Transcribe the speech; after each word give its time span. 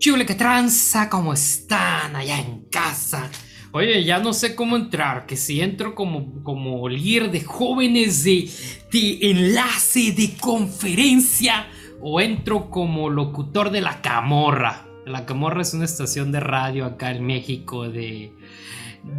Chule 0.00 0.24
que 0.24 0.34
tranza, 0.34 1.10
¿cómo 1.10 1.34
están 1.34 2.16
allá 2.16 2.40
en 2.40 2.62
casa? 2.70 3.30
Oye, 3.72 4.02
ya 4.02 4.18
no 4.18 4.32
sé 4.32 4.54
cómo 4.54 4.76
entrar, 4.76 5.26
que 5.26 5.36
si 5.36 5.60
entro 5.60 5.94
como, 5.94 6.42
como 6.42 6.88
líder 6.88 7.30
de 7.30 7.42
jóvenes 7.42 8.24
de, 8.24 8.48
de 8.90 9.18
enlace 9.30 10.12
de 10.12 10.38
conferencia 10.40 11.68
o 12.00 12.18
entro 12.18 12.70
como 12.70 13.10
locutor 13.10 13.70
de 13.70 13.82
La 13.82 14.00
Camorra. 14.00 14.88
La 15.04 15.26
Camorra 15.26 15.60
es 15.60 15.74
una 15.74 15.84
estación 15.84 16.32
de 16.32 16.40
radio 16.40 16.86
acá 16.86 17.10
en 17.10 17.26
México 17.26 17.86
de, 17.86 18.32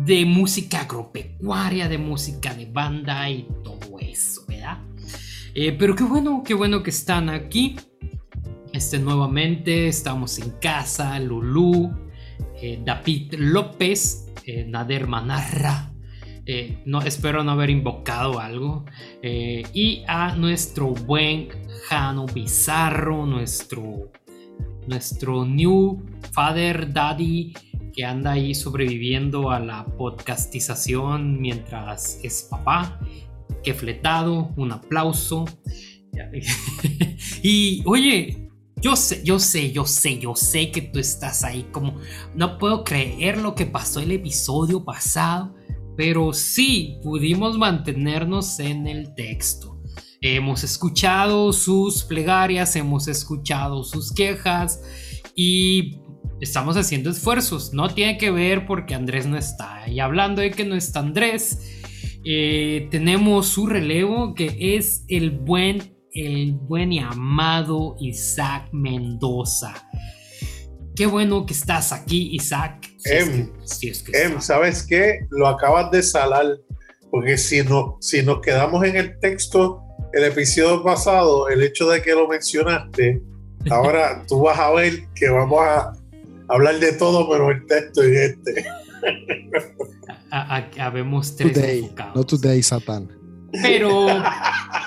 de 0.03 0.25
música 0.25 0.81
agropecuaria, 0.81 1.89
de 1.89 1.99
música 1.99 2.55
de 2.55 2.65
banda 2.65 3.29
y 3.29 3.47
todo 3.63 3.99
eso, 3.99 4.45
¿verdad? 4.47 4.79
Eh, 5.53 5.75
pero 5.77 5.95
qué 5.95 6.05
bueno, 6.05 6.41
qué 6.43 6.55
bueno 6.55 6.81
que 6.81 6.89
están 6.89 7.29
aquí. 7.29 7.75
Este, 8.81 8.97
nuevamente 8.97 9.87
estamos 9.87 10.39
en 10.39 10.49
casa, 10.59 11.19
Lulú, 11.19 11.93
eh, 12.59 12.81
David 12.83 13.35
López, 13.37 14.33
eh, 14.43 14.65
Nader 14.67 15.05
Manarra. 15.05 15.93
Eh, 16.47 16.81
no, 16.87 16.99
espero 17.03 17.43
no 17.43 17.51
haber 17.51 17.69
invocado 17.69 18.39
algo. 18.39 18.85
y 19.21 20.03
a 20.07 20.35
nuestro 20.35 20.87
buen 20.87 21.49
Jano 21.87 22.25
Bizarro, 22.25 23.27
nuestro, 23.27 24.11
nuestro 24.87 25.45
new 25.45 26.03
father 26.31 26.91
daddy 26.91 27.53
que 27.93 28.03
anda 28.03 28.31
ahí 28.31 28.55
sobreviviendo 28.55 29.51
a 29.51 29.59
la 29.59 29.85
podcastización 29.85 31.39
mientras 31.39 32.19
es 32.23 32.47
papá. 32.49 32.99
Que 33.63 33.75
fletado, 33.75 34.51
un 34.57 34.71
aplauso. 34.71 35.45
y 37.43 37.83
oye, 37.85 38.50
yo 38.81 38.95
sé, 38.95 39.21
yo 39.23 39.39
sé, 39.39 39.71
yo 39.71 39.85
sé, 39.85 40.17
yo 40.17 40.35
sé 40.35 40.71
que 40.71 40.81
tú 40.81 40.99
estás 40.99 41.43
ahí 41.43 41.67
como... 41.71 41.99
No 42.35 42.57
puedo 42.57 42.83
creer 42.83 43.37
lo 43.37 43.53
que 43.53 43.67
pasó 43.67 43.99
el 43.99 44.11
episodio 44.11 44.83
pasado, 44.83 45.55
pero 45.95 46.33
sí 46.33 46.99
pudimos 47.03 47.57
mantenernos 47.57 48.59
en 48.59 48.87
el 48.87 49.13
texto. 49.13 49.79
Hemos 50.19 50.63
escuchado 50.63 51.53
sus 51.53 52.03
plegarias, 52.03 52.75
hemos 52.75 53.07
escuchado 53.07 53.83
sus 53.83 54.11
quejas 54.11 54.81
y 55.35 55.99
estamos 56.39 56.75
haciendo 56.75 57.11
esfuerzos. 57.11 57.73
No 57.73 57.93
tiene 57.93 58.17
que 58.17 58.31
ver 58.31 58.65
porque 58.65 58.95
Andrés 58.95 59.27
no 59.27 59.37
está. 59.37 59.87
Y 59.87 59.99
hablando 59.99 60.41
de 60.41 60.51
que 60.51 60.65
no 60.65 60.75
está 60.75 61.01
Andrés, 61.01 61.81
eh, 62.25 62.87
tenemos 62.89 63.47
su 63.47 63.67
relevo 63.67 64.33
que 64.33 64.75
es 64.75 65.05
el 65.07 65.31
buen 65.31 66.00
el 66.13 66.53
buen 66.53 66.91
y 66.91 66.99
amado 66.99 67.95
Isaac 67.99 68.69
Mendoza. 68.71 69.73
Qué 70.95 71.05
bueno 71.05 71.45
que 71.45 71.53
estás 71.53 71.93
aquí, 71.93 72.35
Isaac. 72.35 72.89
em, 73.05 73.49
em 74.13 74.41
¿sabes 74.41 74.83
qué? 74.83 75.25
Lo 75.29 75.47
acabas 75.47 75.89
de 75.91 76.03
salar, 76.03 76.45
porque 77.09 77.37
si, 77.37 77.63
no, 77.63 77.97
si 78.01 78.23
nos 78.23 78.41
quedamos 78.41 78.83
en 78.85 78.97
el 78.97 79.17
texto, 79.19 79.81
el 80.13 80.25
episodio 80.25 80.83
pasado, 80.83 81.47
el 81.47 81.63
hecho 81.63 81.89
de 81.89 82.01
que 82.01 82.11
lo 82.11 82.27
mencionaste, 82.27 83.21
ahora 83.69 84.23
tú 84.27 84.41
vas 84.41 84.59
a 84.59 84.71
ver 84.71 85.07
que 85.15 85.29
vamos 85.29 85.61
a 85.61 85.93
hablar 86.49 86.79
de 86.79 86.91
todo, 86.93 87.29
pero 87.29 87.51
el 87.51 87.65
texto 87.65 88.07
y 88.07 88.17
este. 88.17 88.65
Habemos 90.79 91.35
tres 91.35 91.53
today, 91.53 91.91
No 92.15 92.23
today, 92.23 92.63
Satán. 92.63 93.20
Pero, 93.51 94.07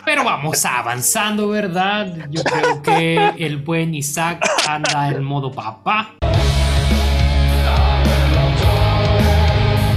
pero 0.05 0.25
vamos 0.25 0.65
avanzando, 0.65 1.49
¿verdad? 1.49 2.29
Yo 2.31 2.43
creo 2.43 2.83
que 2.83 3.35
el 3.39 3.59
buen 3.59 3.95
Isaac 3.95 4.45
anda 4.69 5.09
en 5.09 5.23
modo 5.23 5.53
papá. 5.53 6.15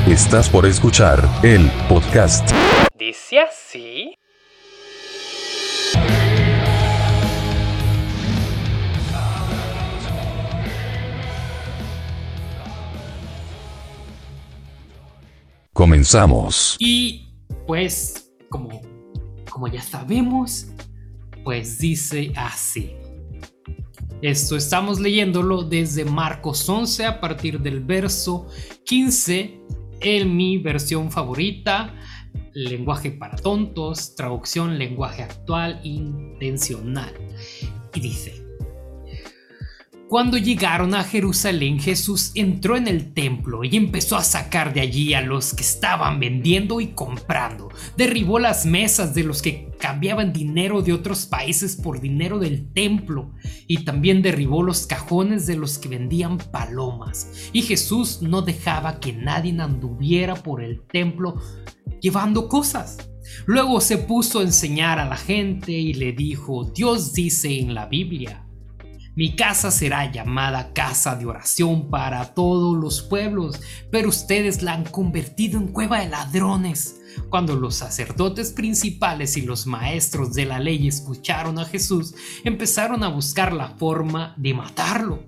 Estás 0.08 0.50
por 0.50 0.66
escuchar 0.66 1.28
el 1.44 1.70
podcast. 1.88 2.52
Dice 2.98 3.40
así. 3.40 4.18
Comenzamos. 15.74 16.76
Y 16.80 17.28
pues 17.68 18.27
como, 19.50 19.68
ya 19.68 19.82
sabemos, 19.82 20.68
pues 21.44 21.80
dice 21.80 22.32
así. 22.36 22.94
Esto 24.22 24.56
estamos 24.56 25.00
leyéndolo 25.00 25.64
desde 25.64 26.04
Marcos 26.06 26.68
11 26.68 27.06
a 27.06 27.22
partir 27.22 27.60
del 27.60 27.82
verso 27.82 28.48
15 28.86 29.62
en 30.02 30.36
mi 30.36 30.58
versión 30.58 31.12
favorita, 31.12 31.94
lenguaje 32.54 33.12
para 33.12 33.36
tontos, 33.36 34.16
traducción 34.16 34.80
lenguaje 34.80 35.24
actual 35.24 35.80
intencional. 35.84 37.14
Y 37.94 38.00
dice, 38.00 38.47
cuando 40.10 40.38
llegaron 40.38 40.96
a 40.96 41.04
Jerusalén, 41.04 41.80
Jesús 41.80 42.32
entró 42.34 42.78
en 42.78 42.88
el 42.88 43.14
templo 43.14 43.66
y 43.66 43.76
empezó 43.76 44.16
a 44.16 44.24
sacar 44.24 44.74
de 44.74 44.80
allí 44.80 45.14
a 45.14 45.22
los 45.22 45.54
que 45.54 45.64
estaban 45.64 46.20
vendiendo 46.20 46.80
y 46.80 46.88
comprando. 46.88 47.70
Derribó 47.98 48.40
las 48.40 48.66
mesas 48.66 49.14
de 49.14 49.24
los 49.24 49.42
que 49.42 49.70
cambiaban 49.78 50.32
dinero 50.32 50.82
de 50.82 50.94
otros 50.94 51.26
países 51.26 51.76
por 51.76 52.00
dinero 52.00 52.40
del 52.40 52.72
templo 52.72 53.34
y 53.68 53.84
también 53.84 54.22
derribó 54.22 54.64
los 54.64 54.88
cajones 54.88 55.46
de 55.46 55.58
los 55.58 55.78
que 55.78 55.90
vendían 55.90 56.38
palomas. 56.38 57.50
Y 57.52 57.64
Jesús 57.64 58.22
no 58.22 58.42
dejaba 58.42 59.02
que 59.02 59.12
nadie 59.12 59.60
anduviera 59.60 60.36
por 60.36 60.64
el 60.64 60.84
templo 60.88 61.42
llevando 62.00 62.48
cosas. 62.48 62.98
Luego 63.46 63.82
se 63.82 63.98
puso 63.98 64.40
a 64.40 64.44
enseñar 64.44 65.00
a 65.00 65.10
la 65.10 65.18
gente 65.18 65.74
y 65.74 65.94
le 65.94 66.14
dijo, 66.14 66.72
Dios 66.74 67.14
dice 67.14 67.60
en 67.60 67.74
la 67.74 67.88
Biblia, 67.88 68.47
mi 69.18 69.36
casa 69.36 69.72
será 69.72 70.12
llamada 70.12 70.74
casa 70.74 71.16
de 71.16 71.26
oración 71.26 71.90
para 71.90 72.36
todos 72.36 72.78
los 72.78 73.02
pueblos, 73.02 73.60
pero 73.92 74.10
ustedes 74.10 74.62
la 74.62 74.76
han 74.76 74.84
convertido 74.84 75.60
en 75.60 75.70
cueva 75.70 76.02
de 76.02 76.10
ladrones. 76.10 77.02
Cuando 77.32 77.56
los 77.56 77.74
sacerdotes 77.74 78.52
principales 78.52 79.36
y 79.36 79.42
los 79.42 79.66
maestros 79.66 80.36
de 80.36 80.46
la 80.46 80.60
ley 80.60 80.88
escucharon 80.88 81.58
a 81.58 81.66
Jesús, 81.66 82.14
empezaron 82.44 83.04
a 83.04 83.08
buscar 83.08 83.54
la 83.54 83.70
forma 83.70 84.36
de 84.38 84.54
matarlo. 84.54 85.24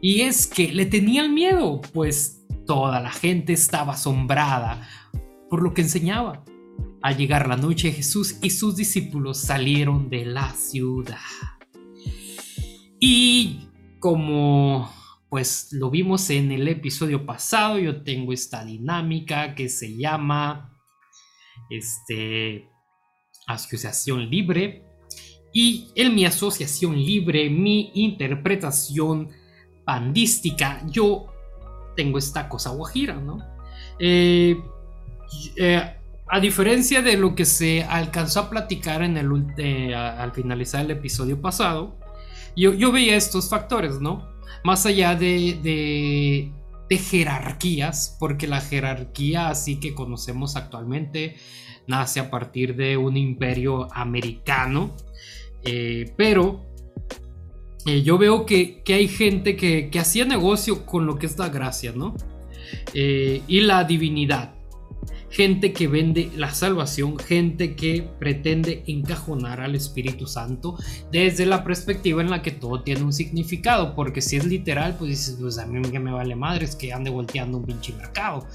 Y 0.00 0.22
es 0.22 0.46
que 0.46 0.72
le 0.72 0.86
tenían 0.86 1.34
miedo, 1.34 1.82
pues 1.92 2.46
toda 2.66 3.02
la 3.02 3.10
gente 3.10 3.52
estaba 3.52 3.92
asombrada 3.92 4.88
por 5.50 5.62
lo 5.62 5.74
que 5.74 5.82
enseñaba. 5.82 6.44
Al 7.02 7.18
llegar 7.18 7.46
la 7.46 7.58
noche, 7.58 7.92
Jesús 7.92 8.38
y 8.40 8.48
sus 8.48 8.74
discípulos 8.74 9.38
salieron 9.38 10.08
de 10.08 10.24
la 10.24 10.50
ciudad. 10.54 11.18
Y 13.08 13.68
como 14.00 14.92
pues 15.28 15.68
lo 15.70 15.90
vimos 15.90 16.28
en 16.30 16.50
el 16.50 16.66
episodio 16.66 17.24
pasado, 17.24 17.78
yo 17.78 18.02
tengo 18.02 18.32
esta 18.32 18.64
dinámica 18.64 19.54
que 19.54 19.68
se 19.68 19.96
llama 19.96 20.76
este 21.70 22.68
asociación 23.46 24.28
libre 24.28 24.82
y 25.52 25.92
en 25.94 26.16
mi 26.16 26.24
asociación 26.24 26.96
libre, 26.96 27.48
mi 27.48 27.92
interpretación 27.94 29.30
pandística, 29.84 30.84
yo 30.90 31.26
tengo 31.94 32.18
esta 32.18 32.48
cosa 32.48 32.70
guajira, 32.70 33.14
¿no? 33.14 33.38
Eh, 34.00 34.60
eh, 35.54 35.96
a 36.26 36.40
diferencia 36.40 37.02
de 37.02 37.16
lo 37.16 37.36
que 37.36 37.44
se 37.44 37.84
alcanzó 37.84 38.40
a 38.40 38.50
platicar 38.50 39.02
en 39.04 39.16
el, 39.16 39.28
eh, 39.58 39.94
al 39.94 40.32
finalizar 40.32 40.84
el 40.84 40.90
episodio 40.90 41.40
pasado, 41.40 42.00
yo, 42.56 42.92
veía 42.92 43.16
estos 43.16 43.48
factores, 43.48 44.00
¿no? 44.00 44.26
Más 44.64 44.86
allá 44.86 45.14
de, 45.14 46.52
jerarquías, 46.90 48.16
porque 48.18 48.46
la 48.46 48.60
jerarquía 48.60 49.48
así 49.48 49.78
que 49.78 49.94
conocemos 49.94 50.56
actualmente 50.56 51.36
nace 51.86 52.18
a 52.18 52.30
partir 52.30 52.74
de 52.74 52.96
un 52.96 53.16
imperio 53.16 53.92
americano, 53.94 54.96
eh, 55.62 56.12
pero 56.16 56.64
eh, 57.86 58.02
yo 58.02 58.18
veo 58.18 58.44
que, 58.46 58.82
hay 58.88 59.08
gente 59.08 59.56
que, 59.56 59.90
hacía 59.98 60.24
negocio 60.24 60.84
con 60.84 61.06
lo 61.06 61.18
que 61.18 61.26
es 61.26 61.38
la 61.38 61.48
gracia, 61.48 61.92
¿no? 61.94 62.16
Eh, 62.94 63.42
y 63.46 63.60
la 63.60 63.84
divinidad 63.84 64.55
gente 65.30 65.72
que 65.72 65.88
vende 65.88 66.30
la 66.36 66.52
salvación, 66.52 67.18
gente 67.18 67.74
que 67.74 68.08
pretende 68.18 68.84
encajonar 68.86 69.60
al 69.60 69.74
Espíritu 69.74 70.26
Santo 70.26 70.76
desde 71.10 71.46
la 71.46 71.64
perspectiva 71.64 72.22
en 72.22 72.30
la 72.30 72.42
que 72.42 72.52
todo 72.52 72.82
tiene 72.82 73.02
un 73.02 73.12
significado, 73.12 73.94
porque 73.94 74.22
si 74.22 74.36
es 74.36 74.46
literal, 74.46 74.96
pues 74.98 75.10
dices, 75.10 75.36
pues 75.40 75.58
a 75.58 75.66
mí 75.66 75.82
que 75.90 75.98
me 75.98 76.12
vale 76.12 76.36
madre, 76.36 76.64
es 76.64 76.76
que 76.76 76.92
ande 76.92 77.10
volteando 77.10 77.58
un 77.58 77.64
pinche 77.64 77.92
mercado. 77.92 78.46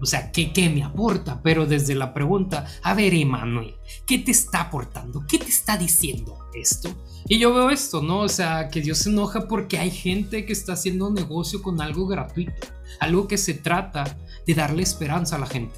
O 0.00 0.06
sea, 0.06 0.30
¿qué, 0.30 0.52
¿qué, 0.52 0.68
me 0.70 0.84
aporta? 0.84 1.40
Pero 1.42 1.66
desde 1.66 1.94
la 1.94 2.14
pregunta, 2.14 2.66
a 2.82 2.94
ver, 2.94 3.14
Emanuel, 3.14 3.74
¿qué 4.06 4.18
te 4.18 4.30
está 4.30 4.62
aportando? 4.62 5.24
¿Qué 5.26 5.38
te 5.38 5.48
está 5.48 5.76
diciendo 5.76 6.38
esto? 6.54 6.90
Y 7.26 7.38
yo 7.38 7.52
veo 7.52 7.70
esto, 7.70 8.00
¿no? 8.00 8.20
O 8.20 8.28
sea, 8.28 8.68
que 8.68 8.80
Dios 8.80 8.98
se 8.98 9.10
enoja 9.10 9.48
porque 9.48 9.78
hay 9.78 9.90
gente 9.90 10.46
que 10.46 10.52
está 10.52 10.74
haciendo 10.74 11.10
negocio 11.10 11.62
con 11.62 11.80
algo 11.80 12.06
gratuito, 12.06 12.68
algo 13.00 13.26
que 13.26 13.38
se 13.38 13.54
trata 13.54 14.16
de 14.46 14.54
darle 14.54 14.82
esperanza 14.82 15.36
a 15.36 15.40
la 15.40 15.46
gente. 15.46 15.74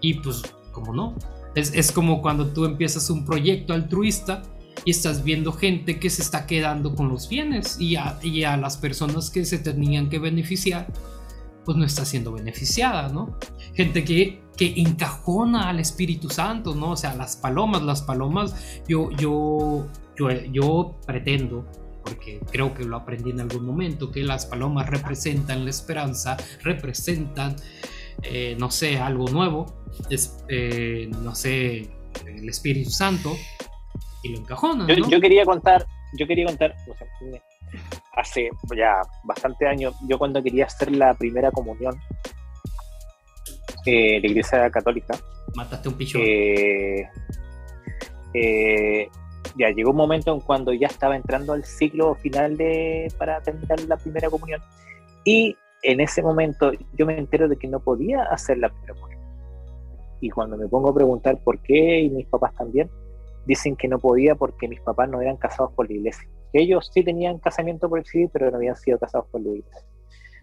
Y 0.00 0.14
pues, 0.14 0.42
¿cómo 0.72 0.94
no? 0.94 1.14
Es, 1.54 1.72
es 1.74 1.92
como 1.92 2.22
cuando 2.22 2.48
tú 2.48 2.64
empiezas 2.64 3.10
un 3.10 3.24
proyecto 3.24 3.72
altruista 3.72 4.42
y 4.84 4.90
estás 4.90 5.24
viendo 5.24 5.52
gente 5.52 5.98
que 5.98 6.10
se 6.10 6.22
está 6.22 6.46
quedando 6.46 6.94
con 6.94 7.08
los 7.08 7.28
bienes 7.28 7.80
y 7.80 7.96
a, 7.96 8.18
y 8.22 8.44
a 8.44 8.56
las 8.56 8.76
personas 8.76 9.30
que 9.30 9.44
se 9.44 9.58
tenían 9.58 10.08
que 10.08 10.18
beneficiar 10.18 10.86
pues 11.68 11.76
no 11.76 11.84
está 11.84 12.06
siendo 12.06 12.32
beneficiada, 12.32 13.10
¿no? 13.10 13.36
Gente 13.74 14.02
que, 14.02 14.40
que 14.56 14.72
encajona 14.80 15.68
al 15.68 15.80
Espíritu 15.80 16.30
Santo, 16.30 16.74
¿no? 16.74 16.92
O 16.92 16.96
sea, 16.96 17.14
las 17.14 17.36
palomas, 17.36 17.82
las 17.82 18.00
palomas, 18.00 18.80
yo, 18.88 19.10
yo, 19.10 19.86
yo, 20.16 20.30
yo 20.50 20.96
pretendo, 21.06 21.66
porque 22.02 22.40
creo 22.50 22.72
que 22.72 22.84
lo 22.84 22.96
aprendí 22.96 23.32
en 23.32 23.40
algún 23.40 23.66
momento, 23.66 24.10
que 24.10 24.22
las 24.22 24.46
palomas 24.46 24.88
representan 24.88 25.64
la 25.64 25.68
esperanza, 25.68 26.38
representan, 26.62 27.54
eh, 28.22 28.56
no 28.58 28.70
sé, 28.70 28.98
algo 28.98 29.26
nuevo, 29.28 29.66
es, 30.10 30.44
eh, 30.48 31.10
no 31.22 31.34
sé, 31.34 31.90
el 32.26 32.48
Espíritu 32.48 32.90
Santo, 32.90 33.36
y 34.22 34.30
lo 34.30 34.38
encajona. 34.38 34.86
Yo, 34.88 34.96
¿no? 34.96 35.08
yo 35.08 35.20
quería 35.20 35.44
contar, 35.44 35.86
yo 36.18 36.26
quería 36.26 36.46
contar, 36.46 36.74
o 36.90 36.96
sea, 36.96 37.06
hace 38.16 38.50
ya 38.76 39.00
bastante 39.24 39.66
años, 39.66 39.94
yo 40.08 40.18
cuando 40.18 40.42
quería 40.42 40.66
hacer 40.66 40.90
la 40.92 41.14
primera 41.14 41.50
comunión 41.50 41.98
eh, 43.86 44.20
la 44.20 44.28
iglesia 44.28 44.70
católica. 44.70 45.18
Mataste 45.54 45.88
un 45.88 45.94
pichón. 45.94 46.20
Eh, 46.24 47.08
eh, 48.34 49.08
ya 49.56 49.70
llegó 49.70 49.90
un 49.90 49.96
momento 49.96 50.34
en 50.34 50.40
cuando 50.40 50.72
ya 50.72 50.88
estaba 50.88 51.16
entrando 51.16 51.54
al 51.54 51.64
ciclo 51.64 52.14
final 52.16 52.56
de 52.56 53.10
para 53.16 53.40
terminar 53.40 53.80
la 53.80 53.96
primera 53.96 54.28
comunión 54.28 54.60
y 55.24 55.56
en 55.82 56.00
ese 56.00 56.22
momento 56.22 56.72
yo 56.94 57.06
me 57.06 57.18
entero 57.18 57.48
de 57.48 57.56
que 57.56 57.68
no 57.68 57.80
podía 57.80 58.22
hacer 58.24 58.58
la 58.58 58.68
primera 58.68 58.94
comunión 58.94 59.18
y 60.20 60.30
cuando 60.30 60.56
me 60.56 60.66
pongo 60.66 60.90
a 60.90 60.94
preguntar 60.94 61.38
por 61.44 61.60
qué 61.62 62.00
y 62.00 62.10
mis 62.10 62.26
papás 62.26 62.54
también 62.54 62.90
dicen 63.46 63.76
que 63.76 63.88
no 63.88 63.98
podía 63.98 64.34
porque 64.34 64.68
mis 64.68 64.80
papás 64.80 65.08
no 65.08 65.20
eran 65.20 65.36
casados 65.36 65.72
por 65.72 65.88
la 65.88 65.96
iglesia 65.96 66.28
ellos 66.52 66.90
sí 66.92 67.02
tenían 67.02 67.38
casamiento 67.38 67.88
por 67.88 67.98
el 67.98 68.06
civil, 68.06 68.30
pero 68.32 68.50
no 68.50 68.56
habían 68.56 68.76
sido 68.76 68.98
casados 68.98 69.26
por 69.28 69.40
la 69.40 69.50
iglesia. 69.50 69.86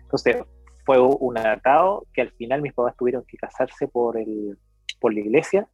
Entonces, 0.01 0.37
fue 0.85 0.99
un 0.99 1.37
atado 1.37 2.05
que 2.13 2.21
al 2.21 2.31
final 2.31 2.61
mis 2.61 2.73
papás 2.73 2.95
tuvieron 2.95 3.23
que 3.27 3.37
casarse 3.37 3.87
por, 3.87 4.17
el, 4.17 4.57
por 4.99 5.13
la 5.13 5.19
iglesia, 5.19 5.67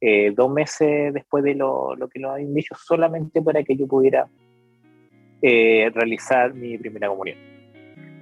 eh, 0.00 0.32
dos 0.34 0.50
meses 0.50 1.12
después 1.12 1.44
de 1.44 1.54
lo, 1.54 1.94
lo, 1.96 2.08
que 2.08 2.18
lo 2.18 2.30
habían 2.30 2.54
dicho, 2.54 2.74
solamente 2.76 3.42
para 3.42 3.62
que 3.62 3.76
yo 3.76 3.86
pudiera 3.86 4.28
eh, 5.42 5.90
realizar 5.92 6.54
mi 6.54 6.78
primera 6.78 7.08
comunión. 7.08 7.36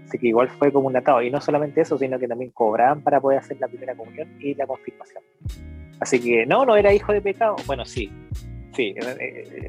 Así 0.06 0.18
que 0.18 0.28
igual 0.28 0.48
fue 0.48 0.72
como 0.72 0.86
un 0.86 0.96
atado. 0.96 1.20
Y 1.22 1.30
no 1.30 1.40
solamente 1.40 1.80
eso, 1.80 1.98
sino 1.98 2.18
que 2.18 2.28
también 2.28 2.52
cobraban 2.52 3.02
para 3.02 3.20
poder 3.20 3.40
hacer 3.40 3.58
la 3.60 3.66
primera 3.66 3.94
comunión 3.94 4.28
y 4.40 4.54
la 4.54 4.66
confirmación. 4.66 5.22
Así 6.00 6.20
que 6.20 6.46
no, 6.46 6.64
no 6.64 6.76
era 6.76 6.92
hijo 6.92 7.12
de 7.12 7.20
pecado. 7.20 7.56
Bueno, 7.66 7.84
sí, 7.84 8.10
sí, 8.74 8.94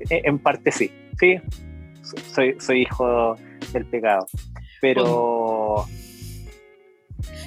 en 0.09 0.39
parte 0.39 0.71
sí, 0.71 0.91
sí, 1.19 1.39
soy, 2.01 2.55
soy 2.59 2.81
hijo 2.81 3.35
del 3.73 3.85
pecado. 3.85 4.27
Pero, 4.79 5.85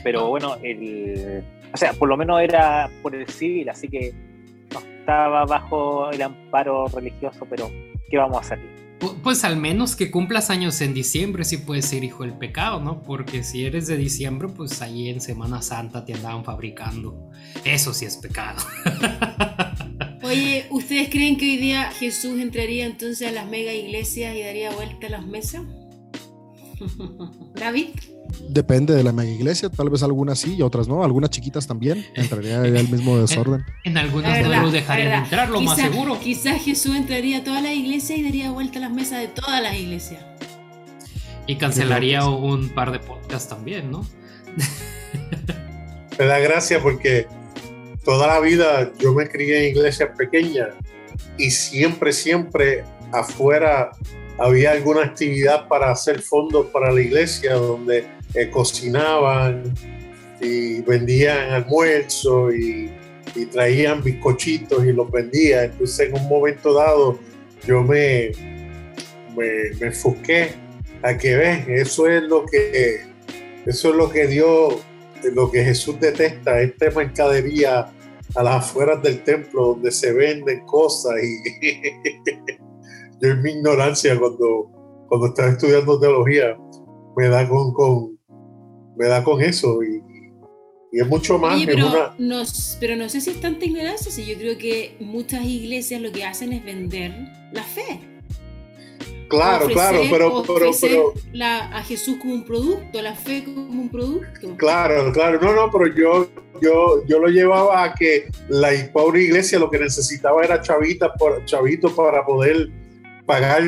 pero 0.03 0.29
bueno, 0.29 0.57
el, 0.63 1.45
o 1.73 1.77
sea, 1.77 1.93
por 1.93 2.09
lo 2.09 2.17
menos 2.17 2.41
era 2.43 2.91
por 3.03 3.15
el 3.15 3.29
civil, 3.29 3.69
así 3.69 3.89
que 3.89 4.13
no 4.73 4.81
estaba 4.81 5.45
bajo 5.45 6.11
el 6.11 6.23
amparo 6.23 6.87
religioso, 6.89 7.47
pero 7.49 7.71
¿qué 8.11 8.17
vamos 8.17 8.39
a 8.39 8.41
hacer? 8.41 8.59
Pues 9.23 9.45
al 9.45 9.57
menos 9.57 9.97
que 9.97 10.11
cumplas 10.11 10.51
años 10.51 10.81
en 10.81 10.93
diciembre, 10.93 11.45
sí 11.45 11.57
puedes 11.57 11.87
ser 11.87 12.05
hijo 12.05 12.23
del 12.23 12.35
pecado, 12.35 12.81
¿no? 12.81 13.03
Porque 13.03 13.43
si 13.43 13.65
eres 13.65 13.87
de 13.87 13.97
diciembre, 13.97 14.49
pues 14.49 14.83
ahí 14.83 15.09
en 15.09 15.21
Semana 15.21 15.63
Santa 15.63 16.05
te 16.05 16.15
andaban 16.15 16.45
fabricando. 16.45 17.31
Eso 17.65 17.95
sí 17.95 18.05
es 18.05 18.17
pecado. 18.17 18.63
Oye, 20.23 20.67
¿ustedes 20.71 21.09
creen 21.09 21.39
que 21.39 21.47
hoy 21.47 21.57
día 21.57 21.91
Jesús 21.93 22.39
entraría 22.39 22.85
entonces 22.85 23.27
a 23.27 23.33
las 23.33 23.49
mega 23.49 23.73
iglesias 23.73 24.37
y 24.37 24.43
daría 24.43 24.71
vuelta 24.71 25.07
a 25.07 25.11
las 25.11 25.27
mesas? 25.27 25.63
David. 27.55 27.89
Depende 28.49 28.95
de 28.95 29.03
la 29.03 29.13
mega 29.13 29.31
iglesia, 29.31 29.69
tal 29.69 29.91
vez 29.91 30.03
algunas 30.03 30.39
sí 30.39 30.57
y 30.57 30.63
otras 30.63 30.87
no, 30.87 31.03
algunas 31.03 31.31
chiquitas 31.31 31.67
también, 31.67 32.07
entraría 32.15 32.63
el 32.65 32.89
mismo 32.89 33.19
desorden. 33.19 33.65
En, 33.85 33.93
en 33.93 33.99
algunas 33.99 34.33
verdad, 34.33 34.63
no 34.63 34.71
dejarían 34.71 35.25
entrar, 35.25 35.49
lo 35.49 35.59
quizá, 35.59 35.71
más 35.71 35.79
seguro. 35.79 36.21
Quizás 36.21 36.63
Jesús 36.63 36.95
entraría 36.95 37.39
a 37.39 37.45
todas 37.45 37.63
las 37.63 37.73
iglesias 37.73 38.19
y 38.19 38.23
daría 38.23 38.51
vuelta 38.51 38.79
a 38.79 38.83
las 38.83 38.93
mesas 38.93 39.21
de 39.21 39.29
todas 39.29 39.63
las 39.63 39.75
iglesias. 39.75 40.23
Y 41.47 41.57
cancelaría 41.57 42.27
un 42.27 42.69
par 42.69 42.93
de 42.93 43.01
podcasts 43.01 43.49
también, 43.49 43.91
¿no? 43.91 44.07
Me 46.19 46.27
da 46.27 46.39
gracia 46.39 46.81
porque 46.81 47.27
toda 48.05 48.27
la 48.27 48.41
vida 48.41 48.93
yo 48.99 49.15
me 49.15 49.29
crié 49.29 49.65
en 49.65 49.77
iglesias 49.77 50.11
pequeñas 50.17 50.69
y 51.39 51.51
siempre, 51.51 52.13
siempre 52.13 52.85
afuera 53.13 53.93
había 54.41 54.73
alguna 54.73 55.05
actividad 55.05 55.69
para 55.69 55.91
hacer 55.91 56.23
fondos 56.23 56.67
para 56.67 56.91
la 56.91 57.01
iglesia 57.01 57.55
donde 57.55 58.07
eh, 58.35 58.49
cocinaban 58.51 59.75
y 60.41 60.81
vendían 60.81 61.51
almuerzo 61.51 62.51
y, 62.51 62.91
y, 63.35 63.45
traían 63.47 64.03
bizcochitos 64.03 64.83
y 64.87 64.95
los 64.95 65.11
vendían. 65.11 65.65
Entonces 65.65 66.09
en 66.09 66.15
un 66.15 66.27
momento 66.27 66.73
dado 66.73 67.19
yo 67.67 67.83
me, 67.83 68.33
me, 69.37 69.71
me 69.79 69.93
a 71.03 71.19
que 71.19 71.37
ves, 71.37 71.69
eso 71.69 72.07
es 72.07 72.23
lo 72.23 72.47
que 72.47 73.01
eso 73.67 73.91
es 73.91 73.95
lo 73.95 74.11
que 74.11 74.27
Dios 74.27 74.77
lo 75.35 75.51
que 75.51 75.63
Jesús 75.63 76.01
detesta, 76.01 76.63
esta 76.63 76.91
mercadería 76.93 77.93
a 78.35 78.43
las 78.43 78.55
afueras 78.55 79.03
del 79.03 79.23
templo 79.23 79.75
donde 79.75 79.91
se 79.91 80.13
venden 80.15 80.65
cosas 80.65 81.13
y 81.23 82.61
yo 83.21 83.31
en 83.31 83.43
mi 83.43 83.51
ignorancia 83.51 84.19
cuando, 84.19 84.71
cuando 85.09 85.29
estaba 85.29 85.51
estudiando 85.51 85.99
teología 85.99 86.57
me 87.17 87.29
da 87.29 87.49
con, 87.49 87.73
con 87.73 88.19
me 88.97 89.07
da 89.07 89.23
con 89.23 89.41
eso 89.41 89.83
y, 89.83 90.03
y 90.93 91.01
es 91.01 91.07
mucho 91.07 91.39
más 91.39 91.57
Oye, 91.57 91.67
pero, 91.67 91.87
una... 91.87 92.15
no, 92.19 92.43
pero 92.81 92.97
no 92.97 93.09
sé 93.09 93.21
si 93.21 93.31
es 93.31 93.41
tanta 93.41 93.65
ignorancia, 93.65 94.11
si 94.11 94.27
yo 94.27 94.37
creo 94.37 94.59
que 94.59 94.97
muchas 95.01 95.45
iglesias 95.45 96.01
lo 96.01 96.13
que 96.13 96.25
hacen 96.25 96.53
es 96.53 96.65
vender 96.65 97.13
la 97.53 97.63
fe. 97.63 98.01
Claro, 99.29 99.67
ofrecer, 99.67 99.75
claro, 99.75 100.03
pero, 100.11 100.43
pero, 100.43 100.71
pero 100.81 101.15
la, 101.33 101.69
a 101.69 101.85
Jesús 101.85 102.17
como 102.21 102.35
un 102.35 102.45
producto, 102.45 103.01
la 103.01 103.15
fe 103.15 103.45
como 103.45 103.81
un 103.81 103.89
producto. 103.89 104.57
Claro, 104.57 105.13
claro, 105.13 105.41
no, 105.41 105.55
no, 105.55 105.71
pero 105.71 105.87
yo, 105.95 106.29
yo, 106.61 107.07
yo 107.07 107.21
lo 107.21 107.29
llevaba 107.29 107.85
a 107.85 107.95
que 107.95 108.29
la 108.49 108.71
pobre 108.93 109.23
iglesia 109.23 109.61
lo 109.61 109.71
que 109.71 109.79
necesitaba 109.79 110.43
era 110.43 110.61
chavitas 110.61 111.13
chavitos 111.45 111.93
para 111.93 112.27
poder 112.27 112.71
pagar 113.31 113.63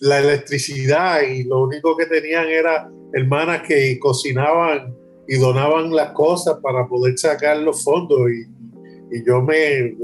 la 0.00 0.18
electricidad 0.18 1.22
y 1.22 1.44
lo 1.44 1.62
único 1.62 1.96
que 1.96 2.04
tenían 2.04 2.48
era 2.48 2.86
hermanas 3.14 3.62
que 3.66 3.98
cocinaban 3.98 4.94
y 5.26 5.38
donaban 5.38 5.90
las 5.90 6.10
cosas 6.10 6.58
para 6.62 6.86
poder 6.86 7.16
sacar 7.16 7.56
los 7.56 7.82
fondos 7.82 8.20
y, 8.30 9.16
y 9.16 9.26
yo 9.26 9.40
me, 9.40 9.96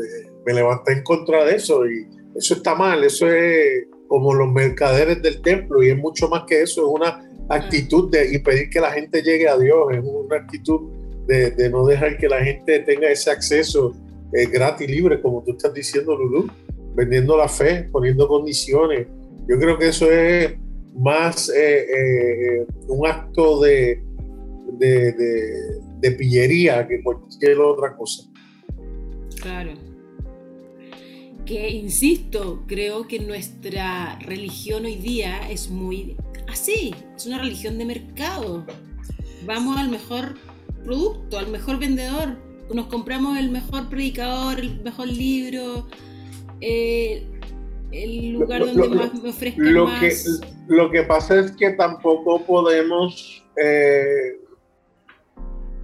me 0.46 0.54
levanté 0.54 0.92
en 0.92 1.02
contra 1.02 1.44
de 1.44 1.56
eso 1.56 1.84
y 1.86 2.08
eso 2.36 2.54
está 2.54 2.74
mal, 2.74 3.04
eso 3.04 3.30
es 3.30 3.84
como 4.08 4.32
los 4.32 4.50
mercaderes 4.50 5.20
del 5.20 5.42
templo 5.42 5.82
y 5.82 5.90
es 5.90 5.98
mucho 5.98 6.30
más 6.30 6.44
que 6.46 6.62
eso, 6.62 6.80
es 6.80 6.88
una 6.88 7.22
actitud 7.50 8.10
de 8.10 8.32
impedir 8.32 8.70
que 8.70 8.80
la 8.80 8.92
gente 8.92 9.20
llegue 9.20 9.46
a 9.46 9.58
Dios, 9.58 9.88
es 9.92 10.00
una 10.02 10.36
actitud 10.36 10.88
de, 11.26 11.50
de 11.50 11.68
no 11.68 11.84
dejar 11.84 12.16
que 12.16 12.30
la 12.30 12.42
gente 12.42 12.78
tenga 12.78 13.10
ese 13.10 13.30
acceso 13.30 13.94
eh, 14.32 14.46
gratis, 14.46 14.88
libre, 14.88 15.20
como 15.20 15.44
tú 15.44 15.50
estás 15.50 15.74
diciendo, 15.74 16.16
Lulú, 16.16 16.50
vendiendo 16.94 17.36
la 17.36 17.48
fe, 17.48 17.88
poniendo 17.90 18.28
condiciones. 18.28 19.06
Yo 19.48 19.58
creo 19.58 19.78
que 19.78 19.88
eso 19.88 20.10
es 20.10 20.54
más 20.94 21.48
eh, 21.48 21.86
eh, 21.86 22.66
un 22.88 23.06
acto 23.06 23.60
de, 23.60 24.02
de, 24.78 25.12
de, 25.12 25.80
de 26.00 26.12
pillería 26.12 26.86
que 26.86 27.02
cualquier 27.02 27.58
otra 27.60 27.96
cosa. 27.96 28.24
Claro 29.40 29.72
que, 31.44 31.70
insisto, 31.70 32.64
creo 32.66 33.06
que 33.06 33.18
nuestra 33.18 34.18
religión 34.20 34.84
hoy 34.84 34.96
día 34.96 35.50
es 35.50 35.70
muy 35.70 36.16
así, 36.48 36.94
es 37.16 37.26
una 37.26 37.38
religión 37.38 37.78
de 37.78 37.84
mercado. 37.84 38.64
Vamos 39.44 39.76
al 39.76 39.90
mejor 39.90 40.34
producto, 40.84 41.38
al 41.38 41.48
mejor 41.48 41.78
vendedor, 41.78 42.36
nos 42.72 42.86
compramos 42.86 43.38
el 43.38 43.50
mejor 43.50 43.88
predicador, 43.88 44.60
el 44.60 44.82
mejor 44.82 45.08
libro, 45.08 45.88
eh, 46.62 47.26
el 47.90 48.32
lugar 48.32 48.60
lo, 48.60 48.66
donde 48.66 48.88
lo, 48.88 48.94
más 48.94 49.14
me 49.14 49.30
ofrezcan 49.30 49.74
lo 49.74 49.86
más. 49.86 50.00
Que, 50.00 50.14
lo 50.68 50.90
que 50.90 51.02
pasa 51.02 51.40
es 51.40 51.52
que 51.52 51.70
tampoco 51.70 52.44
podemos 52.46 53.44
eh, 53.62 54.38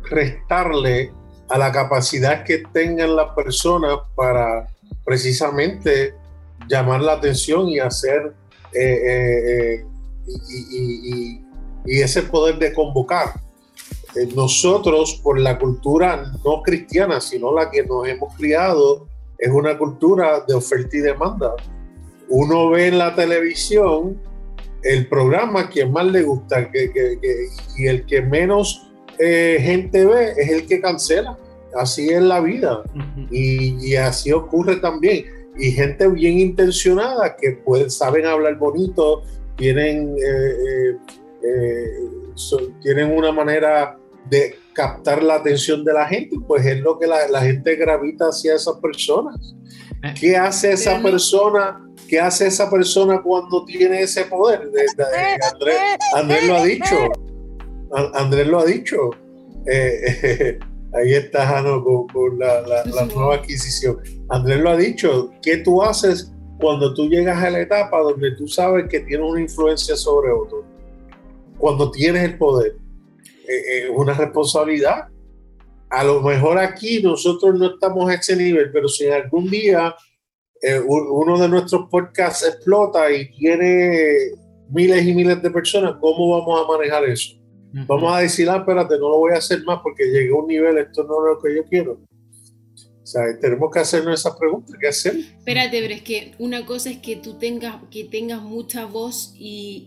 restarle 0.04 1.12
a 1.48 1.58
la 1.58 1.72
capacidad 1.72 2.44
que 2.44 2.62
tengan 2.72 3.16
las 3.16 3.32
personas 3.32 3.98
para 4.14 4.68
precisamente 5.04 6.14
llamar 6.68 7.00
la 7.00 7.14
atención 7.14 7.68
y 7.68 7.78
hacer 7.78 8.34
eh, 8.72 9.00
eh, 9.04 9.74
eh, 9.74 9.84
y, 11.86 12.00
ese 12.00 12.22
poder 12.22 12.58
de 12.58 12.74
convocar. 12.74 13.40
nosotros, 14.34 15.20
por 15.22 15.38
la 15.40 15.58
cultura 15.58 16.32
no 16.44 16.62
cristiana, 16.62 17.20
sino 17.20 17.54
la 17.54 17.70
que 17.70 17.82
nos 17.84 18.06
hemos 18.06 18.34
criado, 18.34 19.06
es 19.38 19.50
una 19.50 19.78
cultura 19.78 20.44
de 20.46 20.54
oferta 20.54 20.96
y 20.96 21.00
demanda. 21.00 21.54
Uno 22.28 22.70
ve 22.70 22.88
en 22.88 22.98
la 22.98 23.14
televisión 23.14 24.20
el 24.82 25.08
programa 25.08 25.70
que 25.70 25.86
más 25.86 26.06
le 26.06 26.22
gusta 26.22 26.70
y 27.76 27.86
el 27.86 28.06
que 28.06 28.22
menos 28.22 28.90
gente 29.18 30.04
ve 30.04 30.32
es 30.36 30.50
el 30.50 30.66
que 30.66 30.80
cancela. 30.80 31.38
Así 31.74 32.08
es 32.08 32.22
la 32.22 32.40
vida 32.40 32.82
y, 33.30 33.76
y 33.86 33.96
así 33.96 34.32
ocurre 34.32 34.76
también 34.76 35.24
y 35.58 35.72
gente 35.72 36.06
bien 36.08 36.38
intencionada 36.38 37.36
que 37.36 37.52
pueden, 37.52 37.90
saben 37.90 38.24
hablar 38.24 38.56
bonito, 38.56 39.22
tienen, 39.56 40.16
eh, 40.16 40.52
eh, 40.68 40.96
eh, 41.42 42.68
tienen 42.80 43.16
una 43.16 43.32
manera 43.32 43.98
de 44.30 44.56
captar 44.78 45.24
la 45.24 45.34
atención 45.34 45.84
de 45.84 45.92
la 45.92 46.06
gente, 46.06 46.36
pues 46.46 46.64
es 46.64 46.78
lo 46.78 47.00
que 47.00 47.08
la, 47.08 47.40
gente 47.40 47.74
gravita 47.74 48.26
hacia 48.26 48.54
esas 48.54 48.76
personas. 48.76 49.56
¿Qué 50.20 50.36
hace 50.36 50.70
esa 50.70 51.02
persona? 51.02 51.84
¿Qué 52.08 52.20
hace 52.20 52.46
esa 52.46 52.70
persona 52.70 53.20
cuando 53.20 53.64
tiene 53.64 54.02
ese 54.02 54.24
poder? 54.26 54.70
Andrés, 55.52 55.78
Andrés 56.14 56.46
lo 56.46 56.56
ha 56.56 56.64
dicho. 56.64 56.96
Andrés 58.14 58.46
lo 58.46 58.60
ha 58.60 58.64
dicho. 58.64 59.10
Ahí 60.94 61.12
está 61.12 61.44
Jano 61.44 61.82
con, 61.82 62.38
la, 62.38 62.62
nueva 63.12 63.34
adquisición. 63.34 63.98
Andrés 64.28 64.60
lo 64.60 64.70
ha 64.70 64.76
dicho, 64.76 65.32
¿qué 65.42 65.56
tú 65.56 65.82
haces 65.82 66.32
cuando 66.60 66.94
tú 66.94 67.08
llegas 67.08 67.42
a 67.42 67.50
la 67.50 67.62
etapa 67.62 67.98
donde 67.98 68.30
tú 68.36 68.46
sabes 68.46 68.88
que 68.88 69.00
tienes 69.00 69.28
una 69.28 69.40
influencia 69.40 69.96
sobre 69.96 70.30
otro? 70.30 70.64
Cuando 71.58 71.90
tienes 71.90 72.22
el 72.22 72.38
poder. 72.38 72.76
Eh, 73.48 73.54
eh, 73.54 73.84
es 73.84 73.90
una 73.90 74.12
responsabilidad. 74.12 75.08
A 75.90 76.04
lo 76.04 76.20
mejor 76.20 76.58
aquí 76.58 77.02
nosotros 77.02 77.58
no 77.58 77.74
estamos 77.74 78.10
a 78.10 78.14
ese 78.14 78.36
nivel, 78.36 78.70
pero 78.70 78.88
si 78.88 79.06
en 79.06 79.14
algún 79.14 79.48
día 79.48 79.96
eh, 80.60 80.80
uno 80.86 81.38
de 81.38 81.48
nuestros 81.48 81.88
podcasts 81.90 82.46
explota 82.46 83.10
y 83.10 83.30
tiene 83.30 84.32
miles 84.70 85.06
y 85.06 85.14
miles 85.14 85.40
de 85.42 85.50
personas, 85.50 85.96
¿cómo 85.98 86.38
vamos 86.38 86.62
a 86.62 86.70
manejar 86.70 87.04
eso? 87.04 87.36
Vamos 87.86 88.14
a 88.14 88.20
decir, 88.20 88.48
ah, 88.50 88.56
espérate, 88.56 88.98
no 88.98 89.10
lo 89.10 89.18
voy 89.18 89.32
a 89.32 89.38
hacer 89.38 89.62
más 89.64 89.80
porque 89.82 90.04
llegué 90.04 90.30
a 90.30 90.34
un 90.34 90.46
nivel, 90.46 90.78
esto 90.78 91.04
no 91.04 91.26
es 91.26 91.36
lo 91.36 91.42
que 91.42 91.54
yo 91.54 91.64
quiero. 91.64 91.92
O 93.02 93.10
sea, 93.10 93.22
tenemos 93.40 93.70
que 93.70 93.78
hacernos 93.78 94.20
esas 94.20 94.36
preguntas, 94.36 94.76
¿qué 94.78 94.88
hacer? 94.88 95.16
Espérate, 95.16 95.80
pero 95.80 95.94
es 95.94 96.02
que 96.02 96.32
una 96.38 96.66
cosa 96.66 96.90
es 96.90 96.98
que 96.98 97.16
tú 97.16 97.38
tengas, 97.38 97.76
que 97.90 98.04
tengas 98.04 98.42
mucha 98.42 98.84
voz 98.84 99.32
y, 99.38 99.84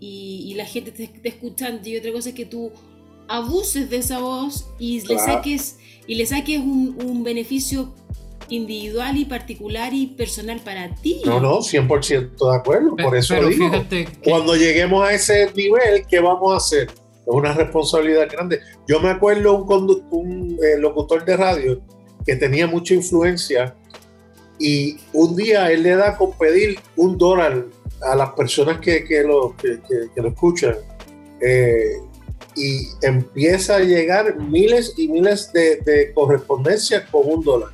y, 0.48 0.53
la 0.56 0.65
gente 0.65 0.91
te 0.91 1.03
esté 1.03 1.30
escuchando 1.30 1.88
y 1.88 1.98
otra 1.98 2.12
cosa 2.12 2.30
es 2.30 2.36
que 2.36 2.46
tú 2.46 2.72
abuses 3.31 3.89
de 3.89 3.97
esa 3.97 4.19
voz 4.19 4.67
y 4.77 5.01
le 5.01 5.17
saques, 5.17 5.77
y 6.07 6.15
le 6.15 6.25
saques 6.25 6.59
un, 6.59 6.97
un 7.05 7.23
beneficio 7.23 7.93
individual 8.50 9.17
y 9.17 9.25
particular 9.25 9.93
y 9.93 10.07
personal 10.07 10.59
para 10.59 10.93
ti. 10.95 11.21
No, 11.25 11.39
no, 11.39 11.59
100% 11.59 12.51
de 12.51 12.55
acuerdo. 12.55 12.95
Por 12.95 13.15
eso 13.15 13.35
digo, 13.47 13.71
cuando 14.23 14.55
lleguemos 14.55 15.07
a 15.07 15.13
ese 15.13 15.51
nivel, 15.55 16.05
¿qué 16.07 16.19
vamos 16.19 16.53
a 16.53 16.57
hacer? 16.57 16.89
es 17.21 17.27
una 17.27 17.53
responsabilidad 17.53 18.27
grande. 18.29 18.59
Yo 18.88 19.00
me 19.00 19.09
acuerdo 19.09 19.55
un, 19.63 20.03
un 20.09 20.59
eh, 20.63 20.77
locutor 20.79 21.23
de 21.23 21.38
radio 21.38 21.81
que 22.25 22.35
tenía 22.35 22.67
mucha 22.67 22.93
influencia 22.93 23.75
y 24.59 24.97
un 25.13 25.35
día 25.35 25.71
él 25.71 25.83
le 25.83 25.95
da 25.95 26.17
con 26.17 26.38
pedir 26.38 26.79
un 26.95 27.17
dólar 27.17 27.65
a 28.01 28.15
las 28.15 28.31
personas 28.31 28.79
que, 28.79 29.03
que, 29.05 29.23
lo, 29.23 29.55
que, 29.57 29.79
lo, 30.15 30.29
escuchan 30.29 30.75
eh, 31.39 31.97
y 32.55 32.88
empieza 33.01 33.77
a 33.77 33.79
llegar 33.79 34.38
miles 34.38 34.93
y 34.98 35.08
miles 35.08 35.51
de, 35.53 35.77
de 35.77 36.13
correspondencias 36.13 37.03
con 37.10 37.22
un 37.25 37.43
dólar. 37.43 37.70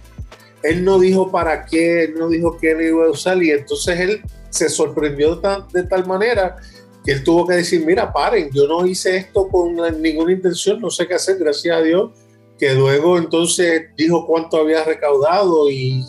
Él 0.64 0.84
no 0.84 1.00
dijo 1.00 1.32
para 1.32 1.66
qué, 1.66 2.06
él 2.06 2.16
no 2.18 2.30
dijo 2.30 2.58
qué 2.58 2.76
le 2.76 2.88
iba 2.88 3.06
a 3.06 3.10
usar 3.10 3.42
y 3.42 3.52
entonces 3.52 4.00
él 4.00 4.22
se 4.50 4.70
sorprendió 4.70 5.40
de 5.74 5.84
tal 5.84 6.08
manera 6.08 6.58
que 7.06 7.14
él 7.14 7.24
tuvo 7.24 7.48
que 7.48 7.56
decir, 7.56 7.86
mira, 7.86 8.12
paren, 8.12 8.50
yo 8.52 8.68
no 8.68 8.86
hice 8.86 9.16
esto 9.16 9.48
con 9.48 9.78
ninguna 10.02 10.34
intención, 10.34 10.82
no 10.82 10.90
sé 10.90 11.08
qué 11.08 11.14
hacer, 11.14 11.38
gracias 11.38 11.78
a 11.78 11.82
Dios, 11.82 12.12
que 12.60 12.74
luego 12.74 13.18
entonces 13.18 13.84
dijo 13.96 14.26
cuánto 14.26 14.58
había 14.58 14.84
recaudado 14.84 15.70
y, 15.70 16.04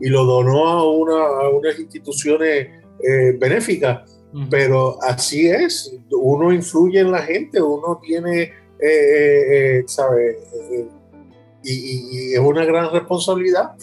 y 0.00 0.08
lo 0.08 0.24
donó 0.24 0.68
a, 0.68 0.88
una, 0.88 1.24
a 1.24 1.48
unas 1.48 1.78
instituciones 1.78 2.68
eh, 3.02 3.36
benéficas. 3.38 4.08
Pero 4.50 5.02
así 5.02 5.48
es, 5.48 5.98
uno 6.10 6.52
influye 6.52 7.00
en 7.00 7.10
la 7.10 7.22
gente, 7.22 7.60
uno 7.62 8.00
tiene, 8.02 8.42
eh, 8.42 8.50
eh, 8.80 9.84
¿sabe? 9.86 10.36
Y, 11.64 11.72
y, 11.72 12.34
es 12.34 12.40
una 12.40 12.64
gran 12.64 12.92
responsabilidad. 12.92 13.74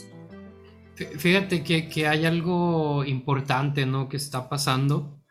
Fíjate 0.95 1.63
que, 1.63 1.89
que 1.89 2.07
hay 2.07 2.25
algo 2.25 3.03
importante, 3.03 3.86
¿no? 3.86 4.07
Que 4.07 4.17
está 4.17 4.48
pasando 4.48 5.24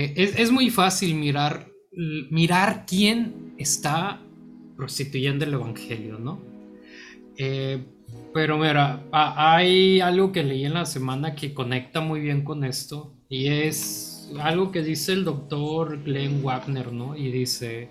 eh, 0.00 0.32
es, 0.36 0.52
muy 0.52 0.70
fácil 0.70 1.14
mirar, 1.16 1.66
mirar 2.30 2.84
quién 2.86 3.54
está 3.58 4.20
prostituyendo 4.76 5.44
el 5.44 5.54
Evangelio, 5.54 6.18
¿no? 6.18 6.40
Eh, 7.36 7.84
pero 8.32 8.58
mira, 8.58 9.02
hay 9.10 10.00
algo 10.00 10.30
que 10.30 10.44
leí 10.44 10.64
en 10.64 10.74
la 10.74 10.86
semana 10.86 11.34
que 11.34 11.52
conecta 11.54 12.00
muy 12.00 12.20
bien 12.20 12.44
con 12.44 12.64
esto 12.64 13.16
y 13.28 13.48
es 13.48 14.17
algo 14.40 14.70
que 14.70 14.82
dice 14.82 15.12
el 15.12 15.24
doctor 15.24 16.02
Glenn 16.02 16.42
Wagner, 16.42 16.92
¿no? 16.92 17.16
Y 17.16 17.30
dice, 17.30 17.90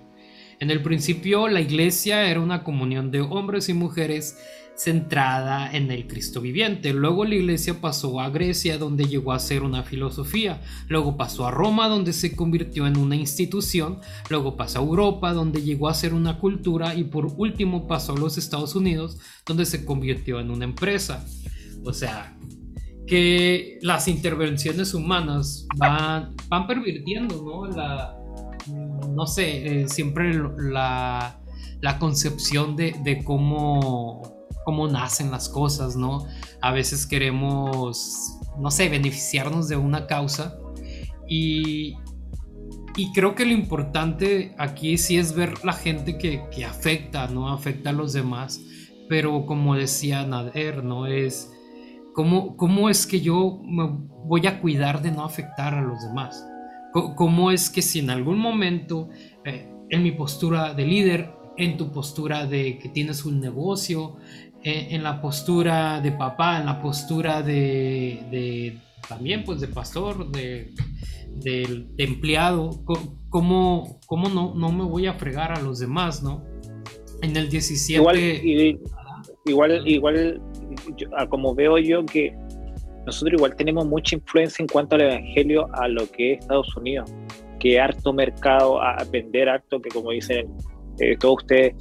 en 0.60 0.72
el 0.72 0.82
principio 0.82 1.48
la 1.48 1.62
iglesia 1.62 2.30
era 2.30 2.40
una 2.40 2.64
comunión 2.64 3.12
de 3.12 3.22
hombres 3.22 3.70
y 3.70 3.74
mujeres 3.74 4.38
centrada 4.78 5.72
en 5.76 5.92
el 5.92 6.08
Cristo 6.08 6.40
viviente. 6.40 6.94
Luego 6.94 7.26
la 7.26 7.36
iglesia 7.36 7.82
pasó 7.82 8.22
a 8.22 8.30
Grecia 8.30 8.78
donde 8.78 9.06
llegó 9.06 9.34
a 9.34 9.40
ser 9.40 9.64
una 9.64 9.84
filosofía. 9.84 10.62
Luego 10.88 11.18
pasó 11.18 11.48
a 11.48 11.52
Roma 11.52 11.90
donde 11.90 12.14
se 12.14 12.36
convirtió 12.36 12.86
en 12.86 12.98
una 12.98 13.16
institución. 13.16 14.00
Luego 14.30 14.56
pasó 14.56 14.80
a 14.80 14.84
Europa 14.84 15.34
donde 15.34 15.64
llegó 15.64 15.90
a 15.90 15.96
ser 15.96 16.14
una 16.14 16.38
cultura. 16.38 16.94
Y 16.94 17.06
por 17.06 17.26
último 17.26 17.88
pasó 17.88 18.14
a 18.14 18.20
los 18.20 18.38
Estados 18.38 18.76
Unidos 18.76 19.18
donde 19.46 19.66
se 19.66 19.84
convirtió 19.84 20.40
en 20.40 20.52
una 20.52 20.66
empresa. 20.66 21.26
O 21.84 21.92
sea, 21.92 22.38
que 23.08 23.80
las 23.82 24.08
intervenciones 24.08 24.94
humanas 24.94 25.66
van, 25.78 26.36
van 26.50 26.68
pervirtiendo, 26.68 27.42
¿no? 27.44 27.66
La, 27.68 28.18
no 29.10 29.26
sé, 29.26 29.82
eh, 29.82 29.88
siempre 29.88 30.34
la, 30.58 31.40
la 31.82 32.00
concepción 32.00 32.76
de, 32.76 32.96
de 33.04 33.24
cómo 33.24 34.38
cómo 34.68 34.86
nacen 34.90 35.32
las 35.32 35.48
cosas, 35.48 35.96
¿no? 35.96 36.28
A 36.62 36.74
veces 36.74 37.08
queremos, 37.08 38.38
no 38.60 38.70
sé, 38.70 38.90
beneficiarnos 38.90 39.70
de 39.70 39.78
una 39.78 40.08
causa 40.08 40.60
y, 41.26 41.96
y 42.98 43.14
creo 43.14 43.34
que 43.34 43.46
lo 43.46 43.54
importante 43.54 44.54
aquí 44.58 44.98
sí 44.98 45.18
es 45.18 45.34
ver 45.34 45.64
la 45.64 45.72
gente 45.72 46.18
que, 46.18 46.44
que 46.52 46.66
afecta, 46.66 47.30
¿no? 47.30 47.48
Afecta 47.48 47.92
a 47.92 47.94
los 47.94 48.12
demás, 48.12 48.60
pero 49.08 49.46
como 49.46 49.74
decía 49.74 50.26
Nader, 50.26 50.84
¿no? 50.84 51.08
Es 51.08 51.50
cómo, 52.18 52.58
cómo 52.58 52.90
es 52.90 53.06
que 53.06 53.22
yo 53.22 53.62
me 53.64 53.88
voy 54.26 54.48
a 54.48 54.60
cuidar 54.60 55.04
de 55.04 55.12
no 55.12 55.24
afectar 55.24 55.76
a 55.76 55.82
los 55.82 56.02
demás. 56.02 56.50
¿Cómo 56.92 57.52
es 57.52 57.70
que 57.70 57.84
si 57.84 58.00
en 58.00 58.10
algún 58.10 58.40
momento 58.40 59.10
eh, 59.46 59.72
en 59.92 60.02
mi 60.02 60.12
postura 60.14 60.74
de 60.74 60.84
líder, 60.84 61.30
en 61.58 61.78
tu 61.78 61.92
postura 61.92 62.48
de 62.48 62.80
que 62.80 62.90
tienes 62.90 63.24
un 63.24 63.40
negocio, 63.40 64.16
eh, 64.64 64.88
en 64.90 65.04
la 65.04 65.22
postura 65.22 66.02
de 66.02 66.12
papá, 66.12 66.60
en 66.60 66.66
la 66.66 66.82
postura 66.82 67.44
de, 67.44 68.80
también 69.08 69.44
pues 69.44 69.62
de 69.62 69.68
pastor, 69.68 70.32
de, 70.32 70.74
empleado, 72.00 72.84
¿cómo, 73.30 74.00
cómo 74.08 74.30
no, 74.30 74.56
no, 74.56 74.72
me 74.72 74.86
voy 74.86 75.06
a 75.06 75.14
fregar 75.14 75.52
a 75.52 75.62
los 75.62 75.78
demás, 75.78 76.24
no? 76.24 76.44
En 77.22 77.38
el 77.38 77.48
17... 77.48 78.02
Igual, 78.02 78.18
igual, 79.46 79.88
igual 79.88 80.42
como 81.30 81.56
veo 81.56 81.78
yo 81.78 82.06
que 82.06 82.36
nosotros 83.06 83.34
igual 83.38 83.56
tenemos 83.56 83.86
mucha 83.86 84.16
influencia 84.16 84.64
en 84.64 84.68
cuanto 84.68 84.96
al 84.96 85.02
evangelio 85.02 85.68
a 85.74 85.88
lo 85.88 86.10
que 86.12 86.34
es 86.34 86.40
Estados 86.40 86.76
Unidos, 86.76 87.14
que 87.60 87.80
harto 87.80 88.12
mercado, 88.14 88.82
a 88.82 88.98
vender 89.12 89.50
harto, 89.50 89.82
que 89.82 89.90
como 89.90 90.12
dicen 90.12 90.48
eh, 91.00 91.16
todos 91.18 91.38
ustedes, 91.38 91.74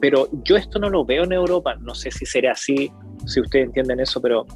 pero 0.00 0.28
yo 0.44 0.56
esto 0.56 0.78
no 0.78 0.88
lo 0.88 1.04
veo 1.04 1.24
en 1.24 1.32
Europa, 1.32 1.76
no 1.76 1.94
sé 1.94 2.10
si 2.10 2.26
será 2.26 2.52
así, 2.52 2.90
si 3.26 3.40
ustedes 3.40 3.66
entienden 3.66 4.00
eso, 4.00 4.20
pero 4.20 4.46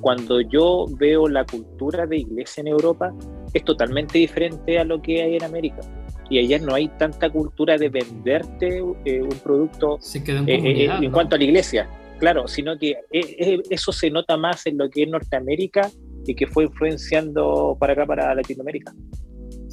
cuando 0.00 0.40
yo 0.40 0.86
veo 0.98 1.28
la 1.28 1.44
cultura 1.44 2.06
de 2.06 2.18
iglesia 2.18 2.60
en 2.62 2.68
Europa, 2.68 3.14
es 3.54 3.64
totalmente 3.64 4.18
diferente 4.18 4.78
a 4.78 4.84
lo 4.84 5.00
que 5.00 5.22
hay 5.22 5.36
en 5.36 5.44
América. 5.44 5.80
Y 6.28 6.38
allá 6.38 6.58
no 6.58 6.74
hay 6.74 6.88
tanta 6.98 7.30
cultura 7.30 7.76
de 7.76 7.88
venderte 7.88 8.82
eh, 9.04 9.22
un 9.22 9.38
producto 9.44 9.98
en, 10.14 10.48
eh, 10.48 10.84
eh, 10.84 10.90
en 11.00 11.10
cuanto 11.10 11.36
a 11.36 11.38
la 11.38 11.44
iglesia. 11.44 11.88
Claro, 12.22 12.46
sino 12.46 12.78
que 12.78 12.90
eh, 12.90 12.96
eh, 13.10 13.62
eso 13.68 13.90
se 13.90 14.08
nota 14.08 14.36
más 14.36 14.64
en 14.66 14.78
lo 14.78 14.88
que 14.88 15.02
es 15.02 15.08
Norteamérica 15.08 15.90
y 16.24 16.36
que 16.36 16.46
fue 16.46 16.64
influenciando 16.64 17.76
para 17.80 17.94
acá, 17.94 18.06
para 18.06 18.32
Latinoamérica. 18.32 18.94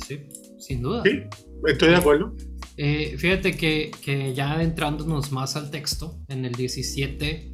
Sí, 0.08 0.22
sin 0.58 0.82
duda. 0.82 1.04
Sí, 1.04 1.22
estoy 1.68 1.90
de 1.90 1.96
acuerdo. 1.96 2.36
Eh, 2.76 3.16
fíjate 3.20 3.56
que, 3.56 3.92
que, 4.02 4.34
ya 4.34 4.54
adentrándonos 4.54 5.32
más 5.32 5.56
al 5.58 5.70
texto, 5.70 6.18
en 6.28 6.44
el 6.44 6.54
17, 6.54 7.52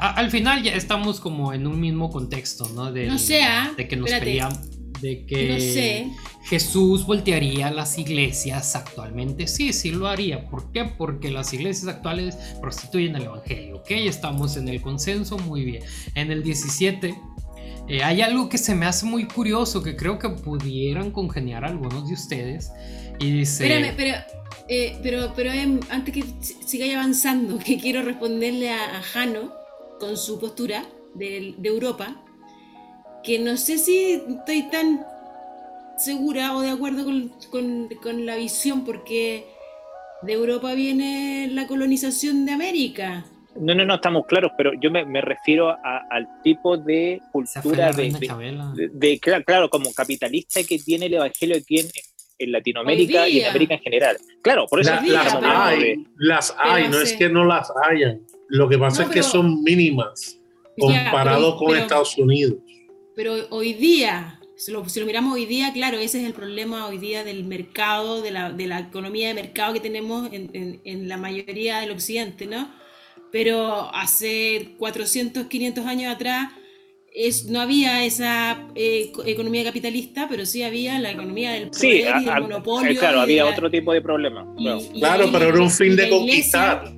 al 0.00 0.30
final 0.30 0.62
ya 0.62 0.72
estamos 0.72 1.18
como 1.18 1.52
en 1.52 1.66
un 1.66 1.80
mismo 1.80 2.08
contexto, 2.08 2.68
¿no? 2.76 2.92
De, 2.92 3.08
no 3.08 3.18
sea, 3.18 3.74
de 3.76 3.88
que 3.88 3.96
nos 3.96 4.08
peleamos 4.08 4.77
de 5.00 5.24
que 5.26 6.10
Jesús 6.44 7.06
voltearía 7.06 7.70
las 7.70 7.98
iglesias 7.98 8.74
actualmente. 8.74 9.46
Sí, 9.46 9.72
sí 9.72 9.90
lo 9.90 10.08
haría. 10.08 10.48
¿Por 10.48 10.72
qué? 10.72 10.84
Porque 10.84 11.30
las 11.30 11.52
iglesias 11.52 11.88
actuales 11.88 12.36
prostituyen 12.60 13.16
el 13.16 13.24
Evangelio. 13.24 13.76
Ok, 13.76 13.90
estamos 13.90 14.56
en 14.56 14.68
el 14.68 14.80
consenso, 14.80 15.38
muy 15.38 15.64
bien. 15.64 15.82
En 16.14 16.30
el 16.30 16.42
17 16.42 17.14
eh, 17.88 18.02
hay 18.02 18.22
algo 18.22 18.48
que 18.48 18.58
se 18.58 18.74
me 18.74 18.86
hace 18.86 19.06
muy 19.06 19.26
curioso, 19.26 19.82
que 19.82 19.96
creo 19.96 20.18
que 20.18 20.28
pudieran 20.28 21.10
congeniar 21.10 21.64
algunos 21.64 22.08
de 22.08 22.14
ustedes. 22.14 22.70
Y 23.18 23.30
dice... 23.30 23.64
Espérame, 23.64 23.94
pero... 23.96 24.16
Eh, 24.70 24.98
pero, 25.02 25.32
pero 25.34 25.50
em, 25.50 25.80
antes 25.88 26.12
que 26.12 26.24
siga 26.42 26.84
avanzando, 26.98 27.58
que 27.64 27.78
quiero 27.78 28.02
responderle 28.02 28.70
a, 28.70 29.02
Jano 29.02 29.54
con 29.98 30.16
su 30.16 30.38
postura 30.38 30.84
de, 31.14 31.54
de 31.56 31.68
Europa, 31.68 32.22
que 33.28 33.38
no 33.38 33.58
sé 33.58 33.76
si 33.76 34.12
estoy 34.14 34.70
tan 34.70 35.04
segura 35.98 36.56
o 36.56 36.62
de 36.62 36.70
acuerdo 36.70 37.04
con, 37.04 38.24
la 38.24 38.36
visión, 38.36 38.86
porque 38.86 39.44
de 40.22 40.32
Europa 40.32 40.72
viene 40.72 41.46
la 41.52 41.66
colonización 41.66 42.46
de 42.46 42.52
América. 42.52 43.26
No, 43.60 43.74
no, 43.74 43.84
no, 43.84 43.96
estamos 43.96 44.24
claros, 44.26 44.52
pero 44.56 44.72
yo 44.80 44.90
me, 44.90 45.20
refiero 45.20 45.68
al 45.68 46.26
tipo 46.42 46.78
de 46.78 47.20
cultura 47.30 47.92
de, 47.92 48.88
de, 48.92 49.20
claro, 49.20 49.68
como 49.68 49.92
capitalista 49.92 50.62
que 50.62 50.78
tiene 50.78 51.06
el 51.06 51.14
Evangelio 51.14 51.58
aquí 51.58 51.80
en, 51.80 51.86
Latinoamérica 52.50 53.28
y 53.28 53.40
en 53.40 53.50
América 53.50 53.74
en 53.74 53.80
general. 53.80 54.16
Claro, 54.40 54.66
por 54.70 54.80
eso 54.80 54.92
las, 55.04 55.34
hay, 55.42 56.06
las 56.16 56.56
hay, 56.56 56.88
no 56.88 57.00
es 57.00 57.12
que 57.12 57.28
no 57.28 57.44
las 57.44 57.70
hayan. 57.90 58.22
Lo 58.48 58.70
que 58.70 58.78
pasa 58.78 59.02
es 59.02 59.10
que 59.10 59.22
son 59.22 59.62
mínimas 59.64 60.38
comparado 60.78 61.56
con 61.56 61.76
Estados 61.76 62.16
Unidos. 62.16 62.54
Pero 63.18 63.34
hoy 63.50 63.72
día, 63.72 64.38
si 64.54 64.70
lo, 64.70 64.84
miramos 65.04 65.34
hoy 65.34 65.44
día, 65.44 65.72
claro, 65.72 65.98
ese 65.98 66.20
es 66.20 66.24
el 66.24 66.32
problema 66.32 66.86
hoy 66.86 66.98
día 66.98 67.24
del 67.24 67.42
mercado, 67.42 68.22
de 68.22 68.30
la, 68.30 68.52
de 68.52 68.68
la 68.68 68.78
economía 68.78 69.26
de 69.26 69.34
mercado 69.34 69.72
que 69.74 69.80
tenemos 69.80 70.32
en, 70.32 70.80
en, 70.84 71.08
la 71.08 71.16
mayoría 71.16 71.80
del 71.80 71.90
occidente, 71.90 72.46
¿no? 72.46 72.70
Pero 73.32 73.92
hace 73.92 74.76
400, 74.78 75.48
500 75.48 75.84
años 75.84 76.14
atrás 76.14 76.52
es, 77.12 77.46
no 77.46 77.60
había 77.60 78.04
esa 78.04 78.68
eh, 78.76 79.10
economía 79.26 79.64
capitalista, 79.64 80.28
pero 80.30 80.46
sí 80.46 80.62
había 80.62 81.00
la 81.00 81.10
economía 81.10 81.54
del 81.54 81.70
poder 81.70 82.20
y 82.22 82.24
del 82.24 82.40
monopolio. 82.42 82.92
Eh, 82.92 82.96
claro, 82.96 83.20
había 83.20 83.46
otro 83.46 83.68
tipo 83.68 83.92
de 83.92 84.00
problemas. 84.00 84.46
Claro, 84.92 85.28
pero 85.32 85.48
era 85.48 85.60
un 85.60 85.72
fin 85.72 85.96
de 85.96 86.08
conquistar. 86.08 86.97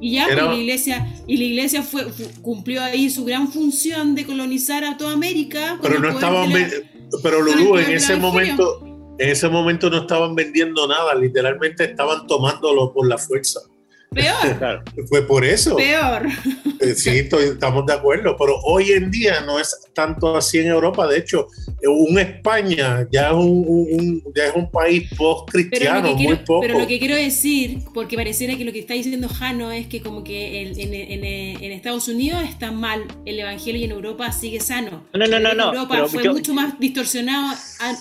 Y 0.00 0.12
ya, 0.12 0.26
pues, 0.26 0.36
la 0.36 0.54
iglesia, 0.56 1.14
y 1.26 1.36
la 1.36 1.44
iglesia 1.44 1.82
fue, 1.82 2.06
cumplió 2.40 2.82
ahí 2.82 3.10
su 3.10 3.24
gran 3.24 3.52
función 3.52 4.14
de 4.14 4.24
colonizar 4.24 4.82
a 4.84 4.96
toda 4.96 5.12
América. 5.12 5.78
Pero 5.82 5.98
no 5.98 6.10
estaban, 6.10 6.50
pero 7.22 7.42
Lulú, 7.42 7.76
en 7.76 7.90
ese 7.90 8.16
momento, 8.16 8.80
en 9.18 9.28
ese 9.28 9.48
momento 9.48 9.90
no 9.90 9.98
estaban 9.98 10.34
vendiendo 10.34 10.88
nada, 10.88 11.14
literalmente 11.14 11.84
estaban 11.84 12.26
tomándolo 12.26 12.92
por 12.92 13.06
la 13.06 13.18
fuerza. 13.18 13.60
Peor. 14.10 14.82
Fue 15.08 15.26
por 15.26 15.44
eso. 15.44 15.76
Peor. 15.76 16.26
Eh, 16.80 16.94
sí, 16.94 17.10
estamos 17.10 17.86
de 17.86 17.92
acuerdo, 17.92 18.36
pero 18.36 18.56
hoy 18.64 18.90
en 18.90 19.10
día 19.10 19.40
no 19.42 19.58
es 19.58 19.88
tanto 19.94 20.36
así 20.36 20.58
en 20.58 20.66
Europa. 20.66 21.06
De 21.06 21.18
hecho, 21.18 21.46
un 21.84 22.18
España 22.18 23.06
ya 23.10 23.28
es 23.28 23.34
un, 23.34 24.22
ya 24.34 24.46
es 24.46 24.54
un 24.56 24.70
país 24.70 25.08
post-cristiano, 25.16 26.14
muy 26.14 26.36
poco. 26.36 26.60
Pero 26.60 26.78
lo 26.78 26.86
que 26.86 26.98
quiero 26.98 27.14
decir, 27.14 27.78
porque 27.94 28.16
pareciera 28.16 28.56
que 28.56 28.64
lo 28.64 28.72
que 28.72 28.80
está 28.80 28.94
diciendo 28.94 29.28
Jano 29.28 29.70
es 29.70 29.86
que 29.86 30.00
como 30.00 30.24
que 30.24 30.62
en, 30.62 31.70
Estados 31.72 32.08
Unidos 32.08 32.42
está 32.48 32.72
mal 32.72 33.04
el 33.24 33.38
Evangelio 33.38 33.80
y 33.80 33.84
en 33.84 33.92
Europa 33.92 34.32
sigue 34.32 34.60
sano. 34.60 35.04
No, 35.14 35.26
no, 35.26 35.38
no, 35.38 35.54
no. 35.54 35.70
En 35.70 35.74
Europa 35.76 36.06
fue 36.08 36.28
mucho 36.30 36.52
más 36.52 36.78
distorsionado 36.78 37.56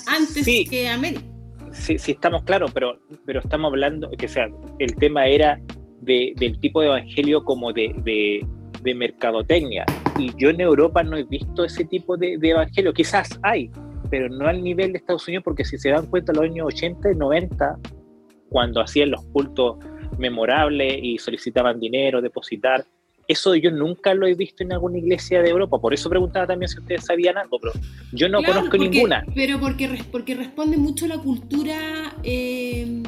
antes 0.08 0.46
que 0.70 0.88
América. 0.90 1.22
Sí, 1.72 1.98
sí, 2.00 2.12
estamos 2.14 2.44
claros, 2.44 2.72
pero, 2.74 3.00
pero 3.26 3.42
estamos 3.42 3.70
hablando, 3.70 4.10
que 4.18 4.28
sea, 4.28 4.48
el 4.80 4.96
tema 4.96 5.28
era 5.28 5.60
del 6.02 6.60
tipo 6.60 6.82
de 6.82 6.88
evangelio 6.88 7.44
como 7.44 7.74
de, 7.74 7.94
de, 8.04 8.96
mercadotecnia. 8.96 9.86
Y 10.18 10.32
yo 10.38 10.50
en 10.50 10.62
Europa 10.62 11.04
no 11.04 11.18
he 11.18 11.24
visto 11.24 11.64
ese 11.64 11.86
tipo 11.86 12.18
de, 12.18 12.40
evangelio. 12.42 12.94
Quizás 12.94 13.40
hay, 13.44 13.70
pero 14.10 14.30
no 14.30 14.48
al 14.48 14.64
nivel 14.64 14.94
de 14.94 14.98
Estados 15.00 15.28
Unidos, 15.28 15.44
porque 15.44 15.66
si 15.66 15.78
se 15.78 15.90
dan 15.90 16.08
cuenta, 16.08 16.34
los 16.34 16.44
años 16.44 16.68
80 16.68 17.12
y 17.12 17.16
90, 17.16 17.78
cuando 18.50 18.82
hacían 18.82 19.12
los 19.12 19.24
cultos 19.28 19.78
memorables 20.18 21.00
y 21.02 21.18
solicitaban 21.18 21.80
dinero, 21.80 22.22
depositar, 22.22 22.84
eso 23.30 23.54
yo 23.54 23.70
nunca 23.70 24.16
lo 24.16 24.26
he 24.26 24.34
visto 24.34 24.64
en 24.64 24.74
alguna 24.74 24.98
iglesia 24.98 25.44
de 25.44 25.50
Europa. 25.50 25.80
Por 25.80 25.94
eso 25.94 26.10
preguntaba 26.10 26.48
también 26.48 26.68
si 26.68 26.80
ustedes 26.80 27.06
sabían 27.06 27.38
algo, 27.38 27.60
pero 27.60 27.74
yo 28.12 28.28
no 28.28 28.42
conozco 28.42 28.76
ninguna. 28.76 29.24
Pero 29.36 29.60
porque, 29.60 30.04
porque 30.12 30.34
responde 30.34 30.78
mucho 30.78 31.06
a 31.06 31.10
la 31.10 31.20
cultura 31.20 31.78
eh, 32.24 33.04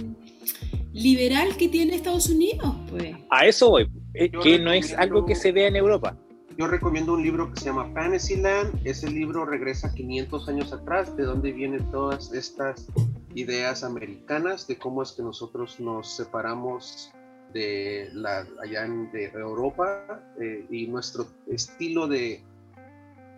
liberal 0.93 1.55
que 1.57 1.69
tiene 1.69 1.95
Estados 1.95 2.29
Unidos, 2.29 2.75
pues. 2.89 3.15
A 3.29 3.45
eso 3.45 3.69
voy, 3.69 3.89
eh, 4.13 4.31
que 4.31 4.59
no 4.59 4.71
es 4.71 4.93
algo 4.93 5.25
que 5.25 5.35
se 5.35 5.51
vea 5.51 5.67
en 5.67 5.75
Europa. 5.75 6.17
Yo 6.57 6.67
recomiendo 6.67 7.13
un 7.13 7.23
libro 7.23 7.51
que 7.51 7.59
se 7.59 7.65
llama 7.67 7.89
Fantasyland. 7.93 8.85
Ese 8.85 9.09
libro 9.09 9.45
regresa 9.45 9.93
500 9.93 10.49
años 10.49 10.73
atrás, 10.73 11.15
de 11.15 11.23
donde 11.23 11.53
vienen 11.53 11.89
todas 11.91 12.33
estas 12.33 12.87
ideas 13.33 13.83
americanas, 13.83 14.67
de 14.67 14.77
cómo 14.77 15.01
es 15.01 15.13
que 15.13 15.23
nosotros 15.23 15.79
nos 15.79 16.15
separamos 16.15 17.11
de 17.53 18.09
la, 18.13 18.45
allá 18.61 18.85
en 18.85 19.11
de 19.11 19.25
Europa 19.25 20.21
eh, 20.39 20.65
y 20.69 20.87
nuestro 20.87 21.27
estilo 21.47 22.07
de, 22.07 22.41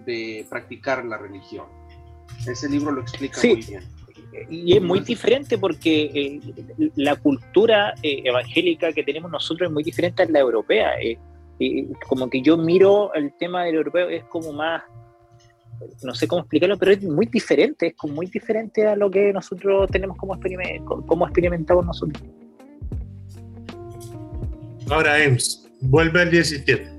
de 0.05 0.45
practicar 0.49 1.05
la 1.05 1.17
religión. 1.17 1.67
Ese 2.47 2.67
libro 2.67 2.91
lo 2.91 3.01
explica 3.01 3.39
muy 3.41 3.61
bien 3.61 3.83
y 4.49 4.75
es 4.75 4.81
muy 4.81 4.99
diferente 5.01 5.57
porque 5.57 6.03
eh, 6.03 6.91
la 6.95 7.15
cultura 7.15 7.93
eh, 8.01 8.21
evangélica 8.23 8.91
que 8.91 9.03
tenemos 9.03 9.31
nosotros 9.31 9.67
es 9.67 9.73
muy 9.73 9.83
diferente 9.83 10.23
a 10.23 10.29
la 10.29 10.39
europea. 10.39 10.93
Eh, 11.01 11.17
como 12.07 12.29
que 12.29 12.41
yo 12.41 12.57
miro 12.57 13.13
el 13.13 13.33
tema 13.37 13.63
del 13.63 13.75
europeo, 13.75 14.09
es 14.09 14.23
como 14.25 14.51
más, 14.51 14.83
no 16.03 16.13
sé 16.13 16.27
cómo 16.27 16.41
explicarlo, 16.41 16.77
pero 16.77 16.91
es 16.91 17.03
muy 17.03 17.25
diferente, 17.27 17.87
es 17.87 17.95
como 17.95 18.15
muy 18.15 18.25
diferente 18.25 18.85
a 18.87 18.95
lo 18.95 19.09
que 19.09 19.31
nosotros 19.31 19.89
tenemos 19.89 20.17
como, 20.17 20.37
como 21.05 21.25
experimentamos 21.25 21.85
nosotros. 21.85 22.23
Ahora, 24.89 25.23
Ems, 25.23 25.69
vuelve 25.79 26.21
al 26.21 26.31
17. 26.31 26.89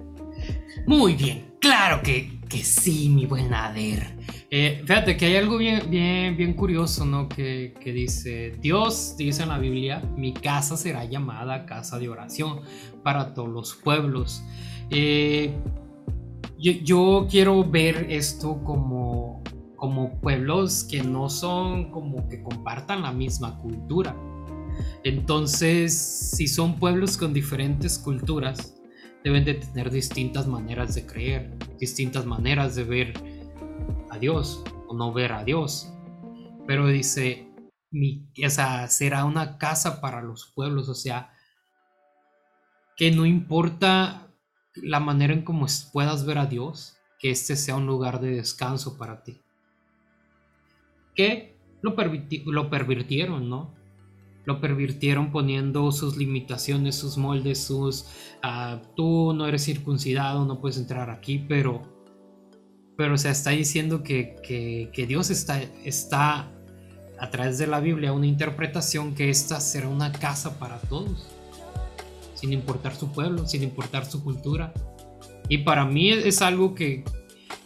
Muy 0.86 1.14
bien, 1.14 1.52
claro 1.60 2.00
que, 2.02 2.40
que 2.48 2.58
sí, 2.58 3.10
mi 3.10 3.26
buen 3.26 3.52
Ader. 3.52 4.23
Eh, 4.50 4.82
fíjate 4.86 5.16
que 5.16 5.26
hay 5.26 5.36
algo 5.36 5.56
bien, 5.56 5.90
bien, 5.90 6.36
bien 6.36 6.54
curioso, 6.54 7.04
¿no? 7.04 7.28
Que, 7.28 7.74
que, 7.80 7.92
dice, 7.92 8.52
Dios 8.60 9.16
dice 9.16 9.42
en 9.42 9.48
la 9.48 9.58
Biblia, 9.58 10.02
mi 10.16 10.32
casa 10.32 10.76
será 10.76 11.04
llamada 11.04 11.66
casa 11.66 11.98
de 11.98 12.08
oración 12.08 12.60
para 13.02 13.34
todos 13.34 13.48
los 13.48 13.74
pueblos. 13.74 14.44
Eh, 14.90 15.54
yo, 16.58 16.72
yo, 16.72 17.26
quiero 17.30 17.64
ver 17.68 18.06
esto 18.10 18.62
como, 18.62 19.42
como 19.76 20.20
pueblos 20.20 20.84
que 20.84 21.02
no 21.02 21.28
son 21.28 21.90
como 21.90 22.28
que 22.28 22.42
compartan 22.42 23.02
la 23.02 23.12
misma 23.12 23.58
cultura. 23.58 24.14
Entonces, 25.04 25.94
si 25.94 26.48
son 26.48 26.78
pueblos 26.78 27.16
con 27.16 27.32
diferentes 27.32 27.98
culturas, 27.98 28.80
deben 29.22 29.44
de 29.44 29.54
tener 29.54 29.90
distintas 29.90 30.46
maneras 30.46 30.94
de 30.94 31.06
creer, 31.06 31.50
distintas 31.78 32.26
maneras 32.26 32.74
de 32.74 32.84
ver 32.84 33.33
a 34.14 34.18
Dios 34.18 34.62
o 34.88 34.94
no 34.94 35.12
ver 35.12 35.32
a 35.32 35.44
Dios. 35.44 35.92
Pero 36.66 36.86
dice, 36.86 37.52
mi, 37.90 38.26
o 38.44 38.50
sea, 38.50 38.88
será 38.88 39.24
una 39.24 39.58
casa 39.58 40.00
para 40.00 40.22
los 40.22 40.52
pueblos, 40.54 40.88
o 40.88 40.94
sea, 40.94 41.32
que 42.96 43.10
no 43.10 43.26
importa 43.26 44.28
la 44.74 45.00
manera 45.00 45.32
en 45.32 45.42
cómo 45.42 45.66
puedas 45.92 46.26
ver 46.26 46.38
a 46.38 46.46
Dios, 46.46 46.96
que 47.18 47.30
este 47.30 47.56
sea 47.56 47.76
un 47.76 47.86
lugar 47.86 48.20
de 48.20 48.30
descanso 48.30 48.98
para 48.98 49.22
ti. 49.22 49.40
Que 51.14 51.56
lo, 51.82 51.94
lo 52.46 52.70
pervirtieron, 52.70 53.48
¿no? 53.48 53.74
Lo 54.44 54.60
pervirtieron 54.60 55.32
poniendo 55.32 55.90
sus 55.92 56.16
limitaciones, 56.16 56.96
sus 56.96 57.16
moldes, 57.16 57.64
sus... 57.64 58.06
Ah, 58.42 58.82
tú 58.94 59.32
no 59.34 59.46
eres 59.46 59.64
circuncidado, 59.64 60.44
no 60.44 60.60
puedes 60.60 60.76
entrar 60.76 61.08
aquí, 61.08 61.38
pero 61.38 61.93
pero 62.96 63.18
se 63.18 63.30
está 63.30 63.50
diciendo 63.50 64.02
que, 64.02 64.90
Dios 65.08 65.30
está, 65.30 65.60
está 65.84 66.50
a 67.18 67.30
través 67.30 67.58
de 67.58 67.66
la 67.66 67.80
Biblia 67.80 68.12
una 68.12 68.26
interpretación 68.26 69.14
que 69.14 69.30
esta 69.30 69.60
será 69.60 69.88
una 69.88 70.12
casa 70.12 70.58
para 70.58 70.78
todos, 70.78 71.26
sin 72.34 72.52
importar 72.52 72.94
su 72.94 73.10
pueblo, 73.12 73.46
sin 73.46 73.62
importar 73.62 74.06
su 74.06 74.22
cultura. 74.22 74.72
Y 75.48 75.58
para 75.58 75.84
mí 75.84 76.10
es 76.10 76.40
algo 76.40 76.74
que, 76.74 77.04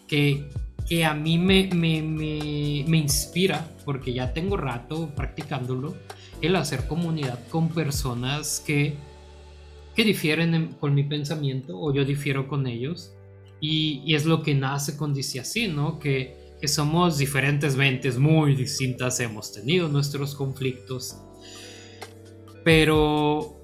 que, 0.06 0.48
que 0.88 1.04
a 1.04 1.14
mí 1.14 1.38
me, 1.38 1.68
me, 1.74 2.02
me, 2.02 2.84
me, 2.86 2.98
inspira, 2.98 3.68
porque 3.84 4.12
ya 4.12 4.32
tengo 4.32 4.56
rato 4.56 5.10
practicándolo, 5.14 5.94
el 6.40 6.56
hacer 6.56 6.86
comunidad 6.86 7.38
con 7.48 7.68
personas 7.68 8.62
que, 8.64 8.94
que 9.94 10.04
difieren 10.04 10.74
con 10.80 10.94
mi 10.94 11.02
pensamiento 11.02 11.78
o 11.78 11.92
yo 11.92 12.04
difiero 12.04 12.48
con 12.48 12.66
ellos. 12.66 13.12
Y, 13.60 14.14
es 14.14 14.24
lo 14.24 14.42
que 14.42 14.54
nace 14.54 14.96
con 14.96 15.14
Dice 15.14 15.40
así, 15.40 15.68
¿no? 15.68 15.98
Que, 15.98 16.54
que 16.60 16.68
somos 16.68 17.18
diferentes 17.18 17.76
mentes 17.76 18.18
muy 18.18 18.54
distintas, 18.54 19.20
hemos 19.20 19.52
tenido 19.52 19.88
nuestros 19.88 20.34
conflictos, 20.34 21.16
pero 22.64 23.60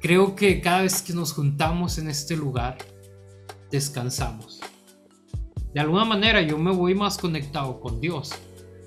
creo 0.00 0.34
que 0.34 0.60
cada 0.60 0.82
vez 0.82 1.02
que 1.02 1.12
nos 1.12 1.32
juntamos 1.32 1.98
en 1.98 2.08
este 2.08 2.36
lugar, 2.36 2.78
descansamos. 3.70 4.60
De 5.74 5.80
alguna 5.80 6.04
manera 6.04 6.42
yo 6.42 6.58
me 6.58 6.70
voy 6.70 6.94
más 6.94 7.18
conectado 7.18 7.80
con 7.80 8.00
Dios, 8.00 8.32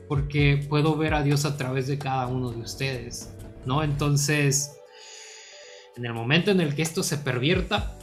porque 0.08 0.66
puedo 0.70 0.96
ver 0.96 1.16
a 1.16 1.24
Dios 1.24 1.46
a 1.46 1.58
través 1.58 1.88
de 1.88 1.98
cada 1.98 2.28
uno 2.28 2.52
de 2.52 2.60
ustedes, 2.60 3.34
¿no? 3.66 3.84
Entonces, 3.84 4.72
en 5.98 6.06
el 6.06 6.14
momento 6.14 6.52
en 6.52 6.62
el 6.62 6.76
que 6.76 6.84
esto 6.84 7.02
se 7.02 7.18
pervierta, 7.18 7.98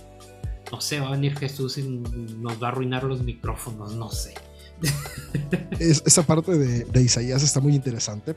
no 0.73 0.81
sé, 0.81 0.99
va 1.01 1.09
a 1.09 1.11
venir 1.13 1.39
Jesús 1.39 1.77
y 1.77 1.83
nos 1.83 2.61
va 2.61 2.69
a 2.69 2.71
arruinar 2.71 3.05
los 3.05 3.23
micrófonos, 3.23 3.95
no 3.95 4.11
sé. 4.11 4.35
esa 5.79 6.23
parte 6.23 6.57
de, 6.57 7.03
Isaías 7.03 7.43
está 7.43 7.61
muy 7.61 7.75
interesante 7.75 8.35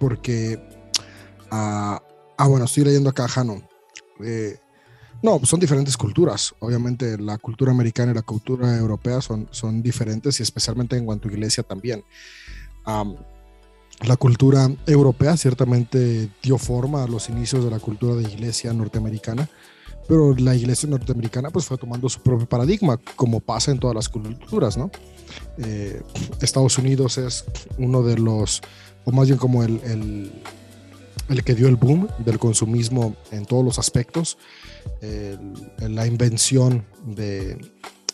porque, 0.00 0.58
ah, 1.50 2.02
ah 2.38 2.48
bueno, 2.48 2.64
estoy 2.64 2.84
leyendo 2.84 3.10
acá 3.10 3.28
Jano. 3.28 3.62
Eh, 4.24 4.58
no, 5.22 5.38
son 5.44 5.60
diferentes 5.60 5.98
culturas. 5.98 6.54
Obviamente 6.60 7.18
la 7.18 7.36
cultura 7.36 7.72
americana 7.72 8.12
y 8.12 8.14
la 8.14 8.22
cultura 8.22 8.74
europea 8.76 9.20
son, 9.20 9.46
son 9.50 9.82
diferentes 9.82 10.40
y 10.40 10.42
especialmente 10.42 10.96
en 10.96 11.04
cuanto 11.04 11.28
a 11.28 11.32
iglesia 11.32 11.62
también. 11.62 12.02
la 12.86 14.16
cultura 14.16 14.70
europea 14.86 15.36
ciertamente 15.36 16.30
dio 16.42 16.56
forma 16.56 17.04
a 17.04 17.06
los 17.06 17.28
inicios 17.28 17.64
de 17.64 17.70
la 17.70 17.80
cultura 17.80 18.14
de 18.14 18.22
iglesia 18.22 18.72
norteamericana, 18.72 19.48
pero 20.08 20.34
la 20.36 20.54
iglesia 20.54 20.88
norteamericana 20.88 21.50
pues 21.50 21.66
fue 21.66 21.78
tomando 21.78 22.08
su 22.08 22.20
propio 22.20 22.48
paradigma, 22.48 22.98
como 23.16 23.40
pasa 23.40 23.70
en 23.70 23.78
todas 23.78 23.94
las 23.94 24.08
culturas, 24.08 24.76
¿no? 24.76 24.90
Eh, 25.58 26.02
Estados 26.40 26.78
Unidos 26.78 27.18
es 27.18 27.44
uno 27.78 28.02
de 28.02 28.18
los, 28.18 28.62
o 29.04 29.12
más 29.12 29.26
bien 29.26 29.38
como 29.38 29.62
el, 29.62 29.80
el, 29.84 30.32
el 31.28 31.44
que 31.44 31.54
dio 31.54 31.68
el 31.68 31.76
boom 31.76 32.08
del 32.18 32.38
consumismo 32.38 33.16
en 33.32 33.44
todos 33.44 33.64
los 33.64 33.78
aspectos 33.78 34.38
la 35.80 36.06
invención 36.06 36.84
de, 37.04 37.58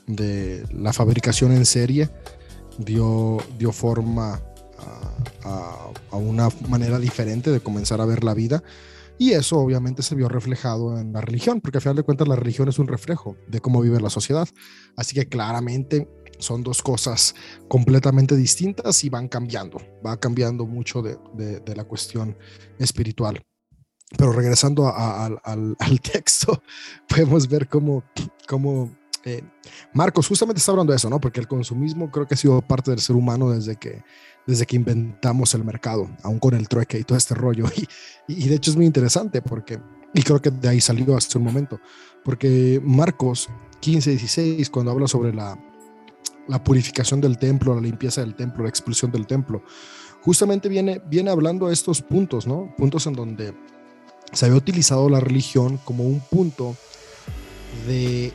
de, 0.06 0.64
la 0.72 0.92
fabricación 0.92 1.52
en 1.52 1.66
serie 1.66 2.10
dio, 2.78 3.38
dio 3.58 3.72
forma 3.72 4.40
a, 5.44 5.90
a, 6.10 6.16
una 6.16 6.48
manera 6.68 6.98
diferente 6.98 7.50
de 7.50 7.60
comenzar 7.60 8.00
a 8.00 8.06
ver 8.06 8.24
la 8.24 8.34
vida. 8.34 8.62
Y 9.22 9.34
eso 9.34 9.56
obviamente 9.58 10.02
se 10.02 10.16
vio 10.16 10.28
reflejado 10.28 10.98
en 10.98 11.12
la 11.12 11.20
religión, 11.20 11.60
porque 11.60 11.78
al 11.78 11.82
final 11.82 11.94
de 11.94 12.02
cuentas 12.02 12.26
la 12.26 12.34
religión 12.34 12.68
es 12.68 12.80
un 12.80 12.88
reflejo 12.88 13.36
de 13.46 13.60
cómo 13.60 13.80
vive 13.80 14.00
la 14.00 14.10
sociedad. 14.10 14.48
Así 14.96 15.14
que 15.14 15.28
claramente 15.28 16.08
son 16.40 16.64
dos 16.64 16.82
cosas 16.82 17.32
completamente 17.68 18.34
distintas 18.34 19.04
y 19.04 19.10
van 19.10 19.28
cambiando, 19.28 19.78
va 20.04 20.18
cambiando 20.18 20.66
mucho 20.66 21.02
de, 21.02 21.18
de, 21.36 21.76
la 21.76 21.84
cuestión 21.84 22.36
espiritual. 22.80 23.40
Pero 24.18 24.32
regresando 24.32 24.92
al, 24.92 25.38
al, 25.78 26.00
texto, 26.00 26.60
podemos 27.08 27.46
ver 27.46 27.68
cómo, 27.68 28.02
cómo 28.48 28.90
eh, 29.24 29.44
Marcos 29.92 30.26
justamente 30.26 30.58
está 30.58 30.72
hablando 30.72 30.92
de 30.92 30.96
eso, 30.96 31.08
¿no? 31.08 31.20
Porque 31.20 31.38
el 31.38 31.46
consumismo 31.46 32.10
creo 32.10 32.26
que 32.26 32.34
ha 32.34 32.36
sido 32.36 32.60
parte 32.60 32.90
del 32.90 32.98
ser 32.98 33.14
humano 33.14 33.50
desde 33.50 33.76
que, 33.76 34.02
desde 34.46 34.66
que 34.66 34.76
inventamos 34.76 35.54
el 35.54 35.64
mercado, 35.64 36.10
aún 36.22 36.38
con 36.38 36.54
el 36.54 36.68
trueque 36.68 36.98
y 36.98 37.04
todo 37.04 37.18
este 37.18 37.34
rollo. 37.34 37.64
Y, 38.28 38.44
y, 38.44 38.48
de 38.48 38.54
hecho 38.54 38.70
es 38.70 38.76
muy 38.76 38.86
interesante 38.86 39.42
porque, 39.42 39.80
y 40.14 40.22
creo 40.22 40.40
que 40.40 40.50
de 40.50 40.68
ahí 40.68 40.80
salió 40.80 41.16
hace 41.16 41.36
un 41.38 41.44
momento, 41.44 41.80
porque 42.24 42.80
Marcos 42.84 43.48
15, 43.80 44.10
16, 44.10 44.70
cuando 44.70 44.92
habla 44.92 45.08
sobre 45.08 45.34
la, 45.34 45.58
la 46.48 46.62
purificación 46.62 47.20
del 47.20 47.38
templo, 47.38 47.74
la 47.74 47.80
limpieza 47.80 48.20
del 48.20 48.34
templo, 48.34 48.62
la 48.62 48.68
expulsión 48.68 49.10
del 49.10 49.26
templo, 49.26 49.62
justamente 50.22 50.68
viene, 50.68 51.02
viene 51.06 51.30
hablando 51.30 51.66
de 51.66 51.72
estos 51.72 52.00
puntos, 52.00 52.46
¿no? 52.46 52.72
Puntos 52.76 53.06
en 53.06 53.14
donde 53.14 53.54
se 54.32 54.46
había 54.46 54.56
utilizado 54.56 55.08
la 55.08 55.20
religión 55.20 55.78
como 55.84 56.04
un 56.04 56.20
punto 56.20 56.76
de, 57.86 58.32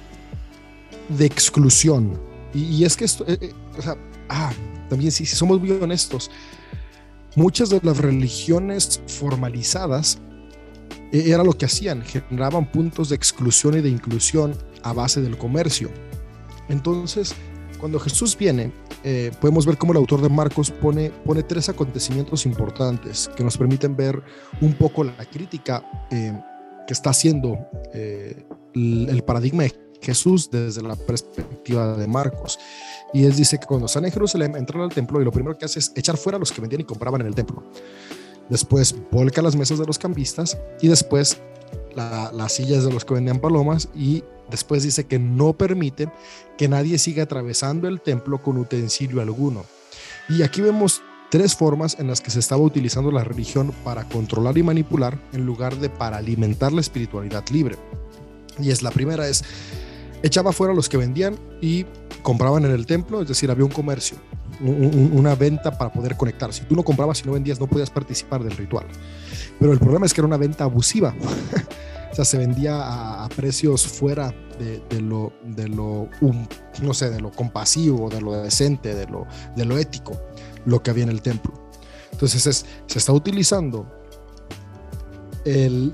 de 1.09 1.25
exclusión. 1.25 2.19
Y, 2.53 2.83
es 2.83 2.97
que 2.97 3.05
esto, 3.05 3.25
eh, 3.27 3.37
eh, 3.41 3.53
o 3.77 3.81
sea, 3.81 3.95
ah, 4.29 4.51
también 4.89 5.11
si, 5.11 5.25
si 5.25 5.35
somos 5.35 5.59
muy 5.59 5.71
honestos, 5.71 6.31
muchas 7.35 7.69
de 7.69 7.79
las 7.83 7.97
religiones 7.97 9.01
formalizadas 9.07 10.19
eh, 11.11 11.23
era 11.27 11.43
lo 11.43 11.53
que 11.53 11.65
hacían, 11.65 12.01
generaban 12.03 12.71
puntos 12.71 13.09
de 13.09 13.15
exclusión 13.15 13.77
y 13.77 13.81
de 13.81 13.89
inclusión 13.89 14.55
a 14.83 14.93
base 14.93 15.21
del 15.21 15.37
comercio. 15.37 15.89
Entonces, 16.69 17.33
cuando 17.79 17.99
Jesús 17.99 18.37
viene, 18.37 18.71
eh, 19.03 19.31
podemos 19.39 19.65
ver 19.65 19.77
cómo 19.77 19.93
el 19.93 19.97
autor 19.97 20.21
de 20.21 20.29
Marcos 20.29 20.71
pone, 20.71 21.11
pone 21.11 21.43
tres 21.43 21.69
acontecimientos 21.69 22.45
importantes 22.45 23.29
que 23.35 23.43
nos 23.43 23.57
permiten 23.57 23.95
ver 23.95 24.21
un 24.61 24.73
poco 24.73 25.03
la 25.03 25.25
crítica 25.25 25.83
eh, 26.11 26.37
que 26.87 26.93
está 26.93 27.11
haciendo 27.11 27.57
eh, 27.93 28.45
el, 28.73 29.23
paradigma 29.23 29.63
de 29.63 29.73
Jesús 30.01 30.49
desde 30.49 30.81
la 30.81 30.95
perspectiva 30.95 31.95
de 31.95 32.07
Marcos. 32.07 32.59
Y 33.13 33.25
él 33.25 33.35
dice 33.35 33.57
que 33.57 33.65
cuando 33.65 33.85
están 33.85 34.05
en 34.05 34.11
Jerusalén, 34.11 34.55
entran 34.55 34.81
al 34.81 34.93
templo 34.93 35.21
y 35.21 35.25
lo 35.25 35.31
primero 35.31 35.57
que 35.57 35.65
hace 35.65 35.79
es 35.79 35.91
echar 35.95 36.17
fuera 36.17 36.37
a 36.37 36.39
los 36.39 36.51
que 36.51 36.61
vendían 36.61 36.81
y 36.81 36.85
compraban 36.85 37.21
en 37.21 37.27
el 37.27 37.35
templo. 37.35 37.63
Después 38.49 38.95
volca 39.11 39.41
las 39.41 39.55
mesas 39.55 39.79
de 39.79 39.85
los 39.85 39.97
cambistas 39.97 40.57
y 40.81 40.87
después 40.87 41.37
las 41.95 42.51
sillas 42.51 42.85
de 42.85 42.93
los 42.93 43.03
que 43.03 43.13
vendían 43.13 43.39
palomas 43.39 43.89
y 43.95 44.23
Después 44.49 44.83
dice 44.83 45.05
que 45.05 45.19
no 45.19 45.53
permite 45.53 46.09
que 46.57 46.67
nadie 46.67 46.97
siga 46.97 47.23
atravesando 47.23 47.87
el 47.87 48.01
templo 48.01 48.41
con 48.41 48.57
utensilio 48.57 49.21
alguno. 49.21 49.65
Y 50.29 50.41
aquí 50.41 50.61
vemos 50.61 51.01
tres 51.29 51.55
formas 51.55 51.97
en 51.99 52.07
las 52.07 52.21
que 52.21 52.31
se 52.31 52.39
estaba 52.39 52.61
utilizando 52.61 53.11
la 53.11 53.23
religión 53.23 53.73
para 53.83 54.05
controlar 54.05 54.57
y 54.57 54.63
manipular 54.63 55.19
en 55.33 55.45
lugar 55.45 55.77
de 55.77 55.89
para 55.89 56.17
alimentar 56.17 56.71
la 56.71 56.81
espiritualidad 56.81 57.43
libre. 57.49 57.75
Y 58.59 58.71
es 58.71 58.81
la 58.81 58.91
primera 58.91 59.27
es 59.27 59.43
echaba 60.23 60.51
fuera 60.51 60.73
a 60.73 60.75
los 60.75 60.89
que 60.89 60.97
vendían 60.97 61.37
y 61.61 61.85
compraban 62.23 62.65
en 62.65 62.71
el 62.71 62.85
templo, 62.85 63.21
es 63.21 63.27
decir, 63.27 63.49
había 63.51 63.65
un 63.65 63.71
comercio, 63.71 64.17
una 64.59 65.35
venta 65.35 65.77
para 65.77 65.91
poder 65.91 66.17
conectar. 66.17 66.51
Si 66.53 66.63
tú 66.65 66.75
no 66.75 66.83
comprabas 66.83 67.21
y 67.21 67.25
no 67.25 67.33
vendías, 67.33 67.59
no 67.59 67.67
podías 67.67 67.89
participar 67.89 68.43
del 68.43 68.57
ritual. 68.57 68.87
Pero 69.59 69.71
el 69.71 69.79
problema 69.79 70.05
es 70.05 70.13
que 70.13 70.21
era 70.21 70.27
una 70.27 70.37
venta 70.37 70.63
abusiva. 70.63 71.13
O 72.09 72.15
sea, 72.17 72.25
se 72.25 72.37
vendía 72.39 73.23
a, 73.23 73.29
precios 73.29 73.85
fuera 73.85 74.33
de, 74.57 75.01
lo, 75.01 75.33
de 75.43 75.67
lo 75.67 76.09
no 76.81 76.93
sé, 76.95 77.11
de 77.11 77.19
lo 77.19 77.31
compasivo, 77.31 78.09
de 78.09 78.21
lo 78.21 78.31
decente, 78.41 78.95
de 78.95 79.05
lo, 79.05 79.27
de 79.55 79.65
lo 79.65 79.77
ético, 79.77 80.19
lo 80.65 80.81
que 80.81 80.89
había 80.89 81.03
en 81.03 81.09
el 81.09 81.21
templo. 81.21 81.53
Entonces 82.11 82.65
se 82.87 82.97
está 82.97 83.11
utilizando 83.11 83.85
eh, 85.45 85.91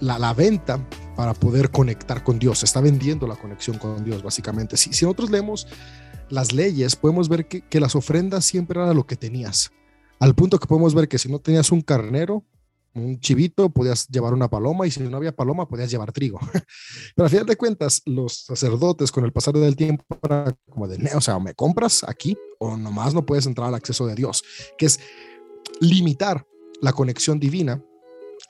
la, 0.00 0.18
la, 0.18 0.34
venta 0.34 0.80
para 1.18 1.34
poder 1.34 1.72
conectar 1.72 2.22
con 2.22 2.38
Dios. 2.38 2.62
Está 2.62 2.80
vendiendo 2.80 3.26
la 3.26 3.34
conexión 3.34 3.76
con 3.76 4.04
Dios, 4.04 4.22
básicamente. 4.22 4.76
Si, 4.76 4.92
si 4.92 5.04
nosotros 5.04 5.30
leemos 5.30 5.66
las 6.30 6.52
leyes, 6.52 6.94
podemos 6.94 7.28
ver 7.28 7.48
que, 7.48 7.60
que 7.62 7.80
las 7.80 7.96
ofrendas 7.96 8.44
siempre 8.44 8.80
era 8.80 8.94
lo 8.94 9.04
que 9.04 9.16
tenías. 9.16 9.72
Al 10.20 10.36
punto 10.36 10.60
que 10.60 10.68
podemos 10.68 10.94
ver 10.94 11.08
que 11.08 11.18
si 11.18 11.28
no 11.28 11.40
tenías 11.40 11.72
un 11.72 11.80
carnero, 11.80 12.44
un 12.94 13.18
chivito, 13.18 13.68
podías 13.68 14.06
llevar 14.06 14.32
una 14.32 14.48
paloma 14.48 14.86
y 14.86 14.92
si 14.92 15.00
no 15.00 15.16
había 15.16 15.34
paloma, 15.34 15.66
podías 15.66 15.90
llevar 15.90 16.12
trigo. 16.12 16.38
Pero 17.16 17.26
a 17.26 17.28
final 17.28 17.46
de 17.46 17.56
cuentas, 17.56 18.00
los 18.06 18.44
sacerdotes 18.44 19.10
con 19.10 19.24
el 19.24 19.32
pasar 19.32 19.54
del 19.54 19.74
tiempo 19.74 20.04
era 20.22 20.56
como 20.70 20.86
de, 20.86 21.04
o 21.16 21.20
sea, 21.20 21.40
me 21.40 21.52
compras 21.52 22.04
aquí 22.06 22.38
o 22.60 22.76
nomás 22.76 23.12
no 23.12 23.26
puedes 23.26 23.44
entrar 23.46 23.66
al 23.66 23.74
acceso 23.74 24.06
de 24.06 24.14
Dios, 24.14 24.44
que 24.78 24.86
es 24.86 25.00
limitar 25.80 26.46
la 26.80 26.92
conexión 26.92 27.40
divina 27.40 27.82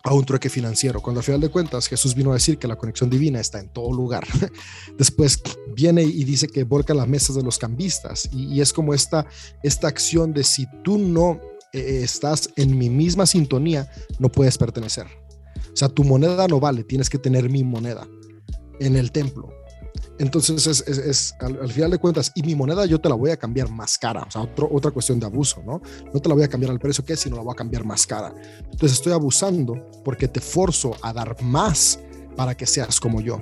a 0.05 0.15
un 0.15 0.25
trueque 0.25 0.49
financiero, 0.49 1.01
cuando 1.01 1.21
al 1.21 1.25
final 1.25 1.41
de 1.41 1.49
cuentas 1.49 1.89
Jesús 1.89 2.15
vino 2.15 2.31
a 2.31 2.35
decir 2.35 2.59
que 2.59 2.69
la 2.69 2.77
conexión 2.77 3.11
divina 3.11 3.41
está 3.41 3.59
en 3.59 3.69
todo 3.69 3.93
lugar. 3.93 4.27
Después 4.99 5.43
viene 5.75 6.03
y 6.03 6.25
dice 6.25 6.49
que 6.49 6.65
volca 6.65 6.95
las 6.95 7.09
mesas 7.09 7.37
de 7.37 7.43
los 7.43 7.59
cambistas 7.59 8.29
y, 8.33 8.61
es 8.61 8.73
como 8.73 8.95
esta, 8.95 9.27
esta 9.63 9.89
acción 9.89 10.33
de 10.33 10.45
si 10.45 10.67
tú 10.83 10.99
no 10.99 11.41
eh, 11.73 12.01
estás 12.03 12.51
en 12.57 12.79
mi 12.79 12.89
misma 12.89 13.27
sintonía, 13.27 13.91
no 14.19 14.29
puedes 14.29 14.57
pertenecer. 14.57 15.07
O 15.73 15.77
sea, 15.77 15.89
tu 15.89 16.05
moneda 16.05 16.47
no 16.49 16.61
vale, 16.61 16.85
tienes 16.85 17.11
que 17.11 17.19
tener 17.19 17.51
mi 17.51 17.65
moneda 17.65 18.07
en 18.81 18.97
el 18.97 19.13
templo. 19.13 19.58
Entonces, 20.19 20.67
es, 20.87 21.35
al, 21.39 21.71
final 21.71 21.93
de 21.93 21.99
cuentas, 21.99 22.33
y 22.35 22.43
mi 22.43 22.55
moneda 22.55 22.87
yo 22.87 23.01
te 23.01 23.09
la 23.09 23.15
voy 23.15 23.31
a 23.31 23.37
cambiar 23.37 23.71
más 23.71 23.97
cara. 23.99 24.23
O 24.23 24.31
sea, 24.31 24.43
otra 24.43 24.91
cuestión 24.91 25.21
de 25.21 25.27
abuso, 25.27 25.63
¿no? 25.65 25.81
No 26.13 26.21
te 26.21 26.29
la 26.29 26.35
voy 26.35 26.45
a 26.45 26.49
cambiar 26.49 26.73
al 26.73 26.81
precio 26.81 27.05
que 27.05 27.13
es, 27.13 27.21
sino 27.21 27.37
la 27.37 27.43
voy 27.43 27.53
a 27.53 27.57
cambiar 27.57 27.85
más 27.85 28.07
cara. 28.07 28.35
Entonces, 28.59 28.99
estoy 28.99 29.13
abusando 29.13 29.87
porque 30.05 30.29
te 30.29 30.41
forzo 30.41 30.97
a 31.03 31.13
dar 31.13 31.41
más 31.43 32.01
para 32.37 32.57
que 32.57 32.67
seas 32.67 33.01
como 33.01 33.21
yo. 33.21 33.41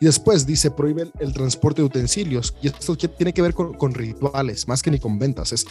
Y 0.00 0.06
después 0.06 0.46
dice, 0.46 0.70
prohíbe 0.70 1.10
el, 1.18 1.32
transporte 1.32 1.82
de 1.82 1.86
utensilios. 1.86 2.54
Y 2.62 2.68
esto 2.68 2.96
tiene 2.96 3.32
que 3.32 3.42
ver 3.42 3.54
con, 3.54 3.74
con, 3.74 3.94
rituales, 3.94 4.68
más 4.68 4.82
que 4.82 4.90
ni 4.90 4.98
con 4.98 5.18
ventas. 5.18 5.52
Es 5.52 5.66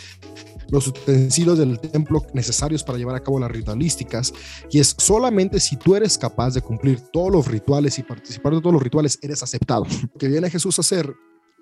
los 0.69 0.87
utensilios 0.87 1.57
del 1.57 1.79
templo 1.79 2.23
necesarios 2.33 2.83
para 2.83 2.97
llevar 2.97 3.15
a 3.15 3.23
cabo 3.23 3.39
las 3.39 3.51
ritualísticas. 3.51 4.33
Y 4.71 4.79
es 4.79 4.95
solamente 4.97 5.59
si 5.59 5.77
tú 5.77 5.95
eres 5.95 6.17
capaz 6.17 6.53
de 6.53 6.61
cumplir 6.61 6.99
todos 7.11 7.31
los 7.31 7.47
rituales 7.47 7.97
y 7.99 8.03
participar 8.03 8.53
de 8.53 8.61
todos 8.61 8.73
los 8.73 8.83
rituales, 8.83 9.19
eres 9.21 9.43
aceptado. 9.43 9.85
Lo 10.01 10.19
que 10.19 10.27
viene 10.27 10.49
Jesús 10.49 10.77
a 10.79 10.81
hacer 10.81 11.13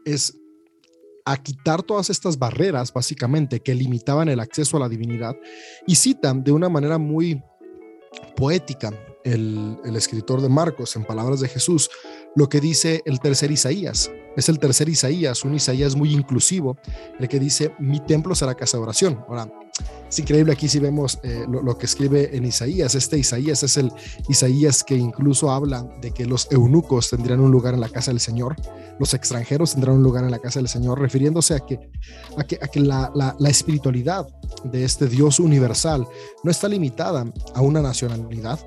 es 0.06 0.38
a 1.26 1.38
quitar 1.38 1.84
todas 1.84 2.10
estas 2.10 2.38
barreras, 2.38 2.92
básicamente, 2.92 3.60
que 3.60 3.76
limitaban 3.76 4.30
el 4.30 4.40
acceso 4.40 4.78
a 4.78 4.80
la 4.80 4.90
divinidad. 4.90 5.36
Y 5.86 5.96
citan 5.96 6.44
de 6.44 6.52
una 6.52 6.70
manera 6.70 6.98
muy 6.98 7.42
poética 8.36 8.92
el, 9.24 9.78
escritor 9.96 10.42
de 10.42 10.50
Marcos, 10.50 10.96
en 10.96 11.06
palabras 11.06 11.40
de 11.40 11.48
Jesús, 11.48 11.90
lo 12.36 12.50
que 12.50 12.62
dice 12.62 13.02
el 13.06 13.20
tercer 13.20 13.52
Isaías. 13.52 14.10
Es 14.38 14.48
el 14.48 14.60
tercer 14.60 14.88
Isaías, 14.88 15.44
un 15.44 15.56
Isaías 15.56 15.96
muy 15.96 16.14
inclusivo, 16.14 16.78
el 17.20 17.28
que 17.28 17.38
dice, 17.38 17.74
mi 17.80 18.00
templo 18.00 18.34
será 18.34 18.56
casa 18.56 18.78
de 18.78 18.84
oración. 18.84 19.20
Ahora, 19.28 19.52
es 20.08 20.20
increíble 20.20 20.54
aquí 20.54 20.70
si 20.70 20.80
vemos 20.80 21.20
eh, 21.24 21.46
lo, 21.50 21.78
que 21.78 21.86
escribe 21.86 22.36
en 22.36 22.46
Isaías. 22.46 22.96
Este 22.96 23.18
Isaías 23.18 23.64
es 23.64 23.76
el 23.76 23.92
Isaías 24.30 24.84
que 24.84 24.96
incluso 24.96 25.52
habla 25.52 25.84
de 26.02 26.12
que 26.12 26.26
los 26.26 26.50
eunucos 26.50 27.10
tendrían 27.10 27.42
un 27.42 27.52
lugar 27.52 27.74
en 27.74 27.82
la 27.82 27.90
casa 27.90 28.12
del 28.12 28.22
Señor, 28.22 28.56
los 29.00 29.14
extranjeros 29.14 29.74
tendrán 29.74 29.96
un 29.96 30.04
lugar 30.04 30.24
en 30.24 30.32
la 30.32 30.40
casa 30.40 30.60
del 30.60 30.70
Señor, 30.70 31.00
refiriéndose 31.00 31.56
a 31.56 31.60
que, 31.60 31.80
a 32.38 32.44
que, 32.44 32.58
a 32.62 32.68
que 32.68 32.80
la, 32.80 33.12
la 33.14 33.50
espiritualidad 33.50 34.28
de 34.64 34.86
este 34.86 35.08
Dios 35.08 35.40
universal 35.40 36.08
no 36.44 36.52
está 36.52 36.70
limitada 36.70 37.26
a 37.54 37.62
una 37.62 37.82
nacionalidad, 37.82 38.60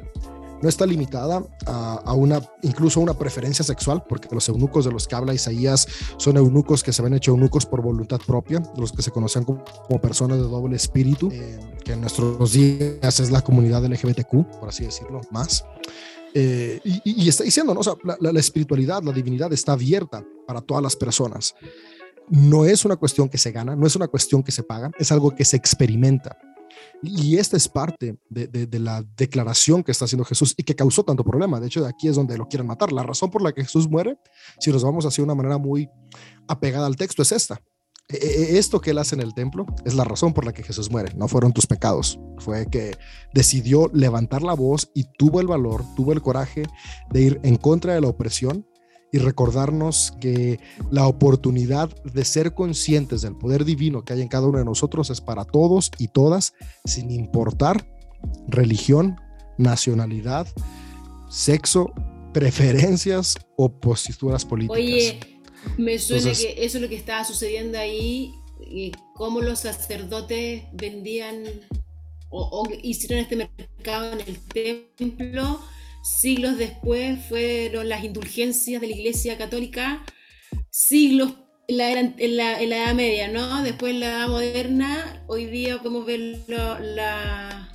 no 0.64 0.70
está 0.70 0.86
limitada 0.86 1.44
a, 1.66 2.14
una, 2.14 2.40
incluso 2.62 2.98
a 2.98 3.02
una 3.02 3.12
preferencia 3.12 3.62
sexual, 3.62 4.02
porque 4.08 4.28
los 4.34 4.48
eunucos 4.48 4.86
de 4.86 4.92
los 4.92 5.06
que 5.06 5.14
habla 5.14 5.34
Isaías 5.34 5.86
son 6.16 6.38
eunucos 6.38 6.82
que 6.82 6.90
se 6.90 7.02
ven 7.02 7.12
hecho 7.12 7.32
eunucos 7.32 7.66
por 7.66 7.82
voluntad 7.82 8.18
propia, 8.26 8.62
los 8.78 8.90
que 8.90 9.02
se 9.02 9.10
conocen 9.10 9.44
como, 9.44 9.62
personas 10.00 10.38
de 10.38 10.44
doble 10.44 10.76
espíritu, 10.76 11.28
eh, 11.30 11.60
que 11.84 11.92
en 11.92 12.00
nuestros 12.00 12.54
días 12.54 13.20
es 13.20 13.30
la 13.30 13.42
comunidad 13.42 13.84
LGBTQ, 13.84 14.58
por 14.58 14.70
así 14.70 14.84
decirlo, 14.86 15.20
más. 15.30 15.66
Eh, 16.32 16.80
y, 16.82 17.28
está 17.28 17.44
diciendo, 17.44 17.74
¿no? 17.74 17.80
O 17.80 17.84
sea, 17.84 17.94
la, 18.02 18.16
la 18.32 18.40
espiritualidad, 18.40 19.02
la 19.02 19.12
divinidad 19.12 19.52
está 19.52 19.72
abierta 19.72 20.24
para 20.46 20.62
todas 20.62 20.82
las 20.82 20.96
personas. 20.96 21.54
No 22.30 22.64
es 22.64 22.86
una 22.86 22.96
cuestión 22.96 23.28
que 23.28 23.36
se 23.36 23.52
gana, 23.52 23.76
no 23.76 23.86
es 23.86 23.96
una 23.96 24.08
cuestión 24.08 24.42
que 24.42 24.50
se 24.50 24.62
paga, 24.62 24.90
es 24.98 25.12
algo 25.12 25.34
que 25.36 25.44
se 25.44 25.58
experimenta. 25.58 26.38
Y 27.04 27.38
esta 27.38 27.56
es 27.56 27.68
parte 27.68 28.18
de, 28.28 28.78
la 28.78 29.04
declaración 29.16 29.82
que 29.82 29.92
está 29.92 30.06
haciendo 30.06 30.24
Jesús 30.24 30.54
y 30.56 30.62
que 30.62 30.74
causó 30.74 31.04
tanto 31.04 31.24
problema. 31.24 31.60
De 31.60 31.66
hecho, 31.66 31.82
de 31.82 31.88
aquí 31.88 32.08
es 32.08 32.16
donde 32.16 32.38
lo 32.38 32.48
quieren 32.48 32.66
matar. 32.66 32.92
La 32.92 33.02
razón 33.02 33.30
por 33.30 33.42
la 33.42 33.52
que 33.52 33.62
Jesús 33.62 33.88
muere, 33.88 34.18
si 34.58 34.70
nos 34.70 34.84
vamos 34.84 35.04
hacia 35.06 35.24
una 35.24 35.34
manera 35.34 35.58
muy 35.58 35.88
apegada 36.48 36.86
al 36.86 36.96
texto, 36.96 37.22
es 37.22 37.32
esta. 37.32 37.60
E, 38.08 38.16
e, 38.16 38.42
e, 38.54 38.58
esto 38.58 38.80
que 38.80 38.90
él 38.90 38.98
hace 38.98 39.14
en 39.14 39.22
el 39.22 39.32
templo 39.32 39.64
es 39.84 39.94
la 39.94 40.04
razón 40.04 40.34
por 40.34 40.44
la 40.44 40.52
que 40.52 40.62
Jesús 40.62 40.90
muere. 40.90 41.12
No 41.14 41.28
fueron 41.28 41.52
tus 41.52 41.66
pecados. 41.66 42.18
Fue 42.38 42.66
que 42.66 42.96
decidió 43.32 43.90
levantar 43.92 44.42
la 44.42 44.54
voz 44.54 44.90
y 44.94 45.04
tuvo 45.18 45.40
el 45.40 45.46
valor, 45.46 45.84
tuvo 45.96 46.12
el 46.12 46.22
coraje 46.22 46.64
de 47.10 47.20
ir 47.20 47.40
en 47.42 47.56
contra 47.56 47.94
de 47.94 48.00
la 48.00 48.08
opresión 48.08 48.66
y 49.14 49.18
recordarnos 49.18 50.12
que 50.20 50.58
la 50.90 51.06
oportunidad 51.06 51.88
de 52.02 52.24
ser 52.24 52.52
conscientes 52.52 53.22
del 53.22 53.36
poder 53.36 53.64
divino 53.64 54.04
que 54.04 54.12
hay 54.12 54.22
en 54.22 54.26
cada 54.26 54.48
uno 54.48 54.58
de 54.58 54.64
nosotros 54.64 55.08
es 55.08 55.20
para 55.20 55.44
todos 55.44 55.92
y 55.98 56.08
todas, 56.08 56.52
sin 56.84 57.12
importar 57.12 57.86
religión, 58.48 59.14
nacionalidad, 59.56 60.48
sexo, 61.30 61.92
preferencias 62.32 63.36
o 63.56 63.70
posituras 63.70 64.44
políticas. 64.44 64.78
Oye, 64.78 65.20
me 65.78 65.96
suena 66.00 66.32
que 66.32 66.56
eso 66.58 66.78
es 66.78 66.82
lo 66.82 66.88
que 66.88 66.96
estaba 66.96 67.24
sucediendo 67.24 67.78
ahí, 67.78 68.34
cómo 69.14 69.42
los 69.42 69.60
sacerdotes 69.60 70.64
vendían 70.72 71.44
o 72.30 72.68
hicieron 72.82 73.20
este 73.20 73.36
mercado 73.36 74.10
en 74.14 74.20
el 74.22 74.38
templo 74.96 75.60
Siglos 76.04 76.58
después 76.58 77.18
fueron 77.30 77.88
las 77.88 78.04
indulgencias 78.04 78.78
de 78.82 78.88
la 78.88 78.94
Iglesia 78.94 79.38
Católica, 79.38 80.04
siglos 80.68 81.32
en 81.66 81.78
la, 81.78 81.98
en 81.98 82.36
la, 82.36 82.60
Edad 82.60 82.94
Media, 82.94 83.28
¿no? 83.28 83.62
Después 83.62 83.94
en 83.94 84.00
la 84.00 84.08
Edad 84.08 84.28
Moderna, 84.28 85.24
hoy 85.28 85.46
día 85.46 85.78
podemos 85.78 86.04
ver 86.04 86.44
la, 86.46 87.70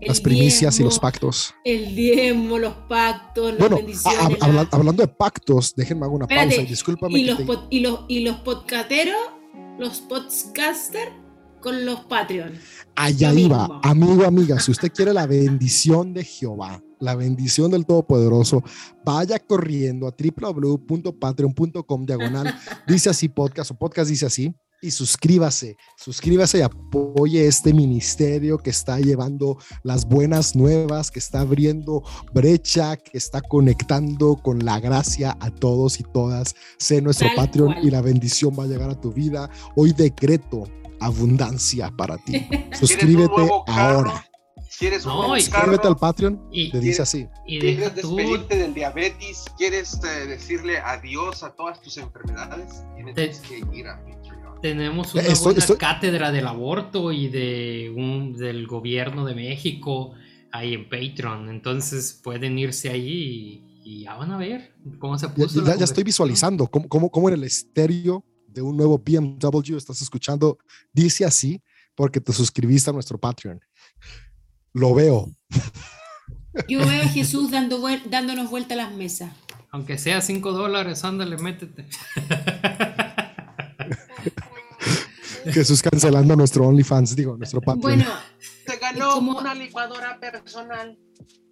las 0.00 0.18
primicias 0.22 0.80
y 0.80 0.82
los 0.82 0.98
pactos. 0.98 1.54
El 1.62 1.94
diezmo, 1.94 2.58
los 2.58 2.72
pactos, 2.88 3.52
las 3.58 3.68
bendiciones. 3.68 4.38
hablando 4.40 5.02
de 5.02 5.08
pactos, 5.08 5.74
déjenme 5.76 6.06
hacer 6.06 6.14
una 6.14 6.26
pausa 6.26 6.62
y 6.62 6.64
discúlpame. 6.64 7.18
Y, 7.18 7.24
los, 7.24 7.38
y, 7.68 7.80
los, 7.80 8.00
y 8.08 8.20
los 8.20 8.36
podcateros, 8.36 9.20
los 9.78 10.00
podcasters 10.00 11.12
con 11.60 11.84
los 11.84 12.00
Patreon. 12.06 12.58
Allá 12.94 13.34
iba, 13.34 13.80
amigo, 13.82 14.24
amiga, 14.24 14.58
si 14.58 14.70
usted 14.70 14.90
quiere 14.90 15.12
la 15.12 15.26
bendición 15.26 16.14
de 16.14 16.24
Jehová, 16.24 16.82
la 17.04 17.14
bendición 17.14 17.70
del 17.70 17.86
Todopoderoso, 17.86 18.64
vaya 19.04 19.38
corriendo 19.38 20.08
a 20.08 20.14
www.patreon.com 20.16 22.06
diagonal, 22.06 22.54
dice 22.88 23.10
así 23.10 23.28
podcast 23.28 23.70
o 23.70 23.74
podcast 23.74 24.10
dice 24.10 24.26
así, 24.26 24.54
y 24.84 24.90
suscríbase, 24.90 25.76
suscríbase 25.96 26.58
y 26.58 26.60
apoye 26.60 27.46
este 27.46 27.72
ministerio 27.72 28.58
que 28.58 28.68
está 28.68 29.00
llevando 29.00 29.56
las 29.82 30.06
buenas 30.06 30.54
nuevas, 30.54 31.10
que 31.10 31.20
está 31.20 31.40
abriendo 31.40 32.02
brecha, 32.34 32.98
que 32.98 33.16
está 33.16 33.40
conectando 33.40 34.36
con 34.36 34.62
la 34.62 34.80
gracia 34.80 35.38
a 35.40 35.50
todos 35.50 36.00
y 36.00 36.02
todas. 36.02 36.54
Sé 36.76 37.00
nuestro 37.00 37.28
Patreon 37.34 37.76
y 37.82 37.90
la 37.90 38.02
bendición 38.02 38.54
va 38.58 38.64
a 38.64 38.66
llegar 38.66 38.90
a 38.90 39.00
tu 39.00 39.10
vida. 39.10 39.48
Hoy 39.74 39.92
decreto 39.92 40.64
abundancia 41.00 41.90
para 41.96 42.18
ti. 42.18 42.46
Suscríbete 42.78 43.48
ahora. 43.66 44.22
¿Quieres 44.78 45.06
no, 45.06 45.36
suscríbete 45.36 45.86
al 45.86 45.96
Patreon, 45.96 46.48
y 46.50 46.70
te 46.70 46.80
dice 46.80 47.02
así. 47.02 47.28
Y 47.46 47.60
¿Quieres 47.60 47.94
despedirte 47.94 48.56
del 48.56 48.74
diabetes? 48.74 49.44
¿Quieres 49.56 50.00
eh, 50.04 50.26
decirle 50.26 50.78
adiós 50.78 51.42
a 51.42 51.54
todas 51.54 51.80
tus 51.80 51.96
enfermedades? 51.98 52.82
Tienes 52.96 53.40
que 53.40 53.58
ir 53.72 53.86
a 53.86 53.98
Patreon. 54.04 54.60
Tenemos 54.60 55.14
una 55.14 55.22
buena 55.42 55.66
cátedra 55.78 56.32
del 56.32 56.46
aborto 56.46 57.12
y 57.12 57.28
de 57.28 57.92
un, 57.94 58.32
del 58.32 58.66
gobierno 58.66 59.24
de 59.24 59.34
México 59.34 60.14
ahí 60.50 60.74
en 60.74 60.88
Patreon. 60.88 61.48
Entonces 61.50 62.18
pueden 62.22 62.58
irse 62.58 62.88
ahí 62.88 63.62
y, 63.84 64.04
ya 64.04 64.14
van 64.14 64.32
a 64.32 64.38
ver 64.38 64.74
cómo 64.98 65.18
se 65.18 65.28
puso. 65.28 65.64
Ya, 65.64 65.76
ya 65.76 65.84
estoy 65.84 66.02
visualizando 66.04 66.66
cómo, 66.66 66.88
cómo, 66.88 67.10
cómo 67.10 67.28
en 67.28 67.34
el 67.34 67.44
estéreo 67.44 68.24
de 68.48 68.62
un 68.62 68.76
nuevo 68.76 68.98
BMW 68.98 69.76
estás 69.76 70.00
escuchando, 70.00 70.58
dice 70.92 71.24
así 71.24 71.60
porque 71.94 72.20
te 72.20 72.32
suscribiste 72.32 72.90
a 72.90 72.92
nuestro 72.92 73.18
Patreon. 73.18 73.60
Lo 74.74 74.94
veo. 74.94 75.30
Yo 76.68 76.80
veo 76.86 77.02
a 77.02 77.08
Jesús 77.08 77.50
dando 77.50 77.82
dándonos 78.06 78.50
vuelta 78.50 78.74
a 78.74 78.76
las 78.76 78.92
mesas. 78.92 79.32
Aunque 79.70 79.98
sea 79.98 80.20
5 80.20 80.52
dólares, 80.52 81.04
ándale, 81.04 81.38
métete. 81.38 81.86
Jesús 85.46 85.82
cancelando 85.82 86.36
nuestro 86.36 86.66
OnlyFans, 86.66 87.16
digo, 87.16 87.36
nuestro 87.36 87.60
Patreon. 87.60 87.80
Bueno, 87.80 88.06
se 88.66 88.76
ganó 88.76 89.18
una 89.18 89.54
licuadora 89.54 90.18
personal. 90.18 90.98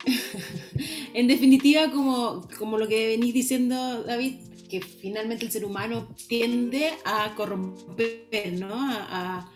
en 1.15 1.29
definitiva, 1.29 1.91
como, 1.91 2.49
como 2.59 2.79
lo 2.79 2.89
que 2.89 3.09
venís 3.09 3.35
diciendo, 3.35 4.03
David, 4.05 4.37
que 4.69 4.81
finalmente 4.81 5.45
el 5.45 5.53
ser 5.53 5.65
humano 5.65 6.15
tiende 6.29 6.93
a 7.05 7.35
corromper, 7.35 8.53
¿no? 8.59 8.75
A, 8.75 9.49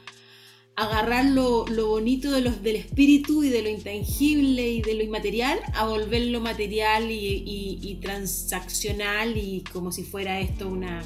agarrar 0.76 1.24
lo, 1.24 1.64
bonito 1.64 2.30
de 2.30 2.42
los, 2.42 2.62
del 2.62 2.76
espíritu 2.76 3.42
y 3.42 3.48
de 3.48 3.62
lo 3.62 3.70
intangible 3.70 4.68
y 4.68 4.82
de 4.82 4.94
lo 4.94 5.02
inmaterial, 5.02 5.58
a 5.72 5.86
volverlo 5.86 6.40
material 6.40 7.10
y, 7.10 7.98
transaccional 8.02 9.36
y 9.38 9.64
como 9.72 9.90
si 9.90 10.04
fuera 10.04 10.38
esto 10.38 10.68
una... 10.68 11.02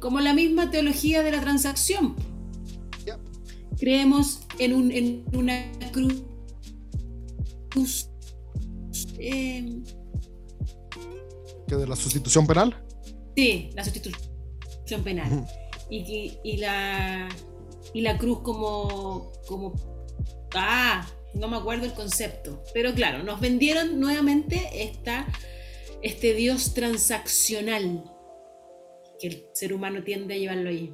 como 0.00 0.20
la 0.20 0.34
misma 0.34 0.70
teología 0.70 1.22
de 1.22 1.30
la 1.30 1.40
transacción. 1.40 2.16
Creemos 3.78 4.40
en, 4.58 4.74
un, 4.74 4.90
en 4.92 5.24
una 5.32 5.70
cruz... 5.92 6.22
Eh, 9.18 9.82
¿Que 11.66 11.76
de 11.76 11.86
la 11.86 11.96
sustitución 11.96 12.46
penal? 12.46 12.76
Sí, 13.36 13.70
la 13.74 13.84
sustitución 13.84 15.02
penal. 15.02 15.46
y, 15.90 16.38
y, 16.44 16.56
la, 16.58 17.28
y 17.94 18.00
la 18.00 18.18
cruz 18.18 18.40
como, 18.40 19.32
como... 19.46 19.74
Ah, 20.54 21.06
no 21.34 21.48
me 21.48 21.56
acuerdo 21.56 21.84
el 21.86 21.94
concepto. 21.94 22.62
Pero 22.74 22.94
claro, 22.94 23.22
nos 23.22 23.40
vendieron 23.40 24.00
nuevamente 24.00 24.84
esta, 24.84 25.26
este 26.02 26.34
Dios 26.34 26.74
transaccional 26.74 28.04
que 29.18 29.28
el 29.28 29.46
ser 29.54 29.72
humano 29.72 30.02
tiende 30.02 30.34
a 30.34 30.38
llevarlo 30.38 30.68
ahí. 30.68 30.92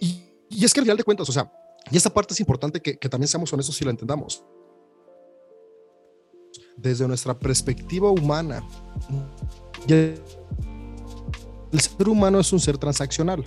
Y, 0.00 0.64
es 0.64 0.72
que 0.72 0.80
al 0.80 0.86
final 0.86 0.96
de 0.96 1.04
cuentas, 1.04 1.28
o 1.28 1.32
sea, 1.32 1.52
y 1.90 1.96
esta 1.96 2.10
parte 2.10 2.32
es 2.34 2.40
importante 2.40 2.80
que, 2.80 2.98
que 2.98 3.08
también 3.08 3.28
seamos 3.28 3.52
honestos 3.52 3.80
y 3.80 3.84
la 3.84 3.90
entendamos. 3.90 4.42
desde 6.76 7.08
nuestra 7.08 7.38
perspectiva 7.38 8.10
humana, 8.10 8.62
el 9.88 10.20
ser 11.80 12.08
humano 12.08 12.40
es 12.40 12.52
un 12.52 12.60
ser 12.60 12.76
transaccional. 12.76 13.44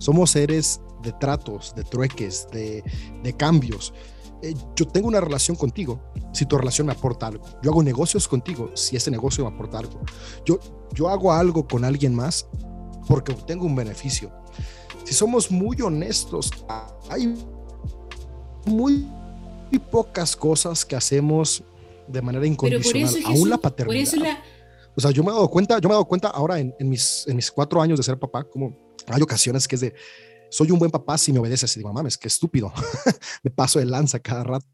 Somos 0.00 0.30
seres 0.30 0.80
de 1.02 1.12
tratos, 1.12 1.74
de 1.76 1.84
trueques, 1.84 2.48
de, 2.50 2.82
de 3.22 3.36
cambios. 3.36 3.92
Eh, 4.42 4.54
yo 4.74 4.86
tengo 4.86 5.08
una 5.08 5.20
relación 5.20 5.56
contigo 5.56 6.00
si 6.32 6.46
tu 6.46 6.56
relación 6.56 6.86
me 6.86 6.94
aporta 6.94 7.26
algo. 7.26 7.44
Yo 7.62 7.70
hago 7.70 7.82
negocios 7.82 8.26
contigo 8.26 8.70
si 8.74 8.96
ese 8.96 9.10
negocio 9.10 9.44
me 9.44 9.54
aporta 9.54 9.78
algo. 9.78 10.00
Yo, 10.46 10.58
yo 10.94 11.10
hago 11.10 11.32
algo 11.32 11.68
con 11.68 11.84
alguien 11.84 12.14
más 12.14 12.48
porque 13.06 13.32
obtengo 13.32 13.66
un 13.66 13.76
beneficio. 13.76 14.32
Si 15.04 15.12
somos 15.12 15.50
muy 15.50 15.78
honestos, 15.82 16.50
hay 17.10 17.34
muy, 18.64 19.06
pocas 19.90 20.34
cosas 20.34 20.84
que 20.84 20.96
hacemos 20.96 21.62
de 22.08 22.22
manera 22.22 22.46
incondicional, 22.46 23.14
aún 23.26 23.50
la 23.50 23.58
paternidad. 23.58 24.38
O 24.96 25.00
sea, 25.00 25.10
yo 25.10 25.22
me 25.22 25.30
he 25.30 25.34
dado 25.34 25.48
cuenta, 25.48 25.78
yo 25.78 25.88
me 25.88 25.92
he 25.92 25.96
dado 25.96 26.06
cuenta 26.06 26.28
ahora 26.28 26.58
en, 26.58 26.74
en, 26.78 26.88
mis, 26.88 27.26
en 27.28 27.36
mis 27.36 27.50
cuatro 27.50 27.82
años 27.82 27.98
de 27.98 28.02
ser 28.02 28.18
papá, 28.18 28.44
como 28.44 28.74
hay 29.12 29.22
ocasiones 29.22 29.66
que 29.66 29.74
es 29.76 29.80
de, 29.80 29.94
soy 30.50 30.70
un 30.70 30.78
buen 30.78 30.90
papá 30.90 31.16
si 31.18 31.32
me 31.32 31.38
obedeces. 31.38 31.74
Y 31.76 31.80
digo, 31.80 31.92
mames, 31.92 32.18
qué 32.18 32.28
estúpido. 32.28 32.72
me 33.42 33.50
paso 33.50 33.78
de 33.78 33.86
lanza 33.86 34.18
cada 34.18 34.44
rato. 34.44 34.66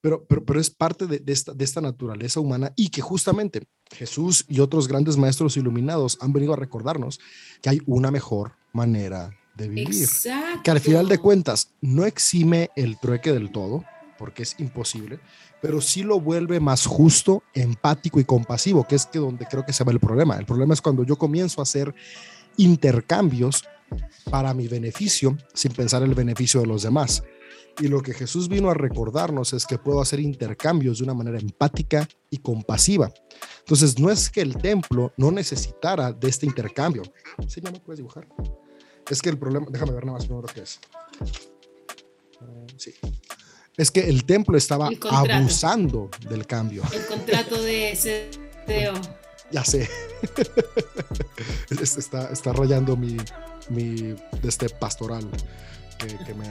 Pero, 0.00 0.24
pero, 0.26 0.44
pero 0.44 0.60
es 0.60 0.68
parte 0.68 1.06
de, 1.06 1.22
esta, 1.26 1.52
de 1.52 1.64
esta 1.64 1.80
naturaleza 1.80 2.40
humana 2.40 2.72
y 2.74 2.88
que 2.88 3.00
justamente 3.00 3.68
Jesús 3.92 4.44
y 4.48 4.58
otros 4.58 4.88
grandes 4.88 5.16
maestros 5.16 5.56
iluminados 5.56 6.18
han 6.20 6.32
venido 6.32 6.52
a 6.52 6.56
recordarnos 6.56 7.20
que 7.62 7.70
hay 7.70 7.82
una 7.86 8.10
mejor 8.10 8.56
manera 8.72 9.30
de 9.54 9.68
vivir. 9.68 10.08
Que 10.64 10.70
al 10.70 10.80
final 10.80 11.08
de 11.08 11.18
cuentas 11.18 11.72
no 11.80 12.04
exime 12.04 12.70
el 12.74 12.98
trueque 12.98 13.32
del 13.32 13.52
todo, 13.52 13.84
porque 14.18 14.42
es 14.42 14.56
imposible, 14.58 15.20
pero 15.60 15.80
sí 15.80 16.02
lo 16.02 16.20
vuelve 16.20 16.60
más 16.60 16.86
justo, 16.86 17.42
empático 17.54 18.20
y 18.20 18.24
compasivo, 18.24 18.86
que 18.86 18.96
es 18.96 19.06
que 19.06 19.18
donde 19.18 19.46
creo 19.46 19.64
que 19.64 19.72
se 19.72 19.84
va 19.84 19.92
el 19.92 20.00
problema. 20.00 20.36
El 20.36 20.46
problema 20.46 20.74
es 20.74 20.80
cuando 20.80 21.04
yo 21.04 21.16
comienzo 21.16 21.60
a 21.60 21.62
hacer 21.62 21.94
intercambios 22.56 23.64
para 24.30 24.54
mi 24.54 24.68
beneficio 24.68 25.36
sin 25.52 25.72
pensar 25.72 26.02
el 26.02 26.14
beneficio 26.14 26.60
de 26.60 26.66
los 26.66 26.82
demás. 26.82 27.22
Y 27.80 27.88
lo 27.88 28.02
que 28.02 28.12
Jesús 28.12 28.48
vino 28.48 28.70
a 28.70 28.74
recordarnos 28.74 29.52
es 29.54 29.64
que 29.66 29.78
puedo 29.78 30.00
hacer 30.00 30.20
intercambios 30.20 30.98
de 30.98 31.04
una 31.04 31.14
manera 31.14 31.38
empática 31.38 32.06
y 32.28 32.38
compasiva. 32.38 33.10
Entonces, 33.60 33.98
no 33.98 34.10
es 34.10 34.28
que 34.28 34.42
el 34.42 34.56
templo 34.56 35.12
no 35.16 35.30
necesitara 35.30 36.12
de 36.12 36.28
este 36.28 36.46
intercambio. 36.46 37.02
¿Sí, 37.48 37.62
¿me 37.62 37.72
puedes 37.80 37.98
dibujar? 37.98 38.28
Es 39.10 39.22
que 39.22 39.30
el 39.30 39.38
problema, 39.38 39.66
déjame 39.70 39.92
ver 39.92 40.04
nada 40.04 40.18
más 40.18 40.26
primero 40.26 40.46
qué 40.52 40.60
es. 40.60 40.80
Sí. 42.76 42.94
Es 43.76 43.90
que 43.90 44.00
el 44.00 44.24
templo 44.24 44.58
estaba 44.58 44.90
abusando 45.10 46.10
del 46.28 46.46
cambio. 46.46 46.82
El 46.92 47.06
contrato 47.06 47.60
de 47.62 47.96
CEO. 48.66 49.21
Ya 49.52 49.64
sé. 49.64 49.88
está, 51.70 52.52
rayando 52.52 52.96
mi, 52.96 53.16
mi 53.68 54.14
este 54.42 54.68
pastoral 54.70 55.28
que, 55.98 56.34
me 56.34 56.46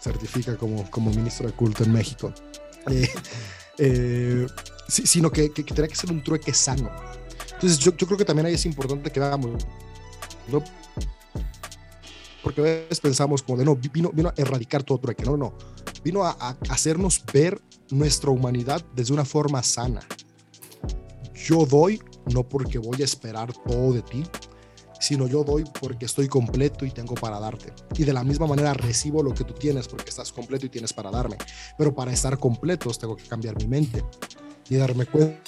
certifica 0.00 0.56
como, 0.56 1.10
ministro 1.10 1.46
de 1.46 1.54
culto 1.54 1.84
en 1.84 1.92
México. 1.92 2.32
Eh, 2.90 3.08
eh, 3.78 4.46
sino 4.88 5.30
que, 5.30 5.50
que, 5.50 5.64
que, 5.64 5.88
que 5.88 5.94
ser 5.94 6.12
un 6.12 6.22
trueque 6.22 6.52
sano. 6.52 6.90
Entonces 7.54 7.78
yo, 7.78 7.96
creo 7.96 8.18
que 8.18 8.24
también 8.24 8.46
ahí 8.46 8.54
es 8.54 8.66
importante 8.66 9.10
que 9.10 9.20
¿no? 9.20 10.62
Porque 12.42 12.60
a 12.60 12.64
veces 12.64 13.00
pensamos 13.00 13.42
como 13.42 13.56
de, 13.56 13.64
no, 13.64 13.74
vino, 13.74 14.28
a 14.28 14.34
erradicar 14.36 14.82
todo 14.82 14.98
trueque, 14.98 15.24
no, 15.24 15.36
no, 15.38 15.54
vino 16.04 16.24
a 16.24 16.56
hacernos 16.68 17.24
ver 17.32 17.58
nuestra 17.90 18.30
humanidad 18.30 18.84
desde 18.94 19.14
una 19.14 19.24
forma 19.24 19.62
sana. 19.62 20.00
Yo 21.34 21.64
doy 21.64 22.02
no 22.32 22.48
porque 22.48 22.78
voy 22.78 23.02
a 23.02 23.04
esperar 23.04 23.52
todo 23.52 23.92
de 23.92 24.02
ti, 24.02 24.22
sino 25.00 25.26
yo 25.26 25.44
doy 25.44 25.64
porque 25.80 26.06
estoy 26.06 26.28
completo 26.28 26.86
y 26.86 26.90
tengo 26.90 27.14
para 27.14 27.38
darte. 27.38 27.72
Y 27.96 28.04
de 28.04 28.12
la 28.12 28.24
misma 28.24 28.46
manera 28.46 28.72
recibo 28.72 29.22
lo 29.22 29.34
que 29.34 29.44
tú 29.44 29.52
tienes 29.54 29.88
porque 29.88 30.08
estás 30.08 30.32
completo 30.32 30.66
y 30.66 30.70
tienes 30.70 30.92
para 30.92 31.10
darme. 31.10 31.36
Pero 31.76 31.94
para 31.94 32.12
estar 32.12 32.38
completos 32.38 32.98
tengo 32.98 33.16
que 33.16 33.24
cambiar 33.24 33.56
mi 33.56 33.66
mente 33.66 34.02
y 34.68 34.76
darme 34.76 35.06
cuenta 35.06 35.40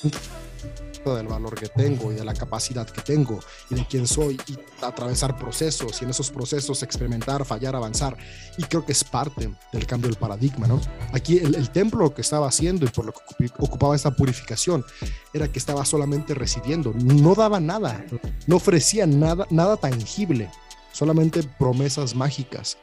del 1.14 1.28
valor 1.28 1.54
que 1.54 1.68
tengo 1.68 2.12
y 2.12 2.16
de 2.16 2.24
la 2.24 2.34
capacidad 2.34 2.88
que 2.88 3.02
tengo 3.02 3.38
y 3.70 3.74
de 3.74 3.86
quién 3.86 4.06
soy 4.06 4.38
y 4.46 4.56
atravesar 4.84 5.36
procesos 5.36 6.00
y 6.00 6.04
en 6.04 6.10
esos 6.10 6.30
procesos 6.30 6.82
experimentar, 6.82 7.44
fallar, 7.44 7.76
avanzar. 7.76 8.16
Y 8.58 8.64
creo 8.64 8.84
que 8.84 8.92
es 8.92 9.04
parte 9.04 9.52
del 9.72 9.86
cambio 9.86 10.08
del 10.08 10.18
paradigma, 10.18 10.66
¿no? 10.66 10.80
Aquí 11.12 11.38
el, 11.38 11.70
templo 11.70 12.14
que 12.14 12.22
estaba 12.22 12.48
haciendo 12.48 12.86
y 12.86 12.88
por 12.88 13.04
lo 13.04 13.12
que 13.12 13.50
ocupaba 13.58 13.94
esta 13.94 14.10
purificación 14.10 14.84
era 15.32 15.48
que 15.48 15.58
estaba 15.58 15.84
solamente 15.84 16.34
recibiendo, 16.34 16.92
no 16.94 17.34
daba 17.34 17.60
nada, 17.60 18.04
no 18.46 18.56
ofrecía 18.56 19.06
nada, 19.06 19.46
nada 19.50 19.76
tangible, 19.76 20.50
solamente 20.92 21.42
promesas 21.58 22.14
mágicas. 22.14 22.78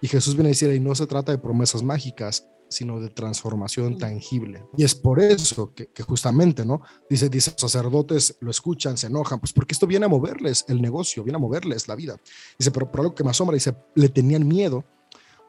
Y 0.00 0.08
Jesús 0.08 0.34
viene 0.34 0.48
a 0.48 0.50
decir, 0.50 0.70
y 0.72 0.80
no 0.80 0.94
se 0.94 1.06
trata 1.06 1.32
de 1.32 1.38
promesas 1.38 1.82
mágicas, 1.82 2.46
sino 2.74 3.00
de 3.00 3.08
transformación 3.08 3.98
tangible. 3.98 4.64
Y 4.76 4.84
es 4.84 4.94
por 4.94 5.20
eso 5.20 5.72
que, 5.74 5.88
justamente, 6.02 6.64
¿no? 6.64 6.82
Dice, 7.08 7.28
dice, 7.28 7.54
sacerdotes 7.56 8.36
lo 8.40 8.50
escuchan, 8.50 8.96
se 8.96 9.06
enojan, 9.06 9.38
pues 9.38 9.52
porque 9.52 9.72
esto 9.72 9.86
viene 9.86 10.06
a 10.06 10.08
moverles 10.08 10.64
el 10.68 10.82
negocio, 10.82 11.22
viene 11.22 11.36
a 11.36 11.40
moverles 11.40 11.88
la 11.88 11.94
vida. 11.94 12.20
Dice, 12.58 12.70
pero 12.70 12.90
por 12.90 13.00
algo 13.00 13.14
que 13.14 13.24
me 13.24 13.30
asombra, 13.30 13.54
dice, 13.54 13.74
le 13.94 14.08
tenían 14.08 14.46
miedo 14.46 14.84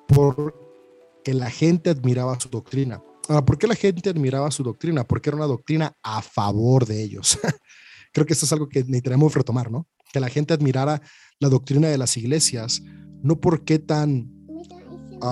porque 0.08 1.34
la 1.34 1.50
gente 1.50 1.90
admiraba 1.90 2.40
su 2.40 2.50
doctrina. 2.50 3.02
Ahora, 3.28 3.44
¿por 3.44 3.58
qué 3.58 3.68
la 3.68 3.76
gente 3.76 4.10
admiraba 4.10 4.52
su 4.52 4.64
doctrina? 4.64 5.04
Porque 5.04 5.30
era 5.30 5.38
una 5.38 5.48
doctrina 5.48 5.96
a 6.04 6.22
favor 6.22 6.86
de 6.86 7.02
ellos. 7.02 7.40
Creo 8.14 8.26
que 8.26 8.34
esto 8.34 8.46
es 8.46 8.54
algo 8.54 8.70
que 8.70 8.84
necesitamos 8.84 9.34
retomar, 9.34 9.72
¿no? 9.72 9.88
Que 10.14 10.20
la 10.20 10.30
gente 10.30 10.54
admirara 10.54 11.02
la 11.40 11.50
doctrina 11.50 11.88
de 11.88 11.98
las 11.98 12.16
iglesias, 12.18 12.84
no 13.24 13.42
porque 13.42 13.80
tan 13.80 14.35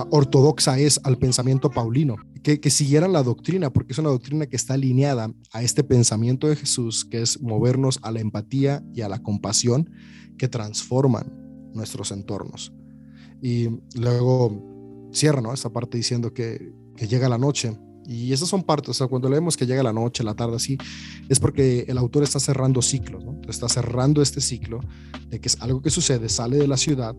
ortodoxa 0.02 0.78
es 0.78 1.00
al 1.04 1.18
pensamiento 1.18 1.70
paulino, 1.70 2.16
que, 2.42 2.70
siguieran 2.70 3.12
la 3.12 3.22
doctrina, 3.22 3.70
porque 3.70 3.92
es 3.92 3.98
una 3.98 4.10
doctrina 4.10 4.46
que 4.46 4.56
está 4.56 4.74
alineada 4.74 5.32
a 5.52 5.62
este 5.62 5.82
pensamiento 5.82 6.48
de 6.48 6.56
Jesús, 6.56 7.04
que 7.04 7.22
es 7.22 7.40
movernos 7.40 7.98
a 8.02 8.10
la 8.10 8.20
empatía 8.20 8.82
y 8.92 9.00
a 9.00 9.08
la 9.08 9.22
compasión 9.22 9.90
que 10.36 10.48
transforman 10.48 11.32
nuestros 11.72 12.10
entornos. 12.12 12.72
Y 13.40 13.68
luego 13.94 15.08
cierra 15.12 15.42
esta 15.54 15.70
parte 15.70 15.96
diciendo 15.96 16.32
que, 16.32 16.72
llega 17.08 17.28
la 17.28 17.38
noche. 17.38 17.76
Y 18.06 18.32
esas 18.34 18.48
son 18.48 18.62
partes, 18.62 18.90
o 18.90 18.94
sea, 18.94 19.06
cuando 19.06 19.30
leemos 19.30 19.56
que 19.56 19.66
llega 19.66 19.82
la 19.82 19.92
noche, 19.92 20.22
la 20.22 20.34
tarde, 20.34 20.56
así, 20.56 20.76
es 21.28 21.40
porque 21.40 21.86
el 21.88 21.96
autor 21.96 22.22
está 22.22 22.38
cerrando 22.38 22.82
ciclos. 22.82 23.24
Está 23.48 23.68
cerrando 23.68 24.20
este 24.20 24.40
ciclo 24.40 24.80
de 25.30 25.40
que 25.40 25.48
es 25.48 25.60
algo 25.60 25.80
que 25.80 25.90
sucede, 25.90 26.28
sale 26.28 26.58
de 26.58 26.68
la 26.68 26.76
ciudad, 26.76 27.16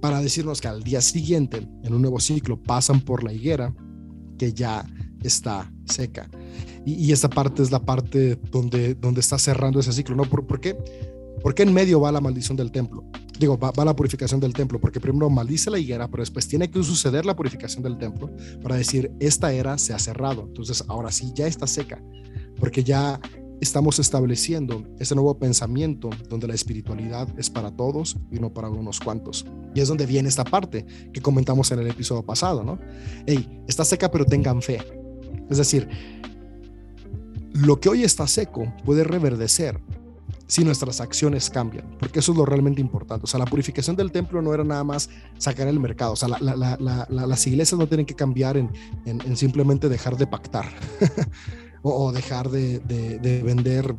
para 0.00 0.20
decirnos 0.20 0.60
que 0.60 0.68
al 0.68 0.82
día 0.82 1.00
siguiente, 1.00 1.66
en 1.82 1.94
un 1.94 2.02
nuevo 2.02 2.20
ciclo, 2.20 2.60
pasan 2.60 3.00
por 3.00 3.22
la 3.22 3.32
higuera 3.32 3.74
que 4.38 4.52
ya 4.52 4.86
está 5.22 5.70
seca. 5.84 6.28
Y, 6.86 7.12
esta 7.12 7.28
parte 7.28 7.62
es 7.62 7.70
la 7.70 7.84
parte 7.84 8.36
donde, 8.50 8.94
donde 8.94 9.20
está 9.20 9.38
cerrando 9.38 9.80
ese 9.80 9.92
ciclo, 9.92 10.16
¿no? 10.16 10.24
¿Por, 10.24 10.46
por 10.46 10.60
qué? 10.60 10.76
En 11.56 11.74
medio 11.74 12.00
va 12.00 12.10
la 12.10 12.20
maldición 12.20 12.56
del 12.56 12.70
templo. 12.70 13.04
Digo, 13.38 13.58
va, 13.58 13.70
va, 13.70 13.84
la 13.84 13.96
purificación 13.96 14.40
del 14.40 14.52
templo, 14.52 14.80
porque 14.80 15.00
primero 15.00 15.28
maldice 15.28 15.70
la 15.70 15.78
higuera, 15.78 16.08
pero 16.08 16.22
después 16.22 16.46
tiene 16.46 16.70
que 16.70 16.82
suceder 16.82 17.26
la 17.26 17.36
purificación 17.36 17.82
del 17.82 17.98
templo 17.98 18.30
para 18.62 18.76
decir, 18.76 19.12
esta 19.20 19.52
era 19.52 19.76
se 19.78 19.92
ha 19.92 19.98
cerrado. 19.98 20.44
Entonces, 20.46 20.84
ahora 20.88 21.10
sí, 21.10 21.32
ya 21.34 21.46
está 21.46 21.66
seca, 21.66 22.02
porque 22.58 22.82
ya 22.84 23.20
estamos 23.60 23.98
estableciendo 23.98 24.84
ese 24.98 25.14
nuevo 25.14 25.38
pensamiento 25.38 26.10
donde 26.28 26.48
la 26.48 26.54
espiritualidad 26.54 27.28
es 27.38 27.50
para 27.50 27.70
todos 27.70 28.16
y 28.30 28.38
no 28.38 28.52
para 28.52 28.68
unos 28.68 29.00
cuantos. 29.00 29.44
Y 29.74 29.80
es 29.80 29.88
donde 29.88 30.06
viene 30.06 30.28
esta 30.28 30.44
parte 30.44 30.86
que 31.12 31.20
comentamos 31.20 31.70
en 31.70 31.80
el 31.80 31.88
episodio 31.88 32.24
pasado, 32.24 32.64
¿no? 32.64 32.78
Hey, 33.26 33.62
está 33.68 33.84
seca 33.84 34.10
pero 34.10 34.24
tengan 34.24 34.62
fe. 34.62 34.78
Es 35.50 35.58
decir, 35.58 35.88
lo 37.52 37.80
que 37.80 37.88
hoy 37.88 38.04
está 38.04 38.26
seco 38.26 38.72
puede 38.84 39.04
reverdecer 39.04 39.80
si 40.46 40.64
nuestras 40.64 41.00
acciones 41.00 41.48
cambian, 41.48 41.96
porque 42.00 42.18
eso 42.18 42.32
es 42.32 42.38
lo 42.38 42.44
realmente 42.44 42.80
importante. 42.80 43.24
O 43.24 43.26
sea, 43.28 43.38
la 43.38 43.46
purificación 43.46 43.94
del 43.94 44.10
templo 44.10 44.42
no 44.42 44.52
era 44.52 44.64
nada 44.64 44.82
más 44.82 45.08
sacar 45.38 45.68
el 45.68 45.78
mercado. 45.78 46.12
O 46.12 46.16
sea, 46.16 46.28
las 46.28 47.46
iglesias 47.46 47.78
no 47.78 47.86
tienen 47.86 48.04
que 48.04 48.16
cambiar 48.16 48.56
en, 48.56 48.70
en 49.04 49.36
simplemente 49.36 49.88
dejar 49.88 50.16
de 50.16 50.26
pactar. 50.26 50.66
o, 51.82 52.12
dejar 52.12 52.50
de, 52.50 52.80
vender 53.44 53.94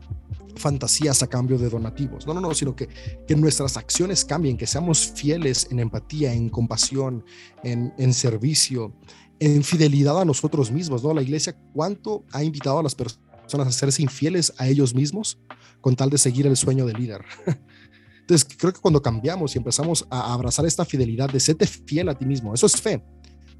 fantasías 0.55 1.23
a 1.23 1.27
cambio 1.27 1.57
de 1.57 1.69
donativos. 1.69 2.27
No, 2.27 2.33
no, 2.33 2.41
no, 2.41 2.53
sino 2.53 2.75
que, 2.75 2.87
que 3.27 3.35
nuestras 3.35 3.77
acciones 3.77 4.25
cambien, 4.25 4.57
que 4.57 4.67
seamos 4.67 5.11
fieles 5.15 5.67
en 5.71 5.79
empatía, 5.79 6.33
en 6.33 6.49
compasión, 6.49 7.23
en, 7.63 8.13
servicio, 8.13 8.93
en 9.39 9.63
fidelidad 9.63 10.19
a 10.21 10.25
nosotros 10.25 10.71
mismos, 10.71 11.03
¿no? 11.03 11.13
La 11.13 11.21
iglesia, 11.21 11.55
¿cuánto 11.73 12.25
ha 12.31 12.43
invitado 12.43 12.79
a 12.79 12.83
las 12.83 12.95
personas 12.95 13.67
a 13.67 13.71
serse 13.71 14.01
infieles 14.01 14.53
a 14.57 14.67
ellos 14.67 14.93
mismos 14.93 15.39
con 15.79 15.95
tal 15.95 16.09
de 16.09 16.17
seguir 16.17 16.45
el 16.45 16.57
sueño 16.57 16.85
del 16.85 16.97
líder? 16.97 17.25
Entonces, 18.21 18.47
creo 18.57 18.71
que 18.71 18.79
cuando 18.79 19.01
cambiamos 19.01 19.55
y 19.55 19.57
empezamos 19.57 20.05
a 20.09 20.33
abrazar 20.33 20.65
esta 20.65 20.85
fidelidad 20.85 21.29
de 21.29 21.39
serte 21.39 21.65
fiel 21.65 22.07
a 22.09 22.17
ti 22.17 22.25
mismo, 22.25 22.53
eso 22.53 22.67
es 22.67 22.79
fe. 22.79 23.03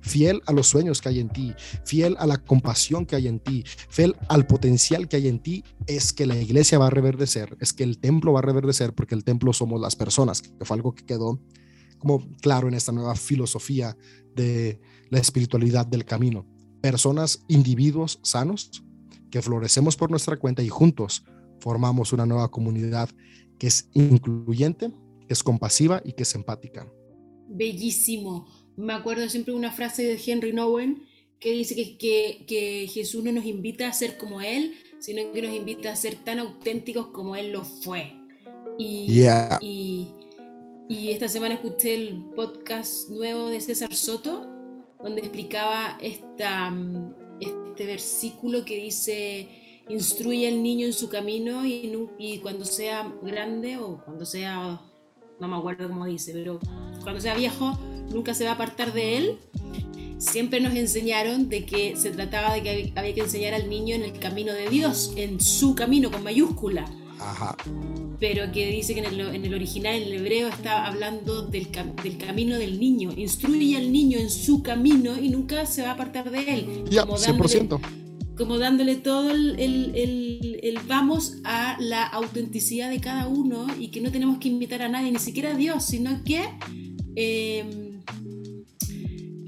Fiel 0.01 0.41
a 0.45 0.51
los 0.51 0.67
sueños 0.67 1.01
que 1.01 1.09
hay 1.09 1.19
en 1.19 1.29
ti, 1.29 1.53
fiel 1.85 2.15
a 2.19 2.27
la 2.27 2.37
compasión 2.37 3.05
que 3.05 3.15
hay 3.15 3.27
en 3.27 3.39
ti, 3.39 3.63
fiel 3.89 4.15
al 4.27 4.47
potencial 4.47 5.07
que 5.07 5.17
hay 5.17 5.27
en 5.27 5.39
ti, 5.39 5.63
es 5.87 6.13
que 6.13 6.25
la 6.25 6.37
iglesia 6.37 6.79
va 6.79 6.87
a 6.87 6.91
reverdecer, 6.91 7.57
es 7.59 7.73
que 7.73 7.83
el 7.83 7.99
templo 7.99 8.33
va 8.33 8.39
a 8.39 8.43
reverdecer, 8.43 8.93
porque 8.93 9.15
el 9.15 9.23
templo 9.23 9.53
somos 9.53 9.79
las 9.79 9.95
personas, 9.95 10.41
que 10.41 10.65
fue 10.65 10.75
algo 10.75 10.93
que 10.93 11.05
quedó 11.05 11.39
como 11.97 12.27
claro 12.41 12.67
en 12.67 12.73
esta 12.73 12.91
nueva 12.91 13.15
filosofía 13.15 13.95
de 14.35 14.81
la 15.09 15.19
espiritualidad 15.19 15.85
del 15.85 16.03
camino. 16.03 16.47
Personas, 16.81 17.43
individuos 17.47 18.19
sanos, 18.23 18.83
que 19.29 19.41
florecemos 19.41 19.95
por 19.95 20.09
nuestra 20.09 20.37
cuenta 20.37 20.61
y 20.61 20.69
juntos 20.69 21.23
formamos 21.59 22.11
una 22.11 22.25
nueva 22.25 22.49
comunidad 22.49 23.09
que 23.57 23.67
es 23.67 23.89
incluyente, 23.93 24.91
que 25.27 25.33
es 25.33 25.43
compasiva 25.43 26.01
y 26.03 26.13
que 26.13 26.23
es 26.23 26.35
empática. 26.35 26.91
Bellísimo. 27.47 28.47
Me 28.81 28.93
acuerdo 28.93 29.29
siempre 29.29 29.53
de 29.53 29.59
una 29.59 29.71
frase 29.71 30.03
de 30.03 30.19
Henry 30.25 30.53
Nowen 30.53 31.05
que 31.39 31.51
dice 31.51 31.75
que, 31.75 32.43
que, 32.47 32.87
Jesús 32.91 33.23
no 33.23 33.31
nos 33.31 33.45
invita 33.45 33.87
a 33.87 33.93
ser 33.93 34.17
como 34.17 34.41
Él, 34.41 34.73
sino 34.99 35.31
que 35.31 35.41
nos 35.43 35.55
invita 35.55 35.91
a 35.91 35.95
ser 35.95 36.15
tan 36.15 36.39
auténticos 36.39 37.07
como 37.07 37.35
Él 37.35 37.51
lo 37.51 37.63
fue. 37.63 38.13
Y, 38.79 39.23
y, 39.61 40.07
y 40.89 41.11
esta 41.11 41.27
semana 41.27 41.55
escuché 41.55 41.93
el 41.93 42.25
podcast 42.35 43.09
nuevo 43.09 43.49
de 43.49 43.61
César 43.61 43.93
Soto, 43.93 44.47
donde 45.01 45.21
explicaba 45.21 45.99
esta, 46.01 46.75
este 47.39 47.85
versículo 47.85 48.65
que 48.65 48.77
dice, 48.77 49.47
instruye 49.89 50.47
al 50.47 50.63
niño 50.63 50.87
en 50.87 50.93
su 50.93 51.07
camino 51.07 51.65
y, 51.67 52.09
y 52.17 52.39
cuando 52.39 52.65
sea 52.65 53.13
grande 53.21 53.77
o 53.77 54.03
cuando 54.03 54.25
sea, 54.25 54.81
no 55.41 55.47
me 55.47 55.57
acuerdo 55.57 55.89
cómo 55.89 56.05
dice, 56.05 56.31
pero 56.33 56.59
cuando 57.01 57.19
sea 57.19 57.33
viejo, 57.33 57.77
nunca 58.13 58.35
se 58.35 58.45
va 58.45 58.51
a 58.51 58.53
apartar 58.53 58.93
de 58.93 59.17
él. 59.17 59.37
Siempre 60.19 60.61
nos 60.61 60.75
enseñaron 60.75 61.49
de 61.49 61.65
que 61.65 61.95
se 61.97 62.11
trataba 62.11 62.53
de 62.53 62.61
que 62.61 62.93
había 62.95 63.15
que 63.15 63.21
enseñar 63.21 63.55
al 63.55 63.67
niño 63.67 63.95
en 63.95 64.03
el 64.03 64.19
camino 64.19 64.53
de 64.53 64.69
Dios, 64.69 65.13
en 65.15 65.41
su 65.41 65.73
camino 65.73 66.11
con 66.11 66.23
mayúscula. 66.23 66.85
Ajá. 67.19 67.57
Pero 68.19 68.51
que 68.51 68.67
dice 68.67 68.93
que 68.93 68.99
en 68.99 69.45
el, 69.45 69.53
original, 69.53 69.95
en 69.95 70.03
el 70.03 70.13
hebreo, 70.13 70.47
está 70.47 70.85
hablando 70.85 71.41
del, 71.41 71.69
del, 72.03 72.17
camino 72.19 72.59
del 72.59 72.79
niño. 72.79 73.11
Instruye 73.17 73.77
al 73.77 73.91
niño 73.91 74.19
en 74.19 74.29
su 74.29 74.61
camino 74.61 75.17
y 75.17 75.29
nunca 75.29 75.65
se 75.65 75.81
va 75.81 75.89
a 75.89 75.93
apartar 75.93 76.29
de 76.29 76.53
él. 76.53 76.83
Ya, 76.87 77.03
100% 77.03 78.00
como 78.41 78.57
dándole 78.57 78.95
todo 78.95 79.29
el, 79.29 79.59
el, 79.59 80.79
vamos 80.87 81.37
a 81.43 81.77
la 81.79 82.07
autenticidad 82.07 82.89
de 82.89 82.99
cada 82.99 83.27
uno 83.27 83.67
y 83.79 83.89
que 83.89 84.01
no 84.01 84.11
tenemos 84.11 84.39
que 84.39 84.47
invitar 84.47 84.81
a 84.81 84.89
nadie, 84.89 85.11
ni 85.11 85.19
siquiera 85.19 85.51
a 85.51 85.53
Dios, 85.55 85.85
sino 85.85 86.23
que 86.23 86.41
em, 87.15 88.01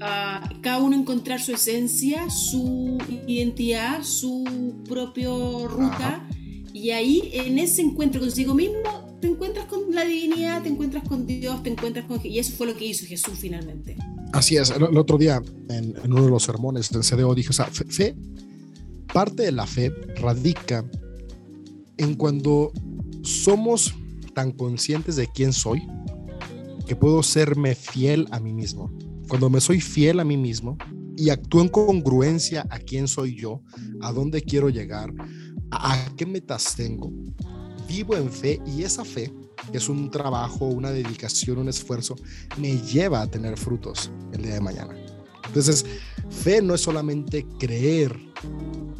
a 0.00 0.48
cada 0.62 0.78
uno 0.78 0.96
encontrar 0.96 1.40
su 1.40 1.50
esencia, 1.50 2.30
su 2.30 2.96
identidad, 3.26 4.04
su 4.04 4.44
propia 4.88 5.26
ruta. 5.66 6.28
Y 6.72 6.90
ahí, 6.90 7.30
en 7.32 7.58
ese 7.58 7.82
encuentro 7.82 8.20
consigo 8.20 8.54
mismo, 8.54 9.18
te 9.20 9.26
encuentras 9.26 9.66
con 9.66 9.92
la 9.92 10.04
divinidad, 10.04 10.62
te 10.62 10.68
encuentras 10.68 11.02
con 11.08 11.26
Dios, 11.26 11.64
te 11.64 11.70
encuentras 11.70 12.04
con... 12.04 12.20
Y 12.22 12.38
eso 12.38 12.52
fue 12.52 12.68
lo 12.68 12.76
que 12.76 12.86
hizo 12.86 13.06
Jesús 13.06 13.34
finalmente. 13.40 13.96
Así 14.32 14.56
es. 14.56 14.70
El, 14.70 14.96
otro 14.96 15.18
día, 15.18 15.42
en, 15.68 15.96
uno 16.04 16.26
de 16.26 16.30
los 16.30 16.44
sermones 16.44 16.90
del 16.90 17.02
CDO, 17.02 17.34
dije, 17.34 17.50
o 17.50 17.52
sea, 17.52 17.66
fe 17.66 18.14
Parte 19.14 19.44
de 19.44 19.52
la 19.52 19.64
fe 19.64 19.94
radica 20.16 20.84
en 21.98 22.14
cuando 22.16 22.72
somos 23.22 23.94
tan 24.34 24.50
conscientes 24.50 25.14
de 25.14 25.28
quién 25.28 25.52
soy 25.52 25.86
que 26.88 26.96
puedo 26.96 27.22
serme 27.22 27.76
fiel 27.76 28.26
a 28.32 28.40
mí 28.40 28.52
mismo. 28.52 28.90
Cuando 29.28 29.48
me 29.48 29.60
soy 29.60 29.80
fiel 29.80 30.18
a 30.18 30.24
mí 30.24 30.36
mismo 30.36 30.76
y 31.16 31.30
actúo 31.30 31.62
en 31.62 31.68
congruencia 31.68 32.66
a 32.70 32.80
quién 32.80 33.06
soy 33.06 33.36
yo, 33.36 33.62
a 34.00 34.12
dónde 34.12 34.42
quiero 34.42 34.68
llegar, 34.68 35.14
a, 35.70 36.12
qué 36.16 36.26
metas 36.26 36.74
tengo, 36.74 37.12
vivo 37.86 38.16
en 38.16 38.28
fe 38.28 38.60
y 38.66 38.82
esa 38.82 39.04
fe, 39.04 39.32
es 39.72 39.88
un 39.88 40.10
trabajo, 40.10 40.66
una 40.66 40.90
dedicación, 40.90 41.58
un 41.58 41.68
esfuerzo, 41.68 42.16
me 42.58 42.78
lleva 42.78 43.22
a 43.22 43.30
tener 43.30 43.56
frutos 43.56 44.10
el 44.32 44.42
día 44.42 44.54
de 44.54 44.60
mañana. 44.60 44.92
Entonces, 45.46 45.86
fe 46.30 46.60
no 46.60 46.74
es 46.74 46.80
solamente 46.80 47.46
creer 47.60 48.18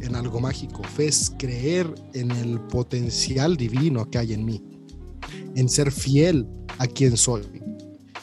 en 0.05 0.15
algo 0.15 0.39
mágico, 0.39 0.83
fe 0.83 1.07
es 1.07 1.33
creer 1.37 1.93
en 2.13 2.31
el 2.31 2.59
potencial 2.61 3.57
divino 3.57 4.09
que 4.09 4.17
hay 4.17 4.33
en 4.33 4.45
mí, 4.45 4.63
en 5.55 5.69
ser 5.69 5.91
fiel 5.91 6.47
a 6.77 6.87
quien 6.87 7.17
soy. 7.17 7.43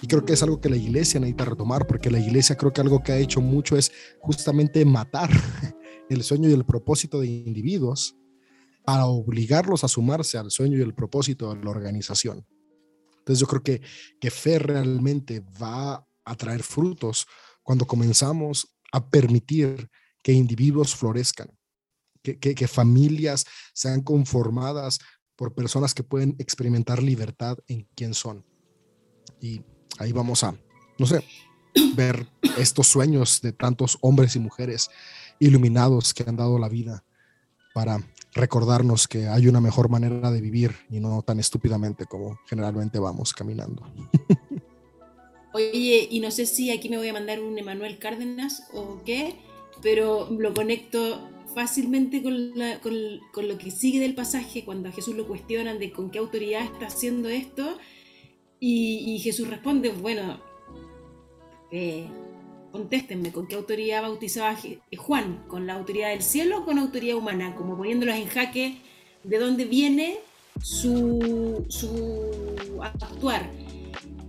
Y 0.01 0.07
creo 0.07 0.25
que 0.25 0.33
es 0.33 0.43
algo 0.43 0.61
que 0.61 0.69
la 0.69 0.77
iglesia 0.77 1.21
necesita 1.21 1.45
retomar, 1.45 1.87
porque 1.87 2.11
la 2.11 2.19
iglesia 2.19 2.57
creo 2.57 2.73
que 2.73 2.81
algo 2.81 3.03
que 3.03 3.13
ha 3.13 3.19
hecho 3.19 3.41
mucho 3.41 3.77
es 3.77 3.93
justamente 4.21 4.85
matar 4.85 5.31
el 6.09 6.23
sueño 6.23 6.49
y 6.49 6.53
el 6.53 6.65
propósito 6.65 7.21
de 7.21 7.29
individuos 7.29 8.17
para 8.85 9.07
obligarlos 9.07 9.85
a 9.85 9.89
sumarse 9.89 10.39
al 10.39 10.51
sueño 10.51 10.79
y 10.79 10.83
el 10.83 10.95
propósito 10.95 11.55
de 11.55 11.63
la 11.63 11.71
organización. 11.71 12.45
Entonces 13.19 13.39
yo 13.39 13.47
creo 13.47 13.63
que, 13.63 13.81
que 14.21 14.31
fe 14.31 14.59
realmente 14.59 15.41
va 15.63 16.05
a 16.25 16.35
traer 16.35 16.65
frutos 16.65 17.27
cuando 17.63 17.87
comenzamos 17.87 18.77
a 18.93 19.09
permitir 19.09 19.89
que 20.23 20.33
individuos 20.33 20.95
florezcan, 20.95 21.49
que, 22.23 22.69
familias 22.69 23.45
sean 23.73 24.03
conformadas 24.03 25.01
por 25.37 25.55
personas 25.55 25.95
que 25.95 26.05
pueden 26.05 26.37
experimentar 26.39 27.03
libertad 27.03 27.59
en 27.69 27.89
quién 27.95 28.15
son. 28.15 28.45
Y 29.41 29.63
ahí 29.99 30.13
vamos 30.13 30.45
a, 30.45 30.55
no 30.99 31.07
sé, 31.07 31.25
ver 31.97 32.29
estos 32.59 32.87
sueños 32.87 33.41
de 33.41 33.53
tantos 33.53 33.99
hombres 34.01 34.37
y 34.37 34.39
mujeres 34.39 34.91
iluminados 35.41 36.15
que 36.15 36.25
han 36.27 36.37
dado 36.37 36.59
la 36.59 36.69
vida 36.69 37.05
para 37.75 37.99
recordarnos 38.35 39.09
que 39.09 39.29
hay 39.29 39.47
una 39.47 39.61
mejor 39.61 39.89
manera 39.89 40.31
de 40.31 40.41
vivir 40.41 40.75
y 40.91 41.01
no 41.01 41.23
tan 41.23 41.41
estúpidamente 41.41 42.07
como 42.07 42.39
generalmente 42.47 42.99
vamos 42.99 43.33
caminando. 43.33 43.83
Oye, 45.55 46.09
y 46.11 46.21
no 46.21 46.31
sé 46.31 46.47
si 46.47 46.71
aquí 46.71 46.89
me 46.89 46.97
voy 46.97 47.09
a 47.09 47.13
mandar 47.13 47.41
un 47.41 47.59
Emanuel 47.59 47.99
Cárdenas 47.99 48.69
o 48.73 49.03
qué, 49.05 49.37
pero 49.83 50.31
lo 50.31 50.55
conecto 50.55 51.29
fácilmente 51.55 52.23
con, 52.23 53.49
lo 53.49 53.59
que 53.59 53.71
sigue 53.71 54.01
del 54.01 54.15
pasaje, 54.15 54.65
cuando 54.65 54.89
a 54.89 54.93
Jesús 54.93 55.15
lo 55.17 55.27
cuestionan 55.27 55.79
de 55.79 55.93
con 55.93 56.11
qué 56.11 56.19
autoridad 56.19 56.65
está 56.65 56.87
haciendo 56.87 57.29
esto, 57.29 57.79
y, 58.61 59.19
Jesús 59.19 59.49
responde, 59.49 59.89
bueno, 59.91 60.41
eh, 61.73 62.07
contéstenme, 62.71 63.33
¿con 63.33 63.49
qué 63.49 63.57
autoridad 63.57 64.03
bautizaba 64.03 64.57
Juan? 64.97 65.45
¿Con 65.49 65.67
la 65.67 65.75
autoridad 65.75 66.11
del 66.11 66.23
cielo 66.23 66.61
o 66.61 66.65
con 66.65 66.79
autoridad 66.79 67.17
humana? 67.17 67.57
Como 67.57 67.77
poniéndolos 67.77 68.15
en 68.15 68.29
jaque 68.29 68.77
de 69.25 69.39
dónde 69.39 69.65
viene 69.65 70.19
su, 70.61 71.65
su 71.69 72.81
actuar 72.81 73.51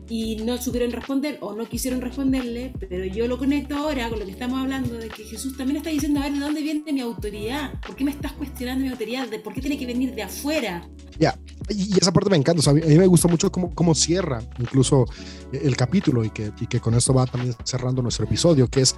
y 0.09 0.37
no 0.37 0.57
supieron 0.61 0.91
responder 0.91 1.37
o 1.41 1.53
no 1.53 1.67
quisieron 1.67 2.01
responderle, 2.01 2.73
pero 2.79 3.05
yo 3.05 3.27
lo 3.27 3.37
conecto 3.37 3.75
ahora 3.75 4.09
con 4.09 4.19
lo 4.19 4.25
que 4.25 4.31
estamos 4.31 4.59
hablando 4.59 4.95
de 4.95 5.09
que 5.09 5.23
Jesús 5.23 5.55
también 5.57 5.77
está 5.77 5.89
diciendo, 5.89 6.19
a 6.19 6.23
ver, 6.23 6.33
¿de 6.33 6.39
dónde 6.39 6.61
viene 6.61 6.91
mi 6.91 7.01
autoridad? 7.01 7.79
¿Por 7.85 7.95
qué 7.95 8.03
me 8.03 8.11
estás 8.11 8.33
cuestionando 8.33 8.83
mi 8.83 8.91
autoridad? 8.91 9.27
¿De 9.27 9.39
¿Por 9.39 9.53
qué 9.53 9.61
tiene 9.61 9.77
que 9.77 9.85
venir 9.85 10.13
de 10.13 10.23
afuera? 10.23 10.87
Ya, 11.19 11.37
y 11.69 11.97
esa 11.97 12.11
parte 12.11 12.29
me 12.29 12.37
encanta, 12.37 12.69
a 12.69 12.73
mí 12.73 12.81
me 12.81 13.07
gusta 13.07 13.27
mucho 13.27 13.51
cómo, 13.51 13.73
cómo 13.73 13.95
cierra 13.95 14.41
incluso 14.59 15.05
el 15.51 15.77
capítulo 15.77 16.23
y 16.23 16.31
que, 16.31 16.51
y 16.59 16.67
que 16.67 16.79
con 16.79 16.95
esto 16.95 17.13
va 17.13 17.25
también 17.25 17.55
cerrando 17.63 18.01
nuestro 18.01 18.25
episodio, 18.25 18.67
que 18.67 18.81
es 18.81 18.95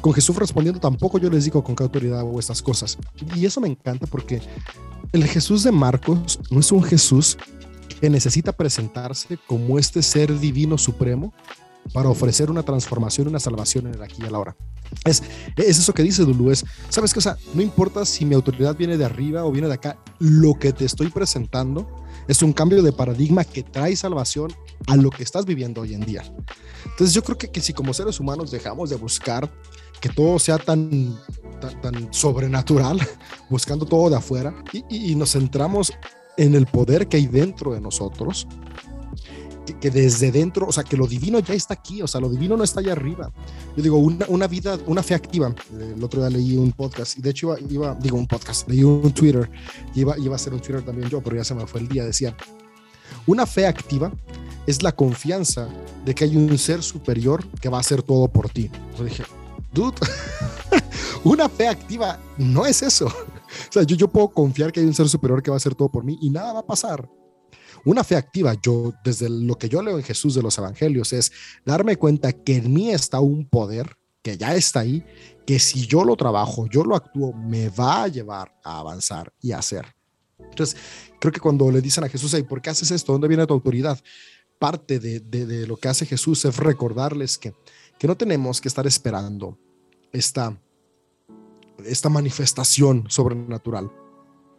con 0.00 0.12
Jesús 0.12 0.36
respondiendo, 0.36 0.80
tampoco 0.80 1.18
yo 1.18 1.30
les 1.30 1.44
digo 1.44 1.62
con 1.62 1.76
qué 1.76 1.82
autoridad 1.82 2.20
hago 2.20 2.38
estas 2.38 2.62
cosas. 2.62 2.98
Y 3.36 3.44
eso 3.44 3.60
me 3.60 3.68
encanta 3.68 4.06
porque 4.06 4.40
el 5.12 5.24
Jesús 5.24 5.62
de 5.62 5.72
Marcos 5.72 6.40
no 6.50 6.60
es 6.60 6.72
un 6.72 6.82
Jesús 6.82 7.36
que 8.00 8.10
necesita 8.10 8.52
presentarse 8.52 9.38
como 9.46 9.78
este 9.78 10.02
ser 10.02 10.38
divino 10.38 10.78
supremo 10.78 11.32
para 11.92 12.08
ofrecer 12.08 12.50
una 12.50 12.62
transformación, 12.62 13.28
una 13.28 13.40
salvación 13.40 13.86
en 13.86 13.94
el 13.94 14.02
aquí 14.02 14.22
y 14.22 14.26
a 14.26 14.30
la 14.30 14.38
hora. 14.38 14.56
Es, 15.04 15.22
es 15.56 15.78
eso 15.78 15.92
que 15.92 16.02
dice 16.02 16.24
Dulu, 16.24 16.50
es, 16.50 16.64
¿sabes 16.88 17.12
qué? 17.12 17.18
O 17.18 17.22
sea, 17.22 17.36
no 17.54 17.62
importa 17.62 18.04
si 18.04 18.24
mi 18.24 18.34
autoridad 18.34 18.76
viene 18.76 18.96
de 18.96 19.04
arriba 19.04 19.44
o 19.44 19.52
viene 19.52 19.68
de 19.68 19.74
acá, 19.74 19.98
lo 20.18 20.54
que 20.54 20.72
te 20.72 20.84
estoy 20.84 21.08
presentando 21.08 21.88
es 22.28 22.42
un 22.42 22.52
cambio 22.52 22.82
de 22.82 22.92
paradigma 22.92 23.44
que 23.44 23.62
trae 23.62 23.96
salvación 23.96 24.52
a 24.86 24.96
lo 24.96 25.10
que 25.10 25.22
estás 25.22 25.46
viviendo 25.46 25.80
hoy 25.80 25.94
en 25.94 26.00
día. 26.00 26.22
Entonces 26.84 27.14
yo 27.14 27.22
creo 27.22 27.38
que, 27.38 27.50
que 27.50 27.60
si 27.60 27.72
como 27.72 27.94
seres 27.94 28.20
humanos 28.20 28.50
dejamos 28.50 28.90
de 28.90 28.96
buscar 28.96 29.50
que 30.00 30.08
todo 30.08 30.38
sea 30.38 30.58
tan, 30.58 31.18
tan, 31.82 32.12
sobrenatural, 32.12 32.98
buscando 33.50 33.84
todo 33.84 34.10
de 34.10 34.16
afuera, 34.16 34.54
y, 34.72 35.12
y 35.12 35.14
nos 35.14 35.32
centramos 35.32 35.92
en 36.40 36.54
el 36.54 36.64
poder 36.64 37.06
que 37.06 37.18
hay 37.18 37.26
dentro 37.26 37.74
de 37.74 37.82
nosotros, 37.82 38.46
que, 39.78 39.90
desde 39.90 40.32
dentro, 40.32 40.66
o 40.66 40.72
sea, 40.72 40.82
que 40.84 40.96
lo 40.96 41.06
divino 41.06 41.38
ya 41.38 41.52
está 41.52 41.74
aquí, 41.74 42.00
o 42.00 42.08
sea, 42.08 42.18
lo 42.18 42.30
divino 42.30 42.56
no 42.56 42.64
está 42.64 42.80
allá 42.80 42.92
arriba. 42.92 43.30
Yo 43.76 43.82
digo, 43.82 43.98
una, 43.98 44.24
una 44.28 44.46
vida, 44.46 44.78
una 44.86 45.02
fe 45.02 45.14
activa. 45.14 45.54
El 45.78 46.02
otro 46.02 46.20
día 46.20 46.30
leí 46.38 46.56
un 46.56 46.72
podcast, 46.72 47.18
y 47.18 47.20
de 47.20 47.30
hecho 47.30 47.54
iba, 47.58 47.70
iba 47.70 47.94
digo 47.94 48.16
un 48.16 48.26
podcast, 48.26 48.66
leí 48.68 48.82
un 48.82 49.12
Twitter, 49.12 49.50
iba, 49.94 50.18
iba 50.18 50.34
a 50.34 50.38
ser 50.38 50.54
un 50.54 50.60
Twitter 50.60 50.82
también 50.82 51.10
yo, 51.10 51.20
pero 51.20 51.36
ya 51.36 51.44
se 51.44 51.54
me 51.54 51.66
fue 51.66 51.80
el 51.80 51.88
día, 51.88 52.06
decía, 52.06 52.34
una 53.26 53.44
fe 53.44 53.66
activa 53.66 54.10
es 54.66 54.82
la 54.82 54.92
confianza 54.92 55.68
de 56.06 56.14
que 56.14 56.24
hay 56.24 56.36
un 56.36 56.56
ser 56.56 56.82
superior 56.82 57.46
que 57.60 57.68
va 57.68 57.76
a 57.76 57.80
hacer 57.80 58.02
todo 58.02 58.28
por 58.28 58.48
ti. 58.48 58.70
Yo 58.96 59.04
dije, 59.04 59.24
dude, 59.74 59.96
una 61.24 61.50
fe 61.50 61.68
activa 61.68 62.18
no 62.38 62.64
es 62.64 62.82
eso. 62.82 63.12
O 63.68 63.72
sea, 63.72 63.82
yo, 63.82 63.96
yo 63.96 64.08
puedo 64.08 64.28
confiar 64.28 64.72
que 64.72 64.80
hay 64.80 64.86
un 64.86 64.94
ser 64.94 65.08
superior 65.08 65.42
que 65.42 65.50
va 65.50 65.56
a 65.56 65.58
hacer 65.58 65.74
todo 65.74 65.90
por 65.90 66.04
mí 66.04 66.18
y 66.20 66.30
nada 66.30 66.52
va 66.52 66.60
a 66.60 66.66
pasar. 66.66 67.08
Una 67.84 68.04
fe 68.04 68.16
activa, 68.16 68.54
yo 68.62 68.92
desde 69.04 69.28
lo 69.28 69.56
que 69.56 69.68
yo 69.68 69.82
leo 69.82 69.96
en 69.96 70.04
Jesús 70.04 70.34
de 70.34 70.42
los 70.42 70.56
Evangelios, 70.58 71.12
es 71.12 71.32
darme 71.64 71.96
cuenta 71.96 72.32
que 72.32 72.56
en 72.56 72.72
mí 72.72 72.90
está 72.90 73.20
un 73.20 73.46
poder 73.46 73.96
que 74.22 74.36
ya 74.36 74.54
está 74.54 74.80
ahí, 74.80 75.04
que 75.46 75.58
si 75.58 75.86
yo 75.86 76.04
lo 76.04 76.16
trabajo, 76.16 76.66
yo 76.68 76.84
lo 76.84 76.94
actúo, 76.94 77.32
me 77.32 77.70
va 77.70 78.04
a 78.04 78.08
llevar 78.08 78.54
a 78.62 78.78
avanzar 78.78 79.32
y 79.40 79.52
a 79.52 79.58
hacer. 79.58 79.86
Entonces, 80.38 80.76
creo 81.18 81.32
que 81.32 81.40
cuando 81.40 81.70
le 81.70 81.80
dicen 81.80 82.04
a 82.04 82.08
Jesús, 82.08 82.34
¿y 82.34 82.42
por 82.42 82.60
qué 82.60 82.70
haces 82.70 82.90
esto? 82.90 83.12
¿Dónde 83.12 83.28
viene 83.28 83.46
tu 83.46 83.54
autoridad? 83.54 83.98
Parte 84.58 84.98
de, 84.98 85.20
de, 85.20 85.66
lo 85.66 85.76
que 85.76 85.88
hace 85.88 86.04
Jesús 86.04 86.44
es 86.44 86.56
recordarles 86.58 87.38
que, 87.38 87.54
que 87.98 88.06
no 88.06 88.16
tenemos 88.16 88.60
que 88.60 88.68
estar 88.68 88.86
esperando 88.86 89.58
esta, 90.12 90.60
esta 91.86 92.08
manifestación 92.08 93.04
sobrenatural 93.08 93.90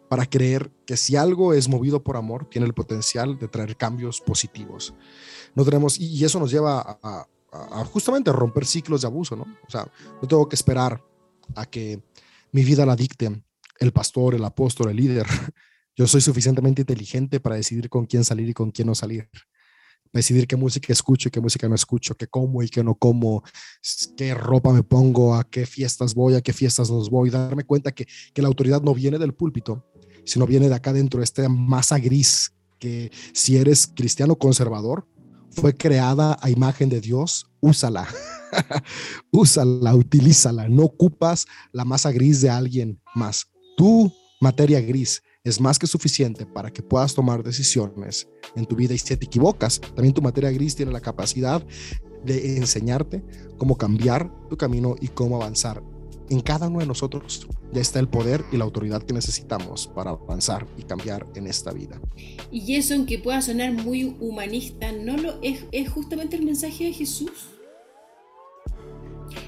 para 0.10 0.26
creer 0.26 0.72
que 0.86 0.98
si 0.98 1.16
algo 1.16 1.54
es 1.54 1.70
movido 1.70 2.04
por 2.04 2.18
amor, 2.18 2.46
tiene 2.50 2.68
el 2.68 2.74
potencial 2.74 3.40
de 3.40 3.48
traer 3.48 3.78
cambios 3.78 4.20
positivos. 4.20 4.94
No 5.56 5.64
tenemos, 5.64 5.98
y 5.98 6.26
eso 6.26 6.38
nos 6.38 6.52
lleva 6.52 7.00
a, 7.02 7.28
justamente 7.86 8.30
a 8.30 8.34
romper 8.34 8.66
ciclos 8.66 9.02
de 9.02 9.08
abuso, 9.08 9.38
¿no? 9.38 9.44
O 9.66 9.72
sea, 9.72 9.90
no 10.22 10.28
tengo 10.28 10.50
que 10.50 10.56
esperar 10.56 11.02
a 11.56 11.66
que 11.66 12.04
mi 12.52 12.64
vida 12.66 12.86
la 12.86 12.98
dicte 12.98 13.42
el 13.80 13.92
pastor, 13.94 14.36
el 14.36 14.44
apóstol, 14.44 14.90
el 14.90 14.98
líder. 14.98 15.26
Yo 15.96 16.08
soy 16.08 16.22
suficientemente 16.22 16.82
inteligente 16.82 17.40
para 17.40 17.56
decidir 17.56 17.90
con 17.90 18.06
quién 18.06 18.24
salir 18.24 18.50
y 18.50 18.54
con 18.54 18.72
quién 18.72 18.88
no 18.88 18.96
salir. 18.96 19.30
Decidir 20.14 20.48
qué 20.48 20.56
música 20.56 20.92
escucho 20.92 21.30
y 21.30 21.32
qué 21.32 21.40
música 21.40 21.70
no 21.70 21.76
escucho, 21.76 22.16
qué 22.16 22.28
como 22.28 22.62
y 22.64 22.70
qué 22.70 22.84
no 22.84 22.96
como, 22.96 23.44
qué 24.18 24.34
ropa 24.34 24.74
me 24.74 24.84
pongo, 24.84 25.36
a 25.36 25.44
qué 25.44 25.66
fiestas 25.66 26.14
voy, 26.14 26.36
a 26.36 26.42
qué 26.42 26.52
fiestas 26.54 26.92
no 26.92 27.02
voy. 27.10 27.30
Darme 27.30 27.64
cuenta 27.64 27.92
que, 27.92 28.06
que 28.34 28.42
la 28.42 28.48
autoridad 28.48 28.82
no 28.82 28.94
viene 28.94 29.18
del 29.18 29.34
púlpito, 29.34 29.86
sino 30.26 30.46
viene 30.46 30.70
de 30.70 30.76
acá 30.76 30.92
dentro, 30.94 31.24
esta 31.24 31.48
masa 31.48 31.98
gris 31.98 32.54
que 32.80 33.12
si 33.34 33.58
eres 33.58 33.88
cristiano 33.88 34.36
conservador, 34.36 35.08
fue 35.52 35.76
creada 35.76 36.38
a 36.42 36.50
imagen 36.50 36.90
de 36.90 37.02
Dios, 37.02 37.46
úsala, 37.60 38.08
úsala, 39.32 39.96
utilízala, 39.96 40.68
no 40.68 40.84
ocupas 40.84 41.46
la 41.72 41.86
masa 41.86 42.12
gris 42.12 42.42
de 42.42 42.50
alguien 42.50 43.00
más. 43.16 43.48
Tu 43.78 44.12
materia 44.40 44.82
gris 44.82 45.22
es 45.44 45.60
más 45.60 45.80
que 45.80 45.88
suficiente 45.88 46.46
para 46.46 46.72
que 46.72 46.84
puedas 46.84 47.16
tomar 47.16 47.44
decisiones 47.44 48.28
en 48.56 48.66
tu 48.66 48.76
vida 48.76 48.94
y 48.94 48.98
si 48.98 49.16
te 49.16 49.26
equivocas, 49.26 49.82
también 49.82 50.14
tu 50.14 50.22
materia 50.22 50.52
gris 50.52 50.76
tiene 50.76 50.92
la 50.92 51.02
capacidad 51.02 51.66
de 52.24 52.58
enseñarte 52.58 53.24
cómo 53.58 53.78
cambiar 53.78 54.32
tu 54.50 54.58
camino 54.58 54.96
y 55.02 55.08
cómo 55.08 55.38
avanzar 55.38 55.82
en 56.32 56.40
cada 56.40 56.70
uno 56.70 56.80
de 56.80 56.86
nosotros 56.86 57.46
ya 57.74 57.82
está 57.82 58.00
el 58.00 58.08
poder 58.08 58.44
y 58.54 58.58
la 58.58 58.64
autoridad 58.64 59.04
que 59.04 59.14
necesitamos 59.14 59.88
para 59.88 60.12
avanzar 60.12 60.66
y 60.78 60.84
cambiar 60.84 61.28
en 61.36 61.46
esta 61.46 61.72
vida. 61.72 62.00
Y 62.50 62.76
eso, 62.76 62.94
aunque 62.94 63.20
pueda 63.20 63.42
sonar 63.42 63.74
muy 63.74 64.16
humanista, 64.20 64.94
no 64.94 65.18
lo 65.18 65.42
es, 65.42 65.66
es 65.74 65.90
justamente 65.90 66.38
el 66.38 66.46
mensaje 66.46 66.86
de 66.86 66.94
Jesús. 66.94 67.32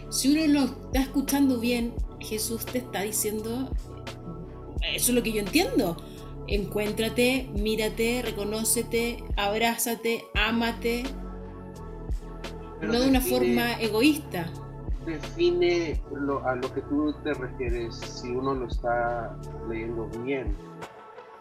Si 0.10 0.30
uno 0.30 0.46
lo 0.48 0.66
está 0.66 1.02
escuchando 1.04 1.60
bien, 1.60 1.94
Jesús 2.20 2.66
te 2.66 2.80
está 2.80 3.02
diciendo, 3.02 3.72
eso 4.86 5.12
es 5.12 5.16
lo 5.16 5.24
que 5.24 5.32
yo 5.32 5.40
entiendo. 5.40 5.98
Encuéntrate, 6.48 7.50
mírate, 7.54 8.22
reconócete, 8.24 9.24
abrázate, 9.38 10.26
ámate. 10.36 11.04
no 12.82 13.00
de 13.00 13.08
una 13.08 13.22
forma 13.22 13.74
egoísta 13.82 14.52
define 15.06 16.02
a 16.46 16.56
lo 16.56 16.74
que 16.74 16.82
tú 16.82 17.14
te 17.24 17.34
refieres 17.34 17.96
si 17.96 18.30
uno 18.30 18.54
lo 18.54 18.68
está 18.68 19.38
leyendo 19.70 20.08
bien, 20.24 20.56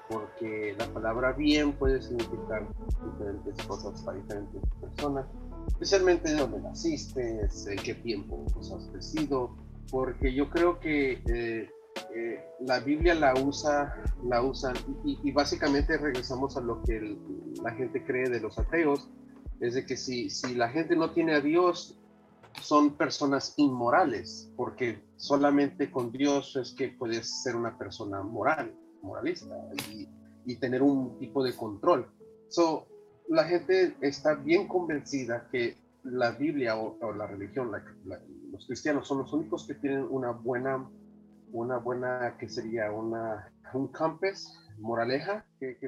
porque 0.08 0.74
la 0.78 0.86
palabra 0.86 1.32
bien 1.32 1.72
puede 1.72 2.02
significar 2.02 2.66
diferentes 3.04 3.66
cosas 3.66 4.00
para 4.02 4.18
diferentes 4.18 4.60
personas, 4.80 5.26
especialmente 5.68 6.30
de 6.30 6.36
dónde 6.36 6.60
naciste, 6.60 7.40
en 7.40 7.78
qué 7.78 7.94
tiempo 7.94 8.44
has 8.58 8.86
crecido, 8.90 9.56
porque 9.90 10.34
yo 10.34 10.50
creo 10.50 10.80
que 10.80 11.22
eh, 11.26 11.70
eh, 12.14 12.44
la 12.60 12.80
Biblia 12.80 13.14
la 13.14 13.34
usa, 13.34 14.02
la 14.24 14.42
usan 14.42 14.74
y, 15.04 15.30
básicamente 15.32 15.96
regresamos 15.96 16.56
a 16.56 16.60
lo 16.60 16.82
que 16.82 17.16
la 17.62 17.72
gente 17.72 18.04
cree 18.04 18.28
de 18.28 18.40
los 18.40 18.58
ateos, 18.58 19.08
es 19.60 19.74
de 19.74 19.86
que 19.86 19.96
si, 19.96 20.30
si 20.30 20.54
la 20.54 20.68
gente 20.68 20.96
no 20.96 21.10
tiene 21.10 21.34
a 21.34 21.40
Dios, 21.40 21.98
son 22.60 22.96
personas 22.96 23.54
inmorales, 23.56 24.52
porque 24.56 25.02
solamente 25.16 25.90
con 25.90 26.12
Dios 26.12 26.56
es 26.56 26.72
que 26.72 26.88
puedes 26.88 27.42
ser 27.42 27.56
una 27.56 27.78
persona 27.78 28.22
moral, 28.22 28.74
moralista, 29.02 29.56
y, 29.90 30.08
tener 30.56 30.82
un 30.82 31.18
tipo 31.18 31.42
de 31.42 31.54
control. 31.56 32.06
So, 32.48 32.86
la 33.28 33.44
gente 33.44 33.96
está 34.00 34.34
bien 34.34 34.68
convencida 34.68 35.48
que 35.50 35.76
la 36.04 36.32
Biblia 36.32 36.76
o, 36.76 37.12
la 37.12 37.26
religión, 37.26 37.70
los 38.50 38.66
cristianos 38.66 39.08
son 39.08 39.18
los 39.18 39.32
únicos 39.32 39.66
que 39.66 39.74
tienen 39.74 40.06
una 40.10 40.32
buena, 40.32 40.88
una 41.52 41.78
buena, 41.78 42.36
que 42.38 42.48
sería 42.48 42.90
una, 42.90 43.52
un 43.74 43.88
compass, 43.88 44.58
moraleja, 44.78 45.44
que, 45.60 45.78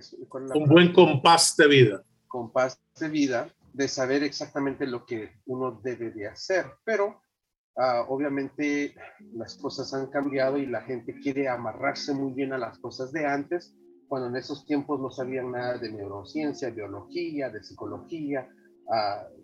un 0.54 0.68
buen 0.68 0.92
compás 0.92 1.56
de 1.56 1.68
vida. 1.68 2.04
Compás 2.28 2.78
de 2.98 3.08
vida 3.08 3.48
de 3.72 3.88
saber 3.88 4.22
exactamente 4.22 4.86
lo 4.86 5.04
que 5.04 5.32
uno 5.46 5.80
debe 5.82 6.10
de 6.10 6.28
hacer, 6.28 6.66
pero 6.84 7.20
ah, 7.76 8.04
obviamente 8.08 8.94
las 9.34 9.56
cosas 9.56 9.92
han 9.94 10.06
cambiado 10.06 10.58
y 10.58 10.66
la 10.66 10.82
gente 10.82 11.18
quiere 11.20 11.48
amarrarse 11.48 12.14
muy 12.14 12.32
bien 12.32 12.52
a 12.52 12.58
las 12.58 12.78
cosas 12.78 13.10
de 13.12 13.26
antes, 13.26 13.74
cuando 14.06 14.28
en 14.28 14.36
esos 14.36 14.64
tiempos 14.64 15.00
no 15.00 15.10
sabían 15.10 15.50
nada 15.50 15.78
de 15.78 15.90
neurociencia, 15.90 16.70
biología, 16.70 17.50
de 17.50 17.64
psicología, 17.64 18.48
uh, 18.86 19.43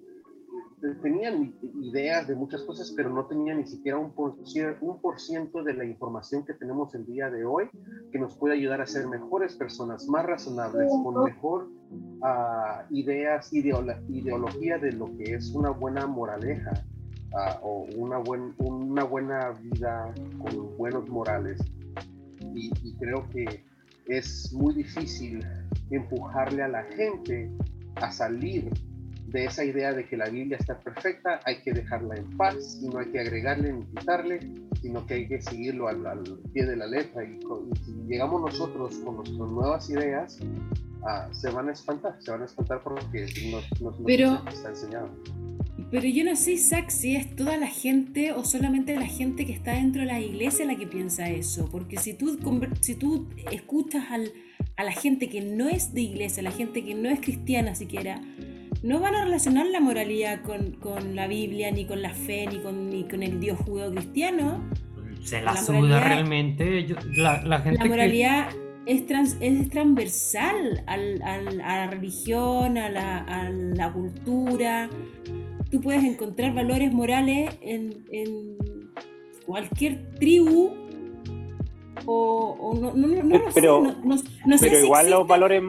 tenían 1.03 1.55
ideas 1.83 2.27
de 2.27 2.35
muchas 2.35 2.63
cosas, 2.63 2.93
pero 2.97 3.11
no 3.11 3.27
tenían 3.27 3.59
ni 3.59 3.67
siquiera 3.67 3.99
un 3.99 4.13
por, 4.13 4.37
un 4.81 5.01
por 5.01 5.21
ciento 5.21 5.63
de 5.63 5.75
la 5.75 5.85
información 5.85 6.45
que 6.45 6.55
tenemos 6.55 6.95
el 6.95 7.07
día 7.07 7.31
de 7.31 7.45
hoy 7.45 7.69
que 8.11 8.19
nos 8.19 8.37
puede 8.37 8.55
ayudar 8.55 8.81
a 8.81 8.87
ser 8.87 9.07
mejores 9.07 9.55
personas, 9.57 10.07
más 10.09 10.25
razonables, 10.25 10.91
con 11.03 11.25
mejor 11.25 11.69
uh, 12.21 12.95
ideas, 12.95 13.53
ideología 13.53 14.79
de 14.79 14.93
lo 14.93 15.07
que 15.17 15.35
es 15.35 15.51
una 15.55 15.71
buena 15.71 16.07
moraleja 16.07 16.85
uh, 17.33 17.67
o 17.67 17.87
una, 17.97 18.19
buen, 18.19 18.55
una 18.59 19.05
buena 19.05 19.51
vida 19.51 20.15
con 20.39 20.77
buenos 20.77 21.09
morales. 21.09 21.61
Y, 22.55 22.71
y 22.83 22.97
creo 22.97 23.29
que 23.31 23.65
es 24.07 24.53
muy 24.53 24.75
difícil 24.75 25.45
empujarle 25.91 26.63
a 26.63 26.69
la 26.69 26.83
gente 26.85 27.51
a 27.97 28.11
salir 28.11 28.71
de 29.31 29.45
esa 29.45 29.65
idea 29.65 29.93
de 29.93 30.07
que 30.07 30.17
la 30.17 30.29
Biblia 30.29 30.57
está 30.59 30.79
perfecta, 30.79 31.41
hay 31.45 31.63
que 31.63 31.73
dejarla 31.73 32.17
en 32.17 32.29
paz 32.37 32.81
y 32.83 32.89
no 32.89 32.99
hay 32.99 33.07
que 33.07 33.21
agregarle 33.21 33.73
ni 33.73 33.85
quitarle, 33.87 34.41
sino 34.81 35.07
que 35.07 35.15
hay 35.15 35.29
que 35.29 35.41
seguirlo 35.41 35.89
al, 35.89 36.03
pie 36.53 36.67
de 36.67 36.77
la 36.77 36.87
letra. 36.87 37.25
Y, 37.25 37.39
si 37.85 37.93
llegamos 38.09 38.41
nosotros 38.41 38.97
con 39.05 39.17
nuestras 39.17 39.39
nuevas 39.39 39.89
ideas, 39.91 40.39
ah, 41.07 41.29
se 41.33 41.51
van 41.51 41.69
a 41.69 41.73
espantar, 41.73 42.17
se 42.21 42.31
van 42.31 42.43
a 42.43 42.45
espantar 42.47 42.83
por 42.83 43.01
lo 43.03 43.11
que 43.11 43.27
nos, 43.51 43.81
nos, 43.81 43.95
pero, 44.05 44.43
está 44.49 44.71
enseñado. 44.71 45.11
Pero 45.91 46.07
yo 46.07 46.25
no 46.25 46.37
sé, 46.37 46.53
Isaac, 46.53 46.91
si 46.91 47.17
es 47.17 47.35
toda 47.37 47.57
la 47.57 47.67
gente 47.69 48.33
o 48.33 48.45
solamente 48.45 48.95
la 48.97 49.07
gente 49.07 49.47
que 49.47 49.53
está 49.53 49.73
dentro 49.73 50.03
de 50.03 50.07
la 50.07 50.21
iglesia 50.21 50.65
la 50.65 50.77
que 50.77 50.87
piensa 50.87 51.29
eso. 51.29 51.69
Porque 51.71 51.99
si 51.99 52.15
tú, 52.15 52.39
si 52.81 52.95
tú 52.95 53.29
escuchas 53.51 54.05
al, 54.11 54.33
a 54.77 54.85
la 54.85 54.93
gente 54.93 55.29
que 55.29 55.41
no 55.41 55.69
es 55.69 55.95
de 55.95 56.03
iglesia, 56.03 56.43
la 56.43 56.53
gente 56.53 56.85
que 56.85 56.95
no 56.95 57.09
es 57.09 57.21
cristiana 57.21 57.75
siquiera, 57.75 58.21
no 58.83 59.01
van 59.01 59.15
a 59.15 59.25
relacionar 59.25 59.67
la 59.67 59.81
moralidad 59.81 60.43
con, 60.43 60.73
con 60.73 61.15
la 61.15 61.27
Biblia, 61.27 61.71
ni 61.71 61.85
con 61.85 62.01
la 62.01 62.15
fe, 62.15 62.47
ni 62.47 62.61
con, 62.61 62.89
ni 62.89 63.05
con 63.05 63.23
el 63.23 63.41
Dios 63.41 63.59
judío 63.59 63.91
cristiano. 63.91 64.65
Se 65.23 65.43
la, 65.43 65.55
suda 65.57 66.03
realmente. 66.03 66.87
la, 67.17 67.61
gente 67.61 67.79
la 67.79 67.85
moralidad 67.85 68.49
es, 68.87 69.05
es 69.41 69.69
transversal 69.69 70.83
al, 70.87 71.21
a 71.23 71.77
la 71.77 71.87
religión, 71.89 72.79
a 72.79 72.89
la, 72.89 73.19
a 73.19 73.51
la, 73.51 73.93
cultura. 73.93 74.89
Tú 75.71 75.81
puedes 75.83 76.03
encontrar 76.05 76.55
valores 76.55 76.91
morales 76.93 77.51
en, 77.61 78.05
en 78.11 78.57
cualquier 79.45 80.15
tribu 80.15 80.73
o, 82.07 82.75
no, 82.81 82.95
no, 82.95 83.07
no, 83.09 83.23
no, 83.23 83.41
pero, 83.55 83.85
sé, 83.85 83.93
no, 84.05 84.17
no, 84.47 84.59
sé 84.59 84.71
pero 84.71 84.85
igual 84.85 85.11
los 85.11 85.27
valores 85.27 85.63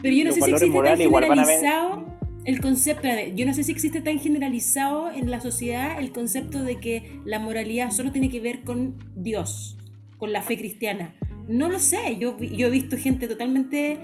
pero 0.00 0.14
yo 0.14 0.24
no 0.24 0.32
sé 0.32 0.40
si 0.40 0.50
existe 0.52 0.80
tan 0.80 0.96
generalizado 0.96 2.19
el 2.44 2.60
concepto, 2.60 3.08
yo 3.34 3.44
no 3.44 3.52
sé 3.52 3.64
si 3.64 3.72
existe 3.72 4.00
tan 4.00 4.18
generalizado 4.18 5.10
en 5.10 5.30
la 5.30 5.40
sociedad 5.40 5.98
el 5.98 6.12
concepto 6.12 6.62
de 6.62 6.80
que 6.80 7.20
la 7.24 7.38
moralidad 7.38 7.90
solo 7.90 8.12
tiene 8.12 8.30
que 8.30 8.40
ver 8.40 8.62
con 8.62 8.96
Dios, 9.14 9.76
con 10.16 10.32
la 10.32 10.42
fe 10.42 10.56
cristiana. 10.56 11.14
No 11.48 11.68
lo 11.68 11.78
sé, 11.78 12.16
yo, 12.18 12.36
he 12.40 12.70
visto 12.70 12.96
gente 12.96 13.28
totalmente 13.28 13.98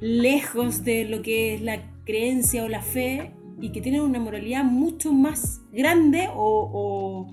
lejos 0.00 0.84
de 0.84 1.04
lo 1.04 1.22
que 1.22 1.54
es 1.54 1.62
la 1.62 1.82
creencia 2.04 2.64
o 2.64 2.68
la 2.68 2.82
fe 2.82 3.32
y 3.60 3.70
que 3.70 3.80
tienen 3.80 4.00
una 4.00 4.18
moralidad 4.18 4.64
mucho 4.64 5.12
más 5.12 5.60
grande 5.72 6.28
o, 6.34 7.28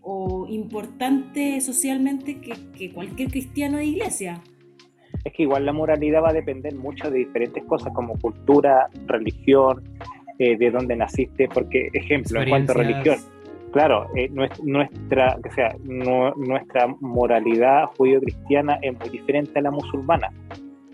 o 0.00 0.46
importante 0.48 1.60
socialmente 1.60 2.40
que, 2.40 2.54
que 2.76 2.92
cualquier 2.92 3.30
cristiano 3.30 3.78
de 3.78 3.86
iglesia. 3.86 4.42
Es 5.24 5.32
que 5.32 5.44
igual 5.44 5.64
la 5.64 5.72
moralidad 5.72 6.22
va 6.22 6.30
a 6.30 6.34
depender 6.34 6.74
mucho 6.74 7.10
de 7.10 7.18
diferentes 7.18 7.64
cosas 7.64 7.92
como 7.94 8.18
cultura, 8.18 8.88
religión, 9.06 9.82
eh, 10.38 10.56
de 10.56 10.70
dónde 10.70 10.96
naciste, 10.96 11.48
porque 11.48 11.88
ejemplo, 11.92 12.42
en 12.42 12.48
cuanto 12.48 12.72
a 12.72 12.74
religión, 12.74 13.16
claro, 13.72 14.06
eh, 14.14 14.30
nuestra, 14.62 15.36
o 15.36 15.54
sea, 15.54 15.74
nuestra 15.84 16.86
moralidad 17.00 17.86
judío-cristiana 17.96 18.78
es 18.82 18.98
muy 18.98 19.08
diferente 19.08 19.58
a 19.58 19.62
la 19.62 19.70
musulmana. 19.70 20.30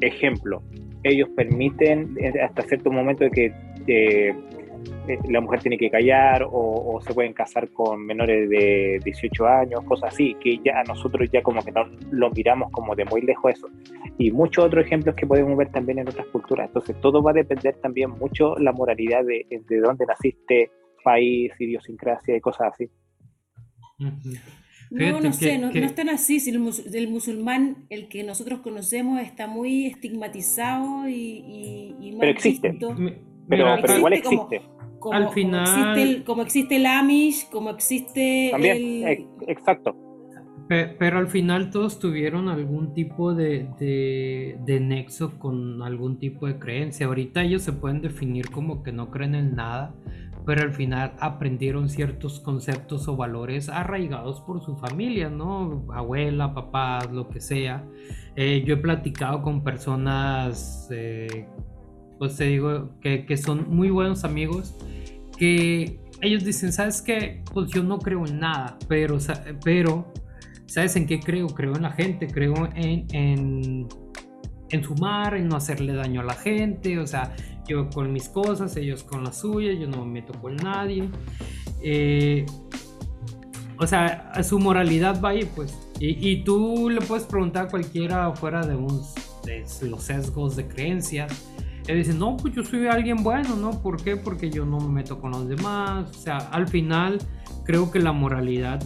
Ejemplo, 0.00 0.62
ellos 1.02 1.28
permiten 1.36 2.16
eh, 2.18 2.32
hasta 2.42 2.62
cierto 2.62 2.90
momento 2.90 3.28
que 3.30 3.52
eh, 3.86 4.34
la 5.28 5.40
mujer 5.40 5.60
tiene 5.60 5.78
que 5.78 5.90
callar 5.90 6.46
o, 6.50 7.00
se 7.02 7.14
pueden 7.14 7.32
casar 7.32 7.70
con 7.70 8.04
menores 8.04 8.48
de 8.48 9.00
18 9.04 9.46
años, 9.46 9.80
cosas 9.84 10.12
así, 10.12 10.34
que 10.40 10.58
ya 10.64 10.82
nosotros 10.86 11.28
ya 11.32 11.42
como 11.42 11.62
que 11.62 11.72
no 11.72 11.86
lo 12.10 12.30
miramos 12.30 12.70
como 12.70 12.94
de 12.94 13.04
muy 13.04 13.22
lejos 13.22 13.52
eso. 13.52 13.68
Y 14.18 14.30
muchos 14.30 14.64
otros 14.64 14.84
ejemplos 14.84 15.14
que 15.14 15.26
podemos 15.26 15.56
ver 15.56 15.70
también 15.70 15.98
en 15.98 16.08
otras 16.08 16.26
culturas. 16.26 16.68
Entonces 16.68 17.00
todo 17.00 17.22
va 17.22 17.30
a 17.30 17.34
depender 17.34 17.74
también 17.76 18.10
mucho 18.10 18.56
la 18.56 18.72
moralidad 18.72 19.24
de, 19.24 19.46
de 19.50 19.80
dónde 19.80 20.06
naciste, 20.06 20.70
país, 21.02 21.52
idiosincrasia 21.58 22.36
y 22.36 22.40
cosas 22.40 22.72
así. 22.72 22.90
No, 24.90 25.20
no 25.20 25.32
sé, 25.32 25.56
no, 25.58 25.68
es 25.70 25.94
tan 25.94 26.08
así. 26.08 26.40
Si 26.40 26.50
el, 26.50 27.08
musulmán, 27.08 27.86
el 27.90 28.08
que 28.08 28.24
nosotros 28.24 28.60
conocemos, 28.60 29.20
está 29.20 29.46
muy 29.46 29.86
estigmatizado 29.86 31.08
y, 31.08 31.94
y, 32.00 32.16
Pero 32.18 32.32
existe. 32.32 32.76
Pero, 33.50 33.76
pero, 33.82 33.96
igual 33.96 34.12
existe. 34.14 34.62
Como, 34.98 35.14
Al 35.14 35.30
final. 35.30 35.62
Existe 35.62 36.02
el, 36.02 36.24
como 36.24 36.42
existe 36.42 36.76
el 36.76 36.86
Amish, 36.86 37.50
como 37.50 37.70
existe. 37.70 38.48
También, 38.52 39.28
exacto. 39.46 39.96
Pero, 40.68 41.18
al 41.18 41.26
final 41.26 41.70
todos 41.70 41.98
tuvieron 41.98 42.48
algún 42.48 42.94
tipo 42.94 43.34
de, 43.34 43.66
de, 43.80 44.56
de, 44.64 44.78
nexo 44.78 45.36
con 45.40 45.82
algún 45.82 46.20
tipo 46.20 46.46
de 46.46 46.60
creencia. 46.60 47.06
Ahorita 47.06 47.42
ellos 47.42 47.62
se 47.62 47.72
pueden 47.72 48.00
definir 48.00 48.50
como 48.50 48.84
que 48.84 48.92
no 48.92 49.10
creen 49.10 49.34
en 49.34 49.56
nada, 49.56 49.92
pero 50.46 50.62
al 50.62 50.72
final 50.72 51.14
aprendieron 51.18 51.88
ciertos 51.88 52.38
conceptos 52.38 53.08
o 53.08 53.16
valores 53.16 53.68
arraigados 53.68 54.40
por 54.42 54.60
su 54.60 54.76
familia, 54.76 55.28
¿no? 55.28 55.84
Abuela, 55.92 56.54
papá, 56.54 57.00
lo 57.10 57.28
que 57.28 57.40
sea. 57.40 57.84
Eh, 58.36 58.62
yo 58.64 58.74
he 58.74 58.76
platicado 58.76 59.42
con 59.42 59.64
personas, 59.64 60.88
eh, 60.92 61.46
pues 62.20 62.36
te 62.36 62.44
digo, 62.44 62.90
que, 63.00 63.26
que, 63.26 63.36
son 63.36 63.74
muy 63.74 63.90
buenos 63.90 64.22
amigos, 64.22 64.76
que 65.36 65.98
ellos 66.20 66.44
dicen, 66.44 66.72
¿sabes 66.72 67.02
qué? 67.02 67.42
Pues 67.52 67.70
yo 67.72 67.82
no 67.82 67.98
creo 67.98 68.24
en 68.26 68.38
nada, 68.38 68.78
pero, 68.86 69.18
pero 69.64 70.12
¿sabes 70.66 70.94
en 70.96 71.06
qué 71.06 71.18
creo? 71.18 71.48
Creo 71.48 71.74
en 71.74 71.82
la 71.82 71.92
gente, 71.92 72.28
creo 72.28 72.68
en, 72.76 73.06
en 73.12 73.88
en 74.70 74.84
sumar, 74.84 75.34
en 75.34 75.48
no 75.48 75.56
hacerle 75.56 75.94
daño 75.94 76.20
a 76.20 76.24
la 76.24 76.34
gente, 76.34 76.98
o 76.98 77.06
sea, 77.06 77.34
yo 77.66 77.88
con 77.90 78.12
mis 78.12 78.28
cosas, 78.28 78.76
ellos 78.76 79.02
con 79.02 79.24
las 79.24 79.40
suyas, 79.40 79.78
yo 79.78 79.88
no 79.88 80.04
me 80.04 80.20
meto 80.20 80.32
con 80.40 80.56
nadie. 80.56 81.08
Eh, 81.82 82.46
o 83.78 83.86
sea, 83.86 84.32
su 84.42 84.58
moralidad 84.58 85.20
va 85.22 85.30
ahí, 85.30 85.48
pues. 85.56 85.76
Y, 85.98 86.44
tú 86.44 86.88
le 86.88 87.00
puedes 87.00 87.24
preguntar 87.24 87.66
a 87.66 87.68
cualquiera 87.68 88.30
fuera 88.34 88.66
de, 88.66 88.74
un, 88.74 89.02
de 89.44 89.64
los 89.88 90.02
sesgos 90.02 90.56
de 90.56 90.66
creencias. 90.66 91.30
Él 91.90 91.98
dice, 91.98 92.14
no, 92.14 92.36
pues 92.36 92.54
yo 92.54 92.62
soy 92.62 92.86
alguien 92.86 93.24
bueno, 93.24 93.56
¿no? 93.56 93.82
¿Por 93.82 94.00
qué? 94.00 94.16
Porque 94.16 94.48
yo 94.48 94.64
no 94.64 94.78
me 94.78 94.88
meto 94.88 95.20
con 95.20 95.32
los 95.32 95.48
demás. 95.48 96.08
O 96.10 96.14
sea, 96.14 96.36
al 96.36 96.68
final 96.68 97.18
creo 97.64 97.90
que 97.90 97.98
la 97.98 98.12
moralidad 98.12 98.80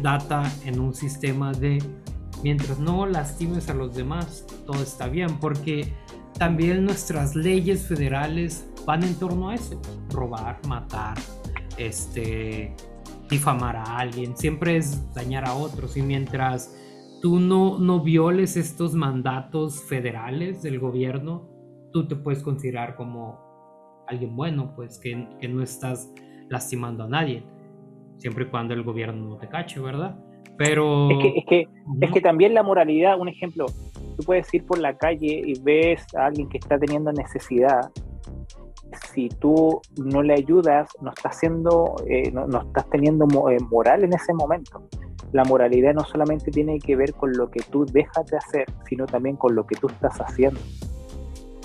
data 0.00 0.50
en 0.64 0.80
un 0.80 0.94
sistema 0.94 1.52
de 1.52 1.78
mientras 2.42 2.78
no 2.78 3.04
lastimes 3.04 3.68
a 3.68 3.74
los 3.74 3.94
demás, 3.94 4.46
todo 4.64 4.82
está 4.82 5.08
bien, 5.08 5.38
porque 5.40 5.92
también 6.38 6.86
nuestras 6.86 7.36
leyes 7.36 7.86
federales 7.86 8.66
van 8.86 9.02
en 9.02 9.14
torno 9.16 9.50
a 9.50 9.54
eso, 9.54 9.78
robar, 10.08 10.58
matar, 10.66 11.18
este, 11.76 12.74
difamar 13.28 13.76
a 13.76 13.98
alguien, 13.98 14.38
siempre 14.38 14.78
es 14.78 15.12
dañar 15.12 15.44
a 15.44 15.52
otros 15.52 15.98
y 15.98 16.02
mientras 16.02 16.74
tú 17.20 17.40
no, 17.40 17.78
no 17.78 18.02
violes 18.02 18.56
estos 18.56 18.94
mandatos 18.94 19.82
federales 19.82 20.62
del 20.62 20.78
gobierno, 20.78 21.57
tú 21.92 22.06
te 22.06 22.16
puedes 22.16 22.42
considerar 22.42 22.96
como 22.96 23.38
alguien 24.06 24.34
bueno, 24.34 24.72
pues 24.74 24.98
que, 24.98 25.28
que 25.40 25.48
no 25.48 25.62
estás 25.62 26.12
lastimando 26.48 27.04
a 27.04 27.08
nadie, 27.08 27.42
siempre 28.16 28.44
y 28.44 28.48
cuando 28.48 28.74
el 28.74 28.82
gobierno 28.82 29.28
no 29.30 29.36
te 29.36 29.48
cache, 29.48 29.80
¿verdad? 29.80 30.18
Pero... 30.56 31.10
Es 31.10 31.18
que, 31.18 31.38
es 31.38 31.44
que, 31.46 31.68
es 32.00 32.12
que 32.12 32.20
también 32.20 32.54
la 32.54 32.62
moralidad, 32.62 33.18
un 33.18 33.28
ejemplo, 33.28 33.66
tú 34.16 34.24
puedes 34.24 34.52
ir 34.52 34.66
por 34.66 34.78
la 34.78 34.96
calle 34.96 35.42
y 35.44 35.60
ves 35.60 36.04
a 36.14 36.26
alguien 36.26 36.48
que 36.48 36.58
está 36.58 36.78
teniendo 36.78 37.12
necesidad. 37.12 37.90
Si 39.12 39.28
tú 39.28 39.80
no 39.96 40.22
le 40.22 40.34
ayudas, 40.34 40.88
no 41.00 41.10
estás, 41.10 41.36
haciendo, 41.36 41.94
eh, 42.08 42.30
no, 42.32 42.46
estás 42.62 42.88
teniendo 42.90 43.26
eh, 43.50 43.58
moral 43.70 44.04
en 44.04 44.14
ese 44.14 44.32
momento. 44.32 44.82
La 45.32 45.44
moralidad 45.44 45.94
no 45.94 46.04
solamente 46.04 46.50
tiene 46.50 46.78
que 46.78 46.96
ver 46.96 47.12
con 47.12 47.32
lo 47.32 47.50
que 47.50 47.60
tú 47.70 47.84
dejas 47.84 48.26
de 48.26 48.38
hacer, 48.38 48.64
sino 48.88 49.06
también 49.06 49.36
con 49.36 49.54
lo 49.54 49.66
que 49.66 49.76
tú 49.76 49.88
estás 49.88 50.18
haciendo. 50.18 50.58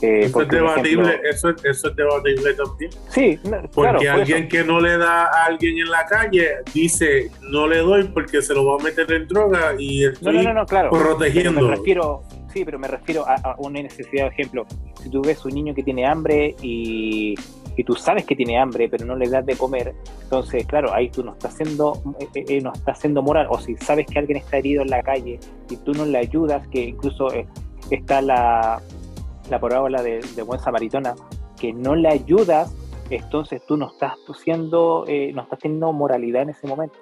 Eh, 0.04 0.26
eso, 0.26 0.42
es 0.42 0.50
debatible, 0.50 1.22
eso, 1.24 1.50
eso, 1.64 1.88
es 1.88 1.96
debatible 1.96 2.54
también. 2.56 2.92
Sí, 3.08 3.40
porque 3.74 4.10
alguien 4.10 4.50
que 4.50 4.62
no 4.62 4.82
le 4.82 4.98
da 4.98 5.28
a 5.28 5.46
alguien 5.46 5.78
en 5.78 5.90
la 5.90 6.06
calle 6.06 6.56
dice 6.74 7.32
no 7.40 7.68
le 7.68 7.78
doy 7.78 8.04
porque 8.10 8.42
se 8.42 8.54
lo 8.54 8.66
va 8.66 8.82
a 8.82 8.84
meter 8.84 9.10
en 9.14 9.30
droga 9.30 9.76
y 9.80 10.04
estoy 10.04 10.44
no, 10.44 10.54
no, 10.54 10.66
claro. 10.66 10.90
protegiendo. 10.90 11.62
Me 11.62 11.78
refiero, 11.78 12.22
sí, 12.52 12.66
pero 12.66 12.78
me 12.80 12.90
refiero 12.90 13.24
a, 13.26 13.56
una 13.60 13.82
necesidad, 13.82 14.26
por 14.26 14.34
ejemplo, 14.34 14.66
si 15.02 15.10
tú 15.10 15.22
ves 15.22 15.46
un 15.46 15.54
niño 15.54 15.74
que 15.74 15.84
tiene 15.84 16.06
hambre 16.06 16.54
y, 16.62 17.36
y, 17.78 17.84
tú 17.86 17.96
sabes 17.96 18.26
que 18.26 18.36
tiene 18.36 18.60
hambre 18.60 18.90
pero 18.90 19.06
no 19.06 19.16
le 19.16 19.30
das 19.30 19.46
de 19.46 19.56
comer, 19.56 19.96
entonces 20.22 20.66
claro, 20.66 20.94
ahí 20.94 21.12
tú 21.12 21.24
no 21.24 21.32
estás 21.32 21.54
haciendo, 21.54 22.04
eh, 22.20 22.44
eh, 22.50 22.60
no 22.60 22.74
estás 22.74 22.98
haciendo 22.98 23.22
moral, 23.22 23.48
o 23.50 23.58
si 23.58 23.78
sabes 23.78 24.06
que 24.08 24.20
alguien 24.20 24.40
está 24.40 24.58
herido 24.58 24.82
en 24.82 24.90
la 24.90 25.02
calle 25.02 25.40
y 25.70 25.78
tú 25.78 25.94
no 25.94 26.06
le 26.06 26.18
ayudas, 26.18 26.68
que 26.68 26.82
incluso 26.82 27.30
está 27.90 28.22
la 28.22 28.82
la 29.50 29.60
parábola 29.60 30.02
de, 30.02 30.22
de, 30.36 30.42
buen 30.42 30.60
samaritana, 30.60 31.16
que 31.60 31.74
no 31.74 31.96
le 31.96 32.10
ayudas, 32.10 32.74
entonces 33.10 33.66
tú 33.66 33.78
no 33.78 33.88
estás 33.88 34.14
siendo, 34.44 35.06
eh, 35.08 35.32
no 35.34 35.44
estás 35.44 35.60
teniendo 35.60 35.92
moralidad 35.94 36.44
en 36.44 36.50
ese 36.50 36.68
momento. 36.68 37.00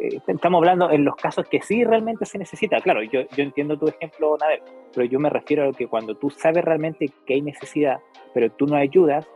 Eh, 0.00 0.20
estamos 0.26 0.58
hablando 0.58 0.90
en 0.90 1.04
los 1.04 1.16
casos 1.16 1.46
que 1.48 1.60
sí 1.62 1.84
realmente 1.84 2.24
se 2.24 2.38
necesita. 2.38 2.80
Claro, 2.80 3.02
yo, 3.02 3.22
yo 3.36 3.42
entiendo 3.42 3.78
tu 3.78 3.88
ejemplo, 3.88 4.36
Nader, 4.38 4.62
pero 4.94 5.06
yo 5.06 5.18
me 5.18 5.30
refiero 5.30 5.68
a 5.68 5.72
que 5.72 5.86
cuando 5.86 6.14
tú 6.16 6.30
sabes 6.30 6.64
realmente 6.64 7.10
que 7.26 7.34
hay 7.34 7.42
necesidad, 7.42 8.00
pero 8.32 8.50
tú 8.50 8.66
no 8.66 8.76
ayudas, 8.76 9.26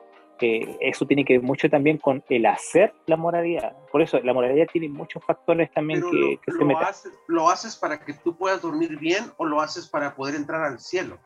eh, 0.40 0.76
eso 0.80 1.06
tiene 1.06 1.24
que 1.24 1.38
ver 1.38 1.42
mucho 1.42 1.68
también 1.70 1.98
con 1.98 2.22
el 2.28 2.46
hacer 2.46 2.92
la 3.06 3.16
moralidad. 3.16 3.76
Por 3.90 4.02
eso 4.02 4.20
la 4.20 4.34
moralidad 4.34 4.66
tiene 4.72 4.88
muchos 4.88 5.24
factores 5.24 5.72
también 5.72 6.02
que, 6.02 6.38
que 6.44 6.52
se 6.52 6.64
meten. 6.64 6.86
¿Lo 7.28 7.48
haces 7.48 7.76
para 7.76 7.98
que 8.00 8.14
tú 8.14 8.36
puedas 8.36 8.60
dormir 8.60 8.98
bien 8.98 9.24
o 9.36 9.44
lo 9.44 9.60
haces 9.60 9.88
para 9.88 10.14
poder 10.14 10.34
entrar 10.34 10.62
al 10.62 10.80
cielo? 10.80 11.18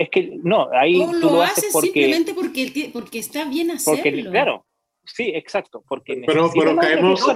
Es 0.00 0.08
que 0.08 0.40
no, 0.42 0.66
ahí 0.72 0.94
tú 0.94 1.12
lo, 1.12 1.42
haces 1.42 1.68
porque, 1.74 1.88
simplemente 1.88 2.32
porque, 2.32 2.90
porque 2.90 3.18
está 3.18 3.44
bien 3.44 3.70
hacerlo. 3.70 4.02
Porque, 4.02 4.30
claro, 4.30 4.64
sí, 5.04 5.30
exacto. 5.34 5.84
Porque 5.86 6.22
pero, 6.26 6.50
pero 6.54 6.74
caemos, 6.74 7.20
yo, 7.20 7.34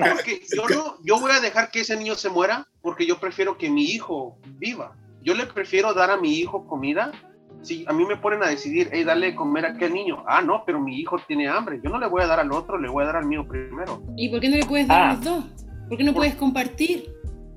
no, 0.70 0.96
yo 1.04 1.20
voy 1.20 1.32
a 1.32 1.40
dejar 1.40 1.70
que 1.70 1.80
ese 1.80 1.94
niño 1.94 2.14
se 2.14 2.30
muera 2.30 2.66
porque 2.80 3.04
yo 3.04 3.20
prefiero 3.20 3.58
que 3.58 3.68
mi 3.68 3.84
hijo 3.84 4.38
viva. 4.56 4.96
Yo 5.20 5.34
le 5.34 5.44
prefiero 5.44 5.92
dar 5.92 6.10
a 6.10 6.16
mi 6.16 6.38
hijo 6.38 6.66
comida. 6.66 7.12
Si 7.60 7.84
a 7.86 7.92
mí 7.92 8.06
me 8.06 8.16
ponen 8.16 8.42
a 8.42 8.48
decidir, 8.48 8.88
hey, 8.92 9.04
dale 9.04 9.32
de 9.32 9.34
comer 9.34 9.66
a 9.66 9.72
aquel 9.72 9.92
niño. 9.92 10.24
Ah, 10.26 10.40
no, 10.40 10.62
pero 10.64 10.80
mi 10.80 10.98
hijo 10.98 11.18
tiene 11.28 11.46
hambre. 11.46 11.80
Yo 11.84 11.90
no 11.90 11.98
le 11.98 12.06
voy 12.06 12.22
a 12.22 12.26
dar 12.26 12.40
al 12.40 12.50
otro, 12.50 12.78
le 12.78 12.88
voy 12.88 13.02
a 13.02 13.08
dar 13.08 13.16
al 13.16 13.26
mío 13.26 13.46
primero. 13.46 14.02
¿Y 14.16 14.30
por 14.30 14.40
qué 14.40 14.48
no 14.48 14.56
le 14.56 14.64
puedes 14.64 14.88
dar 14.88 15.02
a 15.02 15.10
ah. 15.10 15.12
los 15.12 15.22
dos? 15.22 15.44
¿Por 15.90 15.98
qué 15.98 16.04
no 16.04 16.14
puedes 16.14 16.34
compartir? 16.34 17.12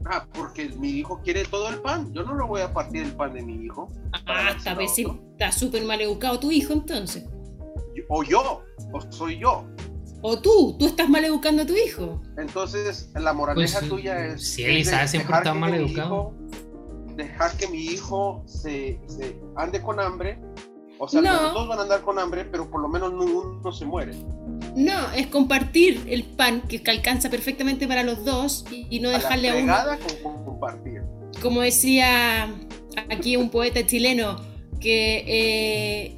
Ah, 0.06 0.26
porque 0.34 0.70
mi 0.70 0.90
hijo 0.90 1.22
quiere 1.24 1.44
todo 1.46 1.70
el 1.70 1.80
pan. 1.82 2.14
Yo 2.14 2.24
no 2.24 2.34
lo 2.36 2.48
voy 2.48 2.62
a 2.62 2.74
partir 2.74 3.04
el 3.04 3.12
pan 3.14 3.34
de 3.34 3.42
mi 3.42 3.66
hijo. 3.66 3.92
Ah, 4.26 4.54
esta 4.56 4.74
vez. 4.74 4.98
Está 4.98 5.52
súper 5.52 5.84
mal 5.84 6.00
educado 6.02 6.40
tu 6.40 6.52
hijo 6.52 6.74
entonces. 6.74 7.26
O 8.10 8.24
yo, 8.24 8.64
o 8.94 9.12
soy 9.12 9.40
yo. 9.40 9.66
O 10.22 10.40
tú, 10.40 10.76
tú 10.80 10.88
estás 10.88 11.10
mal 11.10 11.24
educando 11.26 11.64
a 11.64 11.66
tu 11.66 11.76
hijo. 11.76 12.22
Entonces, 12.38 13.12
la 13.16 13.34
moraleja 13.34 13.80
pues, 13.80 13.90
tuya 13.90 14.26
es. 14.26 14.54
Sí, 14.54 14.64
él 14.64 14.86
sabe 14.86 15.08
siempre 15.08 15.36
está 15.36 15.54
mal 15.54 15.74
educado. 15.74 16.34
dejar 17.16 17.56
que 17.58 17.68
mi 17.68 17.86
hijo 17.86 18.44
se, 18.46 19.00
se, 19.08 19.40
ande 19.56 19.82
con 19.82 20.00
hambre. 20.00 20.40
O 21.00 21.08
sea, 21.08 21.22
los 21.22 21.54
dos 21.54 21.68
van 21.68 21.80
a 21.80 21.82
andar 21.84 22.02
con 22.02 22.18
hambre, 22.18 22.46
pero 22.46 22.70
por 22.70 22.82
lo 22.82 22.88
menos 22.88 23.12
uno 23.14 23.72
se 23.72 23.86
muere. 23.86 24.14
No, 24.76 25.12
es 25.16 25.28
compartir 25.28 26.04
el 26.08 26.24
pan 26.24 26.62
que 26.62 26.82
alcanza 26.90 27.30
perfectamente 27.30 27.88
para 27.88 28.04
los 28.04 28.26
dos 28.26 28.66
y, 28.72 29.00
no 29.00 29.10
dejarle 29.10 29.50
a, 29.50 29.56
uno. 29.56 29.76
Con 30.24 30.46
compartir. 30.46 31.02
Como 31.42 31.62
decía 31.62 32.50
aquí 33.10 33.38
un 33.38 33.50
poeta 33.50 33.86
chileno, 33.86 34.38
que 34.80 35.24
eh, 35.28 36.18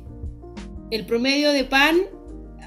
el 0.91 1.05
promedio 1.05 1.51
de 1.51 1.65
pan, 1.65 1.97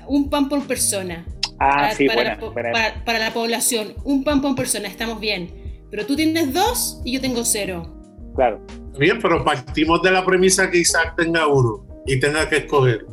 un 0.07 0.29
pan 0.29 0.49
por 0.49 0.67
persona. 0.67 1.27
Ah, 1.59 1.75
para, 1.77 1.95
sí, 1.95 2.07
para 2.07 2.17
buena, 2.17 2.35
la, 2.35 2.41
po- 2.41 2.53
buena. 2.53 2.73
para- 2.73 3.05
para 3.05 3.19
la 3.19 3.33
población. 3.33 3.95
Un 4.05 4.25
pan 4.25 4.43
por 4.43 4.55
persona, 4.55 4.89
estamos 4.89 5.21
bien. 5.21 5.83
Pero 5.91 6.07
tú 6.07 6.17
tienes 6.17 6.53
dos 6.53 7.01
y 7.05 7.13
yo 7.13 7.21
tengo 7.21 7.45
cero. 7.45 7.95
Claro. 8.35 8.65
Bien, 8.99 9.19
pero 9.21 9.45
partimos 9.45 10.03
de 10.03 10.11
la 10.11 10.25
premisa 10.25 10.71
que 10.71 10.79
Isaac 10.79 11.15
tenga 11.17 11.47
uno 11.47 11.92
y 12.07 12.19
tenga 12.21 12.49
que 12.49 12.57
escoger. 12.59 13.07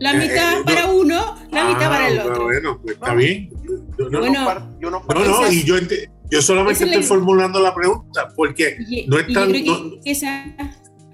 La 0.00 0.12
Eh, 0.12 0.18
mitad 0.28 0.60
eh, 0.60 0.62
para 0.64 0.86
uno, 0.90 1.36
la 1.52 1.64
mitad 1.68 1.84
Ah, 1.84 1.90
para 1.90 2.08
el 2.08 2.18
otro. 2.18 2.44
Bueno, 2.44 2.80
pues 2.82 2.94
está 2.96 3.14
bien. 3.14 3.50
Yo 3.98 4.08
no, 4.10 4.18
Bueno, 4.18 4.40
no, 4.40 4.46
par- 4.46 4.68
yo 4.80 4.90
no 4.90 5.52
y 5.52 5.62
yo, 5.64 5.76
ente- 5.78 6.10
yo 6.30 6.42
solamente 6.42 6.84
la 6.86 6.92
estoy 6.92 7.02
formulando 7.04 7.60
la 7.60 7.74
pregunta, 7.74 8.28
porque 8.34 8.76
Y, 8.88 9.06
no 9.06 9.18
es 9.18 9.28
y 9.28 9.32
tan- 9.32 9.46
yo 9.52 9.52
creo 9.52 9.64
que 9.64 9.70
no- 9.70 10.00
esa, 10.04 10.44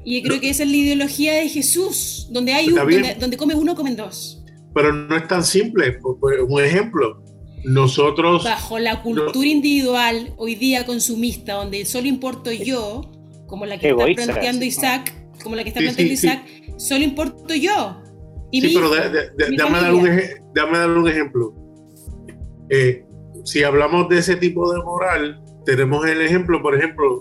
y 0.05 0.20
yo 0.22 0.28
creo 0.28 0.40
que 0.40 0.49
esa 0.51 0.62
es 0.62 0.70
la 0.70 0.76
ideología 0.76 1.34
de 1.34 1.49
Jesús, 1.49 2.28
donde 2.30 2.55
hay 2.55 2.68
Está 2.68 2.84
un, 2.84 2.90
donde, 2.92 3.14
donde 3.16 3.36
come 3.36 3.55
uno, 3.55 3.74
comen 3.74 3.96
dos. 3.96 4.42
pero 4.74 4.92
no 4.92 5.16
es 5.16 5.26
tan 5.28 5.44
simple. 5.44 5.99
Un 6.49 6.62
ejemplo, 6.64 7.22
nosotros, 7.64 8.44
Bajo 8.44 8.78
la 8.78 9.03
cultura 9.03 9.46
individual, 9.49 10.32
hoy 10.38 10.55
día 10.55 10.86
consumista, 10.86 11.55
donde 11.55 11.84
solo 11.84 12.07
importo 12.07 12.53
yo, 12.53 13.11
como 13.46 13.66
la 13.66 13.78
que 13.78 13.88
Egoísta, 13.88 14.22
está 14.22 14.32
planteando. 14.34 14.64
Isaac, 14.64 15.14
como 15.42 15.57
la 15.57 15.62
que 15.64 15.70
está 15.70 15.80
planteando 15.80 16.11
sí, 16.14 16.16
sí. 16.16 16.26
Isaac, 16.26 16.42
solo 16.79 17.05
importo 17.05 17.55
yo. 17.55 18.01
Y 18.51 18.62
sí, 18.62 18.72
pero 18.74 18.87
hijo, 18.87 18.95
de- 18.95 19.11
de- 19.11 19.31
de- 19.37 19.51
mi 19.51 19.57
déjame, 19.57 19.81
dar 19.81 19.93
un, 19.95 20.01
familia. 20.01 20.20
eje- 20.24 20.43
déjame 20.55 20.79
dar 20.79 20.91
un 20.91 21.09
ejemplo. 21.09 21.55
Eh, 22.70 23.05
si 23.45 23.62
hablamos 23.62 24.09
de 24.09 24.18
ese 24.18 24.37
tipo 24.37 24.72
de 24.72 24.83
moral, 24.83 25.43
tenemos 25.66 26.07
el 26.07 26.20
ejemplo, 26.22 26.62
por 26.62 26.74
ejemplo, 26.74 27.20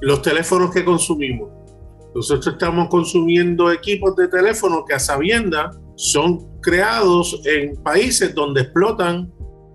los 0.00 0.22
teléfonos 0.22 0.72
que 0.72 0.84
consumimos. 0.84 1.50
Nosotros 2.14 2.54
estamos 2.54 2.88
consumiendo 2.88 3.70
equipos 3.72 4.14
de 4.16 4.28
teléfono 4.28 4.84
que 4.84 4.94
a 4.94 4.98
sabienda 4.98 5.70
son 5.96 6.60
creados 6.60 7.40
en 7.44 7.74
países 7.82 8.34
donde 8.34 8.62
explotan 8.62 9.32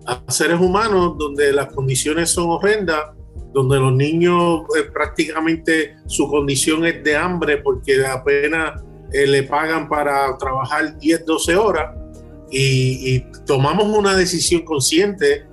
a 0.07 0.23
seres 0.31 0.59
humanos, 0.59 1.15
donde 1.17 1.51
las 1.53 1.67
condiciones 1.73 2.29
son 2.31 2.49
horrendas, 2.49 3.11
donde 3.53 3.77
los 3.77 3.93
niños 3.93 4.61
eh, 4.77 4.83
prácticamente 4.93 5.95
su 6.07 6.27
condición 6.29 6.85
es 6.85 7.03
de 7.03 7.15
hambre 7.15 7.57
porque 7.57 8.03
apenas 8.05 8.81
eh, 9.11 9.27
le 9.27 9.43
pagan 9.43 9.87
para 9.89 10.37
trabajar 10.37 10.97
10, 10.97 11.25
12 11.25 11.55
horas 11.55 11.95
y, 12.51 13.23
tomamos 13.45 13.85
una 13.85 14.15
decisión 14.15 14.61
consciente 14.61 15.45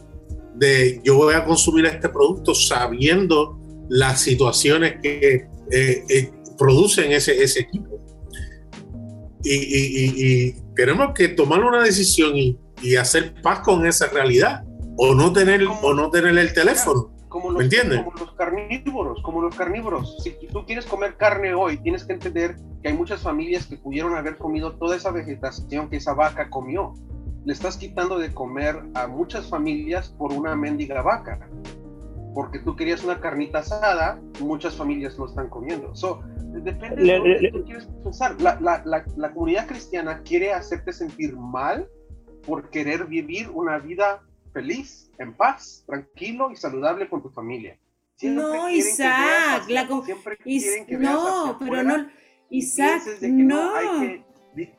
de 0.55 1.01
yo 1.03 1.17
voy 1.17 1.35
a 1.35 1.45
consumir 1.45 1.87
este 1.87 2.09
producto 2.11 2.55
sabiendo 2.55 3.59
las 3.89 4.21
situaciones 4.21 4.97
que 5.03 5.49
eh, 5.71 6.05
eh, 6.09 6.31
producen 6.59 7.13
ese, 7.13 7.43
ese 7.43 7.61
equipo. 7.61 8.01
Y, 9.43 9.55
y- 9.55 10.57
tenemos 10.75 11.15
que 11.15 11.29
tomar 11.29 11.65
una 11.65 11.83
decisión 11.83 12.37
y, 12.37 12.59
y 12.83 12.97
hacer 12.97 13.33
paz 13.41 13.61
con 13.61 13.87
esa 13.87 14.09
realidad 14.09 14.63
o 14.99 15.15
no 15.15 15.33
tener, 15.33 15.67
o 15.67 15.95
no 15.95 16.11
tener 16.11 16.37
el 16.37 16.53
teléfono. 16.53 17.16
Como 17.37 17.51
los, 17.53 17.62
como 18.05 18.12
los 18.18 18.32
carnívoros, 18.32 19.22
como 19.22 19.43
los 19.43 19.55
carnívoros. 19.55 20.16
Si 20.22 20.32
tú 20.53 20.64
quieres 20.66 20.87
comer 20.87 21.16
carne 21.16 21.55
hoy, 21.55 21.76
tienes 21.78 22.05
que 22.05 22.14
entender 22.14 22.57
que 22.82 22.89
hay 22.89 22.95
muchas 22.97 23.20
familias 23.22 23.66
que 23.66 23.76
pudieron 23.76 24.14
haber 24.16 24.37
comido 24.39 24.76
toda 24.76 24.97
esa 24.97 25.11
vegetación 25.11 25.89
que 25.89 25.97
esa 25.97 26.14
vaca 26.14 26.49
comió. 26.51 26.95
Le 27.45 27.53
estás 27.53 27.76
quitando 27.76 28.18
de 28.18 28.32
comer 28.34 28.82
a 28.95 29.07
muchas 29.07 29.49
familias 29.49 30.09
por 30.18 30.32
una 30.32 30.57
mendiga 30.57 31.03
vaca. 31.03 31.39
Porque 32.34 32.59
tú 32.59 32.76
querías 32.76 33.03
una 33.05 33.18
carnita 33.20 33.61
asada, 33.61 34.20
muchas 34.41 34.74
familias 34.76 35.18
no 35.18 35.26
están 35.26 35.49
comiendo. 35.49 35.95
So, 35.95 36.20
depende 36.62 36.97
de 36.97 37.03
le- 37.24 37.51
tú 37.53 37.64
quieres 37.64 37.87
pensar. 38.05 38.41
La, 38.43 38.59
la- 38.61 38.82
la- 38.84 39.05
la 39.16 39.32
comunidad 39.32 39.66
cristiana 39.66 40.20
quiere 40.22 40.53
hacerte 40.53 40.93
sentir 40.93 41.37
mal 41.37 41.89
por 42.47 42.68
querer 42.70 43.07
vivir 43.07 43.49
una 43.51 43.78
vida 43.78 44.22
feliz, 44.61 45.11
en 45.19 45.35
paz, 45.35 45.85
tranquilo 45.87 46.51
y 46.51 46.57
saludable 46.57 47.11
con 47.11 47.23
tu 47.23 47.29
familia. 47.29 47.77
Siempre 48.17 48.43
No, 48.43 48.71
Isaac, 48.71 49.69
la 49.69 49.87
siempre 50.03 50.39
quieren 50.39 50.87
que 50.87 50.97
no, 50.97 51.59
pero 51.61 51.83
no, 51.83 52.09
Isaac, 52.49 53.03
que 53.21 53.29
no. 53.29 53.77
hay 53.77 53.87
que- 54.01 54.27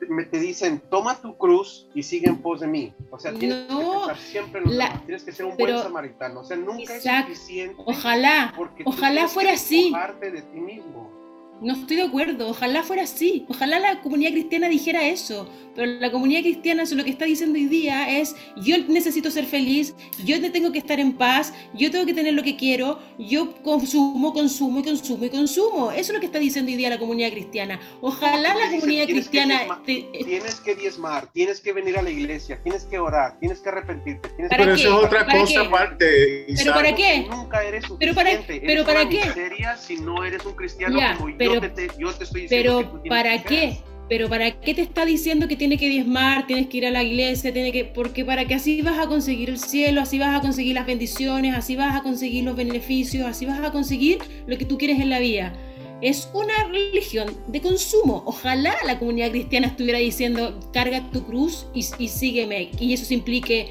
me 0.08 0.24
te 0.24 0.40
dicen, 0.40 0.82
toma 0.90 1.20
tu 1.22 1.38
cruz 1.38 1.86
y 1.94 2.02
sigue 2.02 2.28
en 2.28 2.38
pos 2.38 2.58
de 2.58 2.66
mí. 2.66 2.92
O 3.12 3.18
sea, 3.20 3.32
tienes 3.32 3.70
No, 3.70 3.78
que 3.78 3.84
pensar 3.98 4.16
siempre 4.16 4.60
en 4.64 4.76
la- 4.76 5.00
tienes 5.06 5.22
que 5.22 5.30
ser 5.30 5.46
un 5.46 5.56
pero, 5.56 5.74
buen 5.74 5.84
samaritano. 5.84 6.40
O 6.40 6.44
sea, 6.44 6.56
nunca 6.56 6.96
Isaac, 6.96 7.28
es 7.30 7.38
suficiente. 7.38 7.80
Ojalá, 7.86 8.52
ojalá 8.84 9.28
fuera 9.28 9.52
así. 9.52 9.92
de 10.20 10.42
ti 10.42 10.58
mismo. 10.58 11.17
No 11.60 11.72
estoy 11.74 11.96
de 11.96 12.02
acuerdo, 12.02 12.48
ojalá 12.50 12.84
fuera 12.84 13.02
así, 13.02 13.44
ojalá 13.48 13.80
la 13.80 14.00
comunidad 14.00 14.30
cristiana 14.30 14.68
dijera 14.68 15.08
eso, 15.08 15.48
pero 15.74 15.90
la 15.90 16.12
comunidad 16.12 16.42
cristiana 16.42 16.84
eso 16.84 16.94
lo 16.94 17.02
que 17.04 17.10
está 17.10 17.24
diciendo 17.24 17.58
hoy 17.58 17.66
día 17.66 18.16
es 18.20 18.36
yo 18.56 18.76
necesito 18.88 19.28
ser 19.30 19.44
feliz, 19.44 19.92
yo 20.24 20.40
te 20.40 20.50
tengo 20.50 20.70
que 20.70 20.78
estar 20.78 21.00
en 21.00 21.14
paz, 21.14 21.52
yo 21.74 21.90
tengo 21.90 22.06
que 22.06 22.14
tener 22.14 22.34
lo 22.34 22.44
que 22.44 22.56
quiero, 22.56 23.00
yo 23.18 23.60
consumo, 23.62 24.32
consumo 24.32 24.80
y 24.80 24.82
consumo 24.84 25.24
y 25.24 25.30
consumo. 25.30 25.90
Eso 25.90 26.00
es 26.00 26.12
lo 26.12 26.20
que 26.20 26.26
está 26.26 26.38
diciendo 26.38 26.70
hoy 26.70 26.76
día 26.76 26.90
la 26.90 26.98
comunidad 26.98 27.30
cristiana. 27.32 27.80
Ojalá 28.00 28.54
la 28.54 28.70
comunidad 28.70 29.06
tienes 29.06 29.06
que 29.06 29.12
cristiana... 29.14 29.54
diezmar, 29.58 29.82
te- 29.82 30.24
Tienes 30.24 30.60
que 30.60 30.74
diezmar, 30.76 31.32
tienes 31.32 31.60
que 31.60 31.72
venir 31.72 31.98
a 31.98 32.02
la 32.02 32.10
iglesia, 32.10 32.60
tienes 32.62 32.84
que 32.84 32.98
orar, 33.00 33.36
tienes 33.40 33.58
que 33.60 33.68
arrepentirte. 33.68 34.28
Tienes 34.28 34.50
¿Para 34.50 34.62
Pero 34.62 34.74
eso 34.76 34.88
es 35.00 35.04
otra 35.06 35.26
¿Para 35.26 35.40
cosa 35.40 35.52
qué? 35.60 35.66
aparte. 35.66 36.46
¿Pero 36.56 36.72
para 36.72 36.94
qué? 36.94 37.26
Nunca 37.28 37.64
eres 37.64 37.84
Pero 37.98 38.14
para- 38.14 38.30
suficiente. 38.30 38.60
pero 38.60 38.72
Eres 38.72 38.84
¿para 38.84 39.00
una 39.02 39.10
qué? 39.10 39.76
si 39.80 39.96
no 39.96 40.22
eres 40.24 40.44
un 40.46 40.54
cristiano 40.54 40.98
Ya, 40.98 41.16
como 41.16 41.28
pero- 41.48 41.54
yo, 41.54 41.60
te, 41.60 41.68
te- 41.88 41.94
yo 41.98 42.12
te 42.12 42.24
estoy 42.24 42.42
diciendo 42.42 42.90
Pero 42.92 43.02
¿para 43.08 43.42
que 43.42 43.48
qué? 43.48 43.76
Pero 44.08 44.28
¿para 44.30 44.50
qué 44.58 44.72
te 44.72 44.80
está 44.80 45.04
diciendo 45.04 45.48
que 45.48 45.56
tiene 45.56 45.76
que 45.76 45.86
diezmar, 45.88 46.46
tienes 46.46 46.68
que 46.68 46.78
ir 46.78 46.86
a 46.86 46.90
la 46.90 47.02
iglesia, 47.02 47.52
tiene 47.52 47.72
que 47.72 47.84
porque 47.84 48.24
para 48.24 48.46
que 48.46 48.54
así 48.54 48.80
vas 48.80 48.98
a 48.98 49.06
conseguir 49.06 49.50
el 49.50 49.58
cielo, 49.58 50.00
así 50.00 50.18
vas 50.18 50.34
a 50.34 50.40
conseguir 50.40 50.74
las 50.76 50.86
bendiciones, 50.86 51.54
así 51.54 51.76
vas 51.76 51.94
a 51.94 52.02
conseguir 52.02 52.44
los 52.44 52.56
beneficios, 52.56 53.26
así 53.26 53.44
vas 53.44 53.60
a 53.62 53.70
conseguir 53.70 54.18
lo 54.46 54.56
que 54.56 54.64
tú 54.64 54.78
quieres 54.78 54.98
en 55.00 55.10
la 55.10 55.18
vida. 55.18 55.52
Es 56.00 56.30
una 56.32 56.54
religión 56.72 57.26
de 57.48 57.60
consumo. 57.60 58.22
Ojalá 58.24 58.72
la 58.86 58.98
comunidad 59.00 59.30
cristiana 59.30 59.66
estuviera 59.66 59.98
diciendo 59.98 60.58
carga 60.72 61.10
tu 61.10 61.24
cruz 61.26 61.66
y, 61.74 61.80
y 61.98 62.08
sígueme. 62.08 62.70
Y 62.78 62.92
eso 62.94 63.12
implique 63.12 63.68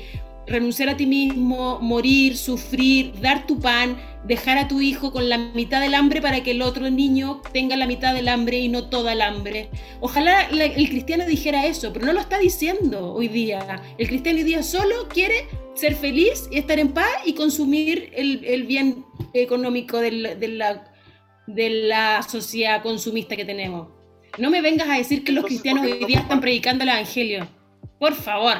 renunciar 0.48 0.90
a 0.90 0.98
ti 0.98 1.06
mismo, 1.06 1.80
morir, 1.82 2.38
sufrir, 2.38 3.14
dar 3.20 3.46
tu 3.46 3.60
pan, 3.60 3.98
dejar 4.26 4.58
a 4.58 4.68
tu 4.68 4.82
hijo 4.82 5.12
con 5.12 5.30
la 5.30 5.38
mitad 5.38 5.80
del 5.82 5.94
hambre 5.94 6.22
para 6.22 6.42
que 6.44 6.52
el 6.52 6.62
otro 6.62 6.90
niño 6.90 7.42
tenga 7.54 7.76
la 7.76 7.86
mitad 7.88 8.14
del 8.14 8.28
hambre 8.30 8.58
y 8.60 8.68
no 8.70 8.90
toda 8.90 9.14
el 9.14 9.22
hambre. 9.22 9.70
Ojalá 10.02 10.44
el 10.50 10.90
cristiano 10.90 11.26
dijera 11.26 11.66
eso, 11.66 11.92
pero 11.94 12.06
no 12.06 12.14
lo 12.14 12.20
está 12.20 12.38
diciendo 12.40 13.14
hoy 13.14 13.28
día. 13.28 13.82
El 13.98 14.08
cristiano 14.08 14.38
hoy 14.40 14.44
día 14.46 14.64
solo 14.64 15.08
quiere 15.10 15.48
ser 15.76 15.96
feliz 15.96 16.48
y 16.52 16.58
estar 16.58 16.80
en 16.80 16.90
paz 16.90 17.12
y 17.26 17.34
consumir 17.34 18.12
el, 18.16 18.44
el 18.46 18.64
bien 18.64 19.06
económico 19.34 20.00
del- 20.00 20.40
de, 20.40 20.48
la, 20.48 20.92
de 21.46 21.70
la 21.70 22.22
sociedad 22.24 22.82
consumista 22.82 23.36
que 23.36 23.46
tenemos. 23.46 23.90
No 24.38 24.50
me 24.50 24.62
vengas 24.62 24.90
a 24.90 24.98
decir 24.98 25.24
que 25.24 25.32
los 25.32 25.46
cristianos 25.46 25.86
¿por 25.86 25.98
qué 25.98 26.04
hoy 26.04 26.08
día 26.12 26.20
están 26.20 26.42
predicando 26.42 26.84
el 26.84 26.90
evangelio. 26.90 27.48
Por 28.00 28.14
favor. 28.14 28.56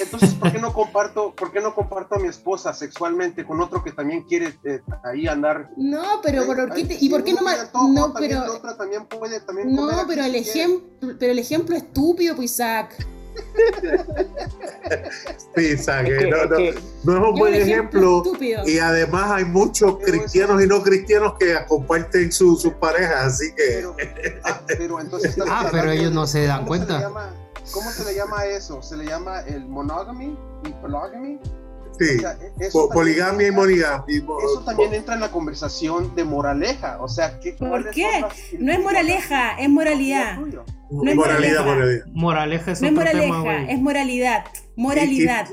Entonces, 0.00 0.32
¿por 0.34 0.50
qué 0.52 0.58
no 0.58 0.72
comparto, 0.72 1.34
por 1.34 1.52
qué 1.52 1.60
no 1.60 1.74
comparto 1.74 2.14
a 2.14 2.18
mi 2.18 2.28
esposa 2.28 2.72
sexualmente 2.72 3.44
con 3.44 3.60
otro 3.60 3.84
que 3.84 3.92
también 3.92 4.22
quiere 4.22 4.58
eh, 4.64 4.80
ahí 5.04 5.26
andar? 5.26 5.68
No, 5.76 6.20
pero 6.22 6.40
Ay, 6.42 6.46
¿por 6.46 6.72
qué, 6.74 6.84
te- 6.84 6.96
¿y 6.98 7.10
por 7.10 7.22
qué 7.22 7.34
no 7.34 7.46
antojo, 7.46 7.88
No, 7.88 8.14
pero 8.14 8.40
la 8.40 8.52
otra 8.52 8.76
también 8.76 9.04
puede 9.06 9.40
también 9.40 9.74
no, 9.74 9.82
comer 9.82 9.94
aquí 9.98 10.04
pero 10.08 10.24
el 10.24 10.34
ejemplo, 10.34 11.14
pero 11.18 11.32
el 11.32 11.38
ejemplo 11.38 11.76
estúpido, 11.76 12.34
pues 12.36 12.52
Isaac. 12.52 12.96
Sí, 15.56 15.62
Isaac, 15.74 16.06
Es 16.08 16.18
que- 16.18 16.30
no, 16.30 16.36
es 16.36 16.50
no- 16.50 16.56
que- 16.56 16.74
no 17.04 17.12
es 17.12 17.18
un 17.18 17.34
Es 17.34 17.38
buen 17.40 17.54
ejemplo 17.54 17.68
ejemplo. 18.00 18.16
estúpido. 18.24 18.66
Y 18.68 18.78
además 18.78 19.30
hay 19.30 19.44
muchos 19.44 19.96
Pero 19.96 20.18
cristianos 20.20 20.62
y 20.62 20.66
no 20.66 20.82
cristianos 20.82 21.34
que 21.38 21.54
comparten 21.68 22.32
su- 22.32 22.56
sus 22.56 22.72
parejas, 22.74 23.26
así 23.34 23.54
que 23.54 23.62
Pero, 23.74 23.96
ah, 24.44 24.60
pero 24.66 25.00
entonces 25.00 25.36
Ah, 25.50 25.68
pero 25.70 25.90
ellos 25.90 26.12
no 26.12 26.26
se 26.26 26.46
dan 26.46 26.64
¿cómo 26.64 26.74
se 26.74 26.80
le 26.80 26.86
cuenta. 26.86 27.34
¿Cómo 27.72 27.90
se 27.90 28.04
le 28.04 28.14
llama 28.14 28.44
eso? 28.46 28.80
¿Se 28.82 28.96
le 28.96 29.04
llama 29.06 29.40
el 29.40 29.66
monogamy 29.66 30.36
y 30.64 30.70
polygamy? 30.80 31.38
sí, 31.98 32.16
O 32.16 32.20
sea, 32.20 32.38
eso 32.60 32.72
po- 32.72 32.88
también 32.88 32.92
poligamia 32.92 33.48
y 33.48 33.50
monogamia. 33.52 34.04
Eso 34.44 34.60
también 34.64 34.94
entra 34.94 35.14
en 35.14 35.20
la 35.20 35.30
conversación 35.30 36.14
de 36.14 36.24
moraleja, 36.24 36.98
o 37.00 37.08
sea, 37.08 37.38
¿qué, 37.40 37.52
¿Por 37.54 37.90
qué? 37.90 38.24
No 38.58 38.72
es 38.72 38.80
moraleja, 38.80 39.58
es 39.58 39.68
moralidad. 39.68 40.36
no 40.38 41.10
es 41.10 41.16
moralidad, 41.16 41.64
moraleja. 41.64 41.64
moralidad. 41.64 42.06
Moraleja 42.12 42.72
es 42.72 42.82
No 42.82 42.88
es 42.88 42.94
tema, 42.94 43.38
moraleja, 43.38 43.72
es 43.72 43.78
moralidad. 43.80 44.44
Moralidad. 44.76 45.48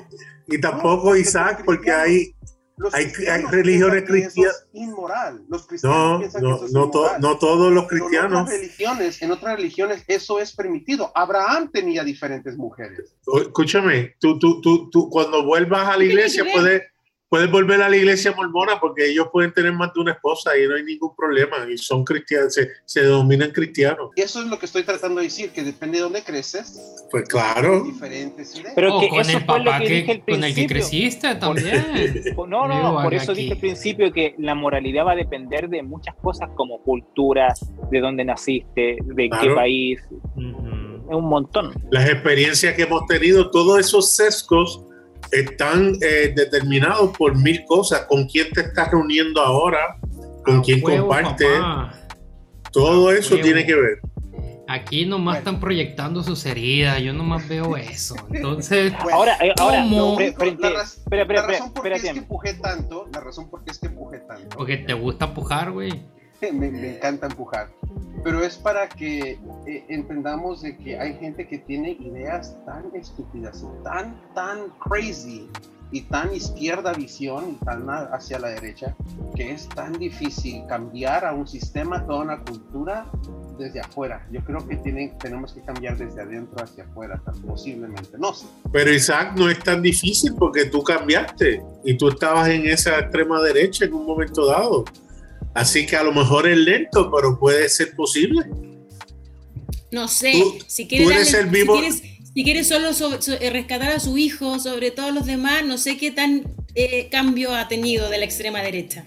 Y 0.47 0.59
tampoco 0.59 1.15
Isaac, 1.15 1.63
porque 1.65 1.91
hay, 1.91 2.35
Los 2.75 2.93
Hay- 2.93 3.11
cristianos 3.11 3.51
hay 3.51 3.57
religiones 3.57 4.03
cristianas- 4.03 4.55
es 4.55 4.67
inmoral. 4.73 5.41
Los 5.47 5.67
cristianos 5.67 5.97
no, 6.13 6.19
piensan 6.19 6.41
que 6.41 6.47
no, 6.47 6.55
eso 6.55 6.65
es 6.65 6.71
no, 6.73 6.89
to- 6.89 6.99
inmoral. 7.01 7.21
no 7.21 7.37
todos 7.37 7.71
los 7.71 7.85
Pero 7.85 7.95
En 7.95 7.99
cristianos. 8.09 8.41
otras 8.41 8.59
religiones, 8.59 9.21
en 9.21 9.31
otras 9.31 9.55
religiones 9.57 10.03
eso 10.07 10.39
es 10.39 10.55
permitido. 10.55 11.11
Abraham 11.13 11.69
tenía 11.71 12.03
diferentes 12.03 12.57
mujeres. 12.57 13.13
Escúchame, 13.41 14.15
tú, 14.19 14.39
tú, 14.39 14.59
tú, 14.61 14.89
tú 14.89 15.09
cuando 15.09 15.43
vuelvas 15.45 15.81
a 15.87 15.91
la 15.91 15.97
¿Qué 15.99 16.05
tiene 16.05 16.13
iglesia 16.13 16.45
puedes, 16.51 16.81
puedes 17.33 17.49
volver 17.49 17.81
a 17.81 17.89
la 17.89 17.97
iglesia 17.97 18.31
mormona 18.37 18.79
porque 18.79 19.09
ellos 19.09 19.25
pueden 19.31 19.51
tener 19.51 19.73
más 19.73 19.91
de 19.95 20.01
una 20.01 20.11
esposa 20.11 20.55
y 20.55 20.67
no 20.67 20.75
hay 20.75 20.83
ningún 20.83 21.15
problema 21.15 21.55
y 21.67 21.79
son 21.79 22.03
cristianos, 22.05 22.53
se, 22.53 22.69
se 22.85 23.01
denominan 23.01 23.49
cristianos. 23.49 24.11
Y 24.15 24.21
eso 24.21 24.39
es 24.41 24.45
lo 24.45 24.59
que 24.59 24.67
estoy 24.67 24.83
tratando 24.83 25.19
de 25.19 25.25
decir, 25.25 25.49
que 25.49 25.63
depende 25.63 25.97
de 25.97 26.03
dónde 26.03 26.21
creces. 26.23 26.79
Pues 27.09 27.27
claro. 27.27 27.85
Diferentes 27.85 28.53
ideas. 28.55 28.73
Pero 28.75 28.99
que 28.99 29.09
con 29.09 29.21
eso 29.21 29.35
el 29.39 29.45
fue 29.45 29.57
lo 29.57 29.65
papá 29.65 29.79
que 29.79 29.87
que, 29.87 29.93
dije 29.95 30.11
al 30.11 30.19
con 30.21 30.43
el 30.43 30.53
que 30.53 30.67
principio. 30.67 30.67
creciste 30.67 31.35
también. 31.35 32.23
No, 32.53 32.67
no, 32.67 32.83
no, 32.83 33.01
por 33.01 33.15
eso 33.15 33.31
aquí. 33.31 33.41
dije 33.41 33.53
al 33.53 33.59
principio 33.59 34.13
que 34.13 34.35
la 34.37 34.53
moralidad 34.53 35.07
va 35.07 35.13
a 35.13 35.15
depender 35.15 35.69
de 35.69 35.81
muchas 35.81 36.13
cosas 36.21 36.49
como 36.53 36.83
cultura, 36.83 37.51
de 37.89 37.99
dónde 37.99 38.23
naciste, 38.25 38.97
de 39.01 39.23
qué 39.23 39.29
Claro. 39.29 39.55
país, 39.55 39.99
Ujú. 40.35 41.07
es 41.09 41.15
un 41.15 41.25
montón. 41.25 41.73
Las 41.89 42.07
experiencias 42.07 42.75
que 42.75 42.83
hemos 42.83 43.07
tenido, 43.07 43.49
todos 43.49 43.79
esos 43.79 44.11
sesgos 44.11 44.82
están 45.33 45.93
eh, 46.01 46.33
determinados 46.35 47.15
por 47.17 47.37
mil 47.37 47.63
cosas. 47.65 48.05
¿Con 48.07 48.25
quién 48.27 48.49
te 48.51 48.61
estás 48.61 48.91
reuniendo 48.91 49.41
ahora? 49.41 49.97
¿Con 50.45 50.61
quién 50.61 50.83
Huevo, 50.83 51.07
comparte? 51.07 51.45
papá. 51.45 51.93
Todo 52.71 53.09
A 53.09 53.15
eso 53.15 53.35
huevo. 53.35 53.43
tiene 53.45 53.65
que 53.65 53.75
ver. 53.75 53.99
Aquí 54.67 55.05
nomás 55.05 55.39
están 55.39 55.59
proyectando 55.59 56.23
sus 56.23 56.45
heridas, 56.45 56.99
yo 57.01 57.11
nomás 57.13 57.47
veo 57.47 57.75
eso. 57.75 58.15
Entonces, 58.31 58.93
Bueno, 59.03 59.17
Ahora, 59.17 59.37
eh, 59.41 59.53
ahora, 59.59 59.85
frente, 60.35 60.63
la, 60.63 60.69
raz- 60.79 60.97
espera, 60.99 61.21
espera, 61.23 61.41
la 61.41 61.47
razón 61.47 61.67
espera, 61.67 61.73
por 61.73 61.83
qué 61.83 61.95
es 62.07 62.13
que 62.13 62.19
empujé 62.19 62.53
tanto, 62.55 63.09
la 63.13 63.19
razón 63.19 63.49
por 63.49 63.63
qué 63.65 63.71
es 63.71 63.79
que 63.79 63.87
empujé 63.87 64.19
tanto, 64.19 64.55
porque 64.57 64.77
te 64.77 64.93
gusta 64.93 65.33
pujar, 65.33 65.71
güey. 65.71 65.91
me, 66.51 66.71
me 66.71 66.95
encanta 66.95 67.27
empujar, 67.27 67.69
pero 68.23 68.43
es 68.43 68.57
para 68.57 68.87
que 68.87 69.39
eh, 69.67 69.85
entendamos 69.89 70.61
de 70.61 70.77
que 70.77 70.97
hay 70.97 71.15
gente 71.15 71.47
que 71.47 71.59
tiene 71.59 71.91
ideas 71.91 72.57
tan 72.65 72.85
estúpidas, 72.95 73.65
tan, 73.83 74.19
tan 74.33 74.69
crazy 74.79 75.49
y 75.91 76.01
tan 76.01 76.33
izquierda 76.33 76.91
visión 76.93 77.51
y 77.51 77.65
tan 77.65 77.87
hacia 77.87 78.39
la 78.39 78.49
derecha, 78.49 78.95
que 79.35 79.51
es 79.51 79.69
tan 79.69 79.93
difícil 79.93 80.63
cambiar 80.67 81.23
a 81.23 81.33
un 81.33 81.47
sistema, 81.47 82.03
toda 82.05 82.21
una 82.21 82.39
cultura 82.43 83.05
desde 83.59 83.79
afuera. 83.79 84.25
Yo 84.31 84.43
creo 84.43 84.67
que 84.67 84.77
tienen, 84.77 85.15
tenemos 85.19 85.53
que 85.53 85.61
cambiar 85.61 85.97
desde 85.97 86.21
adentro 86.21 86.63
hacia 86.63 86.85
afuera, 86.85 87.21
posiblemente. 87.45 88.17
No 88.17 88.33
sé. 88.33 88.47
Pero 88.71 88.91
Isaac 88.91 89.33
no 89.37 89.49
es 89.49 89.59
tan 89.59 89.83
difícil 89.83 90.33
porque 90.33 90.65
tú 90.65 90.81
cambiaste 90.81 91.61
y 91.83 91.95
tú 91.95 92.09
estabas 92.09 92.49
en 92.49 92.67
esa 92.67 92.99
extrema 92.99 93.39
derecha 93.41 93.85
en 93.85 93.93
un 93.93 94.05
momento 94.07 94.47
dado. 94.47 94.85
Así 95.53 95.85
que 95.85 95.95
a 95.95 96.03
lo 96.03 96.11
mejor 96.13 96.47
es 96.47 96.57
lento, 96.57 97.11
pero 97.15 97.37
puede 97.39 97.69
ser 97.69 97.95
posible. 97.95 98.43
No 99.91 100.07
sé, 100.07 100.31
Tú- 100.33 100.57
si 100.67 100.87
quieres, 100.87 101.07
tú 101.07 101.13
eres 101.13 101.31
darle- 101.33 101.39
el 101.45 101.49
vivo- 101.53 101.75
si 101.75 101.81
quieres, 101.81 102.01
si 102.33 102.43
quieres 102.43 102.67
solo 102.67 102.93
so- 102.93 103.21
so- 103.21 103.33
eh, 103.39 103.49
rescatar 103.51 103.91
a 103.91 103.99
su 103.99 104.17
hijo 104.17 104.57
sobre 104.59 104.89
todos 104.89 105.13
los 105.13 105.25
demás, 105.27 105.63
no 105.65 105.77
sé 105.77 105.97
qué 105.97 106.11
tan 106.11 106.43
eh, 106.75 107.07
cambio 107.11 107.53
ha 107.55 107.67
tenido 107.67 108.09
de 108.09 108.17
la 108.17 108.25
extrema 108.25 108.61
derecha. 108.63 109.05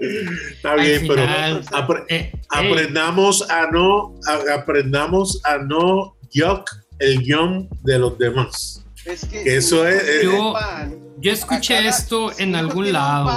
Está 0.00 0.72
Al 0.72 0.80
bien, 0.80 1.00
final, 1.02 1.62
pero 1.68 1.78
apre- 1.86 2.04
eh, 2.08 2.30
ey, 2.32 2.40
aprendamos 2.48 3.50
a 3.50 3.70
no 3.70 4.14
a- 4.26 4.54
aprendamos 4.54 5.40
a 5.44 5.58
no 5.58 6.16
yuck 6.32 6.70
el 6.98 7.20
guion 7.22 7.68
de 7.82 7.98
los 7.98 8.16
demás. 8.16 8.82
Es 9.04 9.26
que, 9.26 9.42
Que 9.44 9.56
eso 9.58 9.86
es- 9.86 10.02
tiene 10.20 10.36
yo- 10.36 10.52
pan, 10.54 10.98
yo 11.18 11.32
escuché 11.32 11.74
cada- 11.74 11.90
esto 11.90 12.32
en 12.38 12.54
algún 12.56 12.92
lado. 12.92 13.30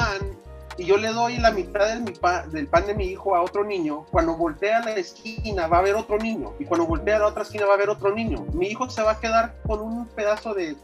Y 0.79 0.85
yo 0.85 0.97
le 0.97 1.09
doy 1.13 1.37
la 1.37 1.51
mitad 1.51 1.85
de 1.87 1.99
mi 1.99 2.11
pa- 2.11 2.47
del 2.47 2.67
pan 2.67 2.85
de 2.87 2.93
mi 2.95 3.05
hijo 3.05 3.35
a 3.35 3.41
otro 3.41 3.63
niño, 3.63 4.05
cuando 4.11 4.35
voltea 4.35 4.79
a 4.79 4.85
la 4.85 4.91
esquina 4.95 5.67
va 5.67 5.77
a 5.77 5.79
haber 5.81 5.95
otro 5.95 6.17
niño 6.17 6.53
y 6.59 6.65
cuando 6.65 6.87
voltea 6.87 7.17
a 7.17 7.19
la 7.19 7.27
otra 7.27 7.43
esquina 7.43 7.65
va 7.65 7.73
a 7.73 7.75
haber 7.75 7.89
otro 7.89 8.13
niño. 8.15 8.45
Mi 8.53 8.67
hijo 8.67 8.89
se 8.89 9.01
va 9.01 9.11
a 9.11 9.19
quedar 9.19 9.55
con 9.67 9.81
un 9.81 10.07
pedazo 10.07 10.53
de 10.53 10.75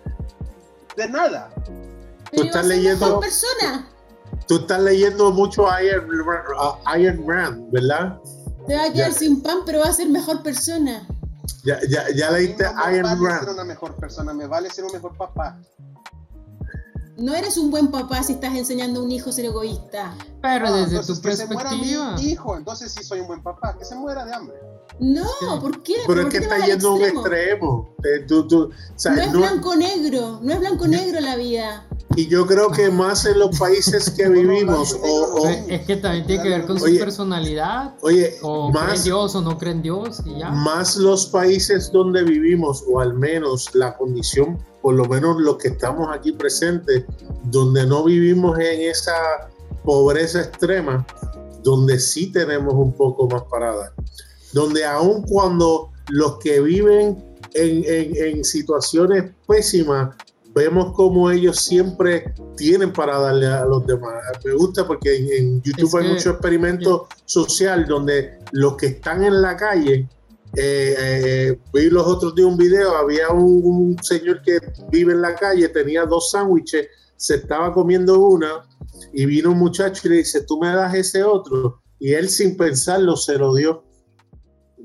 de 0.98 1.10
nada. 1.10 1.50
Tú 2.34 2.43
estás 2.43 2.66
leyendo- 2.66 3.20
persona. 3.20 3.88
Tú 4.48 4.58
estás 4.58 4.80
leyendo 4.82 5.32
mucho 5.32 5.66
Iron, 5.82 6.08
uh, 6.10 6.98
Iron 7.00 7.26
Man, 7.26 7.72
¿verdad? 7.72 8.20
Te 8.68 8.76
va 8.76 8.84
a 8.86 8.91
quedar 8.93 9.12
Ya. 9.12 9.18
sin 9.18 9.41
pan, 9.41 9.60
pero 9.66 9.80
va 9.80 9.86
a 9.89 9.93
ser 9.93 10.08
mejor 10.10 10.41
persona. 10.43 11.08
Ya, 11.64 11.80
ya, 11.89 12.04
ya 12.16 12.32
leíste 12.32 12.64
No 12.64 12.74
me 12.86 12.93
Iron 12.98 13.20
vale 13.20 13.39
ser 13.39 13.50
una 13.50 13.64
mejor 13.64 13.96
persona, 13.96 14.34
me 14.34 14.46
vale 14.48 14.70
ser 14.70 14.86
un 14.86 14.91
mejor 14.93 15.16
papá. 15.18 15.58
No 17.18 17.34
eres 17.34 17.57
un 17.57 17.72
buen 17.72 17.88
papá 17.91 18.22
si 18.24 18.34
estás 18.34 18.53
enseñando 18.55 18.99
a 18.99 19.03
un 19.03 19.11
hijo 19.11 19.30
a 19.30 19.34
ser 19.34 19.45
egoísta. 19.45 20.13
pero 20.41 20.68
Ah, 20.68 20.72
desde 20.72 20.97
entonces 20.97 21.16
tu 21.22 21.28
que 21.30 21.36
se 21.36 21.47
muera 21.47 21.70
perspectiva. 21.70 22.11
mi 22.16 22.22
hijo, 22.24 22.57
entonces 22.57 22.91
sí 22.91 23.03
soy 23.03 23.22
un 23.22 23.28
buen 23.28 23.41
papá, 23.41 23.76
que 23.78 23.86
se 23.86 23.95
muera 23.95 24.26
de 24.26 24.34
hambre. 24.34 24.57
No, 24.99 25.25
Sí. 25.25 25.45
¿por 25.59 25.83
qué? 25.83 25.95
Pero 26.07 26.19
es 26.21 26.25
¿Por 26.25 26.31
que 26.31 26.38
qué 26.39 26.43
está 26.45 26.65
yendo 26.65 26.89
a 26.89 26.93
un 26.95 27.03
extremo? 27.03 27.95
Eh, 28.03 28.23
tú- 28.27 28.47
tú- 28.47 28.63
o 28.69 28.99
sea, 28.99 29.11
No 29.13 29.21
es 29.21 29.31
no- 29.33 29.39
blanco-negro, 29.39 30.39
no 30.41 30.53
es 30.53 30.59
blanco-negro 30.59 31.19
la 31.19 31.36
vida. 31.36 31.86
y 32.15 32.27
yo 32.27 32.45
creo 32.47 32.71
que 32.71 32.89
más 32.89 33.25
en 33.25 33.39
los 33.39 33.59
países 33.59 34.09
que 34.11 34.29
vivimos, 34.29 34.93
o, 35.03 35.41
o- 35.41 35.47
Es 35.49 35.81
que 35.86 35.97
también 35.97 36.25
tiene 36.25 36.43
que 36.43 36.49
ver 36.49 36.65
con 36.65 36.79
su 36.79 36.86
Oye, 36.86 36.97
personalidad. 36.99 37.95
oye, 38.03 38.36
O 38.41 38.71
creen 38.71 38.88
más, 38.88 39.03
Dios 39.03 39.36
o 39.36 39.41
no 39.41 39.57
creen 39.57 39.77
en 39.77 39.83
Dios 39.83 40.21
y 40.25 40.39
ya. 40.39 40.49
más 40.51 40.95
los 40.95 41.25
países 41.25 41.91
donde 41.91 42.23
vivimos, 42.23 42.83
o 42.89 43.01
al 43.01 43.13
menos 43.15 43.75
la 43.75 43.97
condición, 43.97 44.57
por 44.81 44.93
lo 44.95 45.03
menos 45.05 45.41
los 45.41 45.57
que 45.57 45.67
estamos 45.69 46.07
aquí 46.15 46.31
presentes, 46.31 47.03
donde 47.43 47.86
no 47.86 48.05
vivimos 48.05 48.57
en 48.59 48.89
esa 48.89 49.11
pobreza 49.83 50.39
extrema, 50.41 51.05
donde 51.63 51.99
sí 51.99 52.31
tenemos 52.31 52.73
un 52.75 52.93
poco 52.93 53.27
más 53.27 53.43
parada. 53.51 53.91
Donde 54.56 54.86
aun 54.86 55.24
cuando 55.24 55.91
los 56.10 56.38
que 56.39 56.62
viven 56.62 57.06
en, 57.53 57.84
en- 57.86 58.16
en 58.38 58.43
situaciones 58.45 59.32
pésimas, 59.47 60.16
vemos 60.53 60.93
como 60.93 61.30
ellos 61.30 61.58
siempre 61.60 62.34
tienen 62.56 62.93
para 62.93 63.20
darle 63.20 63.47
a 63.47 63.66
los 63.66 63.86
demás. 63.86 64.14
Me 64.45 64.53
gusta 64.53 64.88
porque 64.88 65.10
en, 65.18 65.24
en 65.39 65.62
YouTube 65.62 65.89
Es 65.89 65.93
hay 65.95 66.08
mucho 66.14 66.30
experimento 66.32 67.08
social 67.26 67.86
donde 67.86 68.39
los 68.53 68.78
que 68.78 68.88
están 68.88 69.24
en 69.26 69.41
la 69.41 69.58
calle, 69.58 70.08
eh, 70.56 70.95
eh, 70.97 71.60
vi 71.74 71.89
los 71.89 72.08
otros 72.08 72.34
días 72.36 72.47
un 72.47 72.58
video, 72.58 72.95
había 72.95 73.30
un, 73.32 73.62
un 73.66 73.97
señor 74.01 74.41
que 74.41 74.60
vive 74.89 75.12
en 75.12 75.22
la 75.22 75.36
calle, 75.36 75.68
tenía 75.68 76.06
dos 76.06 76.32
sándwiches, 76.32 76.88
se 77.18 77.36
estaba 77.36 77.74
comiendo 77.74 78.20
una 78.22 78.66
y 79.12 79.26
vino 79.26 79.51
un 79.51 79.58
muchacho 79.60 80.03
y 80.06 80.10
le 80.12 80.16
dice, 80.18 80.41
tú 80.47 80.58
me 80.62 80.70
das 80.74 80.93
ese 80.95 81.24
otro. 81.24 81.82
Y 81.99 82.14
él 82.14 82.30
sin 82.30 82.56
pensarlo 82.56 83.18
se 83.18 83.38
lo 83.38 83.53
dio. 83.53 83.84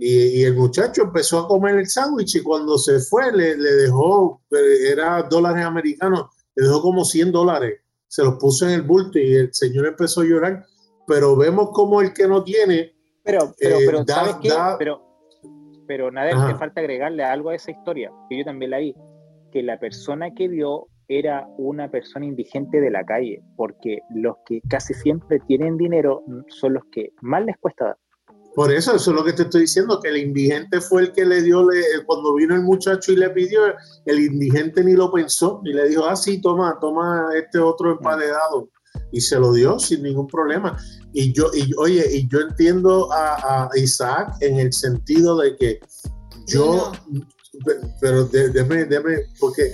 Y, 0.03 0.40
y 0.40 0.44
el 0.44 0.55
muchacho 0.57 1.03
empezó 1.03 1.40
a 1.40 1.46
comer 1.48 1.76
el 1.76 1.86
sándwich 1.86 2.36
y 2.36 2.42
cuando 2.42 2.78
se 2.78 3.01
fue 3.01 3.30
le, 3.32 3.55
le 3.59 3.70
dejó, 3.72 4.40
eh, 4.51 4.90
era 4.92 5.22
dólares 5.24 5.62
americanos, 5.64 6.26
le 6.57 6.66
dejó 6.66 6.80
como 6.80 7.05
100 7.05 7.30
dólares. 7.32 7.80
Se 8.09 8.24
los 8.24 8.36
puso 8.36 8.66
en 8.66 8.72
el 8.72 8.82
bulto 8.82 9.18
y 9.18 9.34
el 9.34 9.53
señor 9.53 9.86
empezó 9.86 10.22
a 10.22 10.24
llorar. 10.24 10.64
Pero 11.07 11.36
vemos 11.36 11.70
como 11.72 12.01
el 12.01 12.14
que 12.14 12.26
no 12.26 12.42
tiene, 12.42 12.92
Pero, 13.24 13.53
pero, 13.59 13.76
Eh, 13.78 13.82
pero, 13.84 14.05
da- 14.05 14.14
¿sabes 14.14 14.36
qué? 14.40 14.48
da- 14.48 14.76
Pero, 14.78 15.03
pero 15.86 16.11
Nader, 16.11 16.34
Ajá. 16.34 16.46
te 16.48 16.55
falta 16.59 16.80
agregarle 16.80 17.22
algo 17.22 17.51
a 17.51 17.55
esa 17.57 17.70
historia, 17.70 18.11
que 18.30 18.38
yo 18.38 18.44
también 18.44 18.70
la 18.70 18.78
vi, 18.78 18.94
que 19.53 19.62
la 19.62 19.78
persona 19.78 20.30
que 20.34 20.48
vio 20.48 20.86
era 21.09 21.46
una 21.59 21.90
persona 21.90 22.24
indigente 22.24 22.80
de 22.80 22.90
la 22.90 23.05
calle, 23.05 23.42
porque 23.57 23.98
los 24.14 24.36
que 24.46 24.61
casi 24.68 24.94
siempre 24.94 25.40
tienen 25.46 25.76
dinero 25.76 26.22
son 26.48 26.74
los 26.74 26.84
que 26.92 27.11
más 27.20 27.44
les 27.44 27.59
cuesta 27.59 27.84
dar. 27.84 27.96
Por 28.55 28.72
eso, 28.72 28.96
eso 28.96 29.11
es 29.11 29.16
lo 29.16 29.24
que 29.24 29.32
te 29.32 29.42
estoy 29.42 29.62
diciendo, 29.62 30.01
que 30.01 30.09
el 30.09 30.16
indigente 30.16 30.80
fue 30.80 31.03
el 31.03 31.12
que 31.12 31.24
le 31.24 31.40
dio, 31.42 31.68
le- 31.70 32.05
cuando 32.05 32.34
vino 32.34 32.55
el 32.55 32.62
muchacho 32.62 33.12
y 33.12 33.16
le 33.16 33.30
pidió, 33.30 33.61
el 34.07 34.18
indigente 34.20 34.82
ni 34.82 34.94
lo 34.94 35.11
pensó, 35.12 35.61
y 35.64 35.72
le 35.72 35.88
dijo, 35.88 36.05
ah, 36.05 36.16
sí, 36.16 36.40
toma, 36.40 36.76
toma 36.80 37.28
este 37.36 37.59
otro 37.59 37.92
emparedado, 37.92 38.68
y 39.12 39.20
se 39.20 39.38
lo 39.38 39.53
dio 39.53 39.78
sin 39.78 40.03
ningún 40.03 40.26
problema. 40.26 40.76
Y 41.12 41.32
yo, 41.32 41.51
y 41.55 41.72
oye, 41.78 42.05
y 42.12 42.28
yo 42.28 42.40
entiendo 42.40 43.12
a, 43.12 43.68
a 43.72 43.78
Isaac 43.78 44.34
en 44.40 44.59
el 44.59 44.72
sentido 44.72 45.38
de 45.38 45.57
que 45.57 45.80
yo, 46.48 46.90
pero 48.01 48.24
déme, 48.24 48.84
déme, 48.84 49.18
porque 49.38 49.70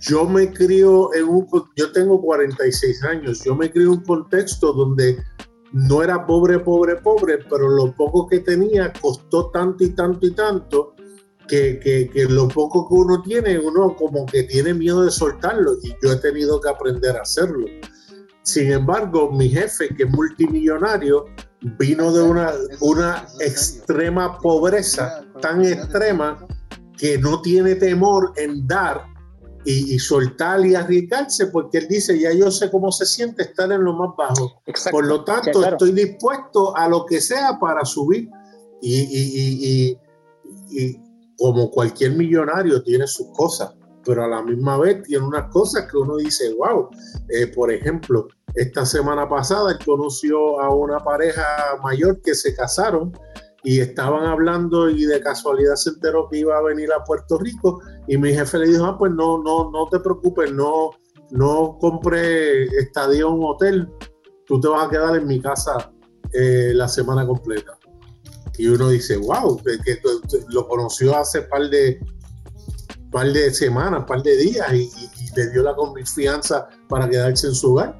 yo 0.00 0.24
me 0.24 0.50
crío 0.52 1.12
en 1.14 1.24
un, 1.24 1.46
yo 1.76 1.92
tengo 1.92 2.20
46 2.22 3.02
años, 3.04 3.42
yo 3.44 3.54
me 3.54 3.70
crío 3.70 3.84
en 3.84 3.98
un 3.98 4.04
contexto 4.04 4.72
donde 4.72 5.18
no 5.72 6.02
era 6.02 6.26
pobre, 6.26 6.58
pobre, 6.60 6.96
pobre, 6.96 7.38
pero 7.48 7.68
lo 7.68 7.94
poco 7.94 8.26
que 8.26 8.40
tenía 8.40 8.92
costó 8.92 9.50
tanto 9.50 9.84
y 9.84 9.90
tanto 9.90 10.26
y 10.26 10.30
tanto 10.32 10.94
que, 11.46 11.78
que, 11.80 12.08
que 12.10 12.24
lo 12.26 12.48
poco 12.48 12.88
que 12.88 12.94
uno 12.94 13.22
tiene, 13.22 13.58
uno 13.58 13.94
como 13.96 14.26
que 14.26 14.44
tiene 14.44 14.74
miedo 14.74 15.02
de 15.02 15.10
soltarlo 15.10 15.74
y 15.82 15.94
yo 16.02 16.12
he 16.12 16.16
tenido 16.16 16.60
que 16.60 16.68
aprender 16.68 17.16
a 17.16 17.22
hacerlo. 17.22 17.66
Sin 18.42 18.72
embargo, 18.72 19.30
mi 19.30 19.48
jefe, 19.50 19.88
que 19.94 20.04
es 20.04 20.10
multimillonario, 20.10 21.26
vino 21.78 22.12
de 22.12 22.22
una, 22.22 22.52
una 22.80 23.26
extrema 23.40 24.38
pobreza 24.38 25.24
tan 25.40 25.64
extrema 25.64 26.46
que 26.96 27.18
no 27.18 27.42
tiene 27.42 27.74
temor 27.74 28.32
en 28.36 28.66
dar 28.66 29.04
y, 29.70 29.94
y 29.94 29.98
soltar 29.98 30.64
y 30.64 30.74
arriesgarse 30.74 31.48
porque 31.48 31.78
él 31.78 31.88
dice, 31.88 32.18
ya 32.18 32.32
yo 32.32 32.50
sé 32.50 32.70
cómo 32.70 32.90
se 32.90 33.04
siente 33.04 33.42
estar 33.42 33.70
en 33.70 33.84
lo 33.84 33.92
más 33.92 34.10
bajo. 34.16 34.62
Exacto. 34.66 34.96
Por 34.96 35.06
lo 35.06 35.24
tanto, 35.24 35.44
Sí, 35.44 35.58
claro. 35.58 35.76
estoy 35.76 35.92
dispuesto 35.92 36.74
a 36.76 36.88
lo 36.88 37.04
que 37.04 37.20
sea 37.20 37.58
para 37.60 37.84
subir. 37.84 38.30
Y, 38.80 39.98
y- 40.70 41.00
como 41.36 41.70
cualquier 41.70 42.12
millonario 42.12 42.82
tiene 42.82 43.06
sus 43.06 43.28
cosas, 43.36 43.72
pero 44.04 44.24
a 44.24 44.28
la 44.28 44.42
misma 44.42 44.76
vez 44.78 45.02
tiene 45.04 45.24
unas 45.24 45.50
cosas 45.52 45.86
que 45.90 45.96
uno 45.96 46.16
dice, 46.16 46.52
wow, 46.54 46.88
eh, 47.28 47.46
por 47.48 47.70
ejemplo, 47.72 48.26
esta 48.54 48.84
semana 48.84 49.28
pasada 49.28 49.70
él 49.72 49.78
conoció 49.84 50.58
a 50.60 50.74
una 50.74 50.98
pareja 50.98 51.44
mayor 51.82 52.20
que 52.22 52.34
se 52.34 52.54
casaron 52.56 53.12
y 53.64 53.80
estaban 53.80 54.24
hablando 54.24 54.88
y 54.88 55.04
de 55.04 55.20
casualidad 55.20 55.74
se 55.74 55.90
enteró 55.90 56.28
que 56.30 56.38
iba 56.38 56.56
a 56.56 56.62
venir 56.62 56.92
a 56.92 57.02
Puerto 57.04 57.38
Rico 57.38 57.80
y 58.06 58.16
mi 58.16 58.32
jefe 58.32 58.58
le 58.58 58.68
dijo, 58.68 58.84
ah, 58.84 58.96
pues 58.96 59.12
no, 59.12 59.42
no, 59.42 59.70
no 59.70 59.88
te 59.90 59.98
preocupes, 59.98 60.52
no, 60.52 60.90
no 61.30 61.76
compré 61.80 62.64
estadía 62.78 63.20
en 63.20 63.26
un 63.26 63.44
hotel, 63.44 63.88
tú 64.46 64.60
te 64.60 64.68
vas 64.68 64.86
a 64.86 64.90
quedar 64.90 65.16
en 65.16 65.26
mi 65.26 65.40
casa 65.40 65.92
eh, 66.32 66.72
la 66.74 66.88
semana 66.88 67.26
completa. 67.26 67.78
Y 68.56 68.66
uno 68.68 68.88
dice, 68.88 69.16
wow, 69.16 69.60
que, 69.62 70.00
lo 70.48 70.66
conoció 70.66 71.16
hace 71.16 71.42
par 71.42 71.68
de, 71.70 72.00
par 73.10 73.32
de 73.32 73.52
semanas, 73.52 74.04
par 74.06 74.22
de 74.22 74.36
días 74.36 74.72
y, 74.72 74.90
le 75.36 75.50
dio 75.50 75.62
la 75.62 75.76
confianza 75.76 76.66
para 76.88 77.08
quedarse 77.08 77.46
en 77.46 77.54
su 77.54 77.72
hogar. 77.72 77.96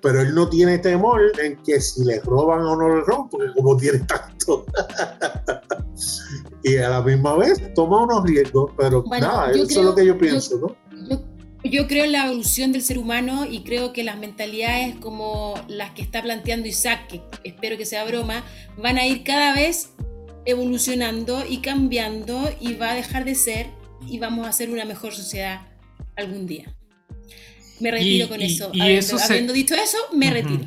Pero 0.00 0.22
él 0.22 0.34
no 0.34 0.48
tiene 0.48 0.78
temor 0.78 1.20
en 1.38 1.62
que 1.62 1.80
si 1.80 2.02
le 2.04 2.20
roban 2.20 2.62
o 2.62 2.76
no 2.76 2.88
le 2.88 3.02
roban, 3.02 3.28
porque 3.28 3.52
como 3.54 3.76
tiene 3.76 3.98
y 6.64 6.76
a 6.76 6.88
la 6.88 7.02
misma 7.02 7.36
vez 7.36 7.60
toma 7.74 8.04
unos 8.04 8.24
riesgos, 8.24 8.72
pero 8.76 9.04
nada, 9.10 9.50
eso 9.50 9.64
es 9.64 9.76
lo 9.76 9.94
que 9.94 10.06
yo 10.06 10.18
pienso, 10.18 10.58
¿no? 10.58 10.76
Yo 11.64 11.86
creo 11.86 12.04
en 12.04 12.12
la 12.12 12.26
evolución 12.26 12.72
del 12.72 12.82
ser 12.82 12.98
humano 12.98 13.46
y 13.48 13.62
creo 13.62 13.92
que 13.92 14.02
las 14.02 14.18
mentalidades 14.18 14.96
como 14.96 15.54
las 15.68 15.92
que 15.92 16.02
está 16.02 16.20
planteando 16.20 16.66
Isaac, 16.66 17.06
que 17.08 17.22
espero 17.44 17.76
que 17.76 17.86
sea 17.86 18.04
broma, 18.04 18.44
van 18.76 18.98
a 18.98 19.06
ir 19.06 19.22
cada 19.22 19.54
vez 19.54 19.90
evolucionando 20.44 21.44
y 21.48 21.58
cambiando 21.58 22.50
y 22.60 22.74
va 22.74 22.90
a 22.90 22.94
dejar 22.94 23.24
de 23.24 23.36
ser 23.36 23.68
y 24.08 24.18
vamos 24.18 24.46
a 24.46 24.52
ser 24.52 24.70
una 24.70 24.84
mejor 24.84 25.12
sociedad 25.14 25.60
algún 26.16 26.46
día. 26.46 26.74
Me 27.80 27.90
retiro 27.90 28.28
con 28.28 28.42
eso. 28.42 28.70
habiendo, 28.80 29.52
dicho 29.52 29.74
eso, 29.74 29.98
me 30.12 30.30
retiro. 30.30 30.66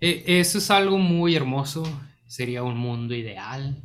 E, 0.00 0.22
eso 0.26 0.58
es 0.58 0.70
algo 0.70 0.98
muy 0.98 1.34
hermoso. 1.34 1.84
Sería 2.34 2.64
un 2.64 2.76
mundo 2.76 3.14
ideal. 3.14 3.80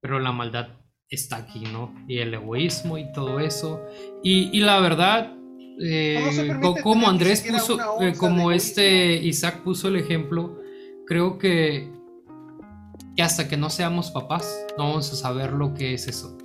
Pero 0.00 0.18
la 0.20 0.32
maldad 0.32 0.68
está 1.10 1.36
aquí, 1.36 1.64
¿no? 1.70 1.94
Y 2.08 2.20
el 2.20 2.32
egoísmo 2.32 2.96
y 2.96 3.12
todo 3.12 3.40
eso. 3.40 3.84
Y, 4.22 4.58
la 4.60 4.80
verdad, 4.80 5.36
eh, 5.78 6.48
como 6.82 7.10
Andrés 7.10 7.42
puso, 7.46 8.00
eh, 8.00 8.14
como 8.16 8.52
este 8.52 9.16
Isaac 9.16 9.62
puso 9.62 9.88
el 9.88 9.96
ejemplo, 9.96 10.62
creo 11.06 11.36
que, 11.36 11.92
que, 13.14 13.22
hasta 13.22 13.48
que 13.48 13.58
no 13.58 13.68
seamos 13.68 14.10
papás, 14.10 14.50
no 14.78 14.84
vamos 14.84 15.12
a 15.12 15.16
saber 15.16 15.52
lo 15.52 15.74
que 15.74 15.92
es 15.92 16.08
eso. 16.08 16.38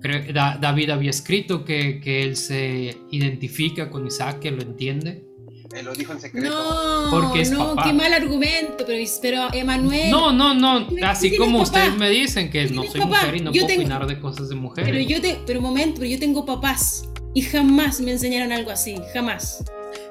David 0.00 0.90
había 0.90 1.10
escrito 1.10 1.64
que, 1.64 2.00
que 2.00 2.22
él 2.22 2.36
se 2.36 2.96
identifica 3.10 3.90
con 3.90 4.06
Isaac, 4.06 4.38
que 4.38 4.52
lo 4.52 4.62
entiende 4.62 5.29
él 5.72 5.84
lo 5.84 5.94
dijo 5.94 6.12
en 6.12 6.20
secreto. 6.20 6.48
No, 6.48 7.10
Porque 7.10 7.42
es 7.42 7.50
no, 7.52 7.76
qué 7.76 7.92
mal 7.92 8.12
argumento, 8.12 8.84
pero, 8.86 9.04
pero 9.22 9.48
Emanuel. 9.52 10.10
No, 10.10 10.32
no, 10.32 10.52
no. 10.54 10.86
Así 11.04 11.36
como 11.36 11.62
ustedes 11.62 11.96
me 11.96 12.10
dicen 12.10 12.50
que 12.50 12.68
no 12.70 12.84
soy 12.84 13.00
mujer 13.00 13.36
y 13.36 13.40
no 13.40 13.52
puedo 13.52 13.64
opinar 13.64 14.06
de 14.06 14.18
cosas 14.18 14.48
de 14.48 14.56
mujeres. 14.56 14.90
Pero 14.90 15.00
yo 15.00 15.20
te, 15.20 15.40
pero 15.46 15.60
un 15.60 15.66
momento, 15.66 16.00
pero 16.00 16.10
yo 16.10 16.18
tengo 16.18 16.44
papás 16.44 17.08
y 17.34 17.42
jamás 17.42 18.00
me 18.00 18.10
enseñaron 18.12 18.52
algo 18.52 18.70
así, 18.70 18.96
jamás. 19.14 19.64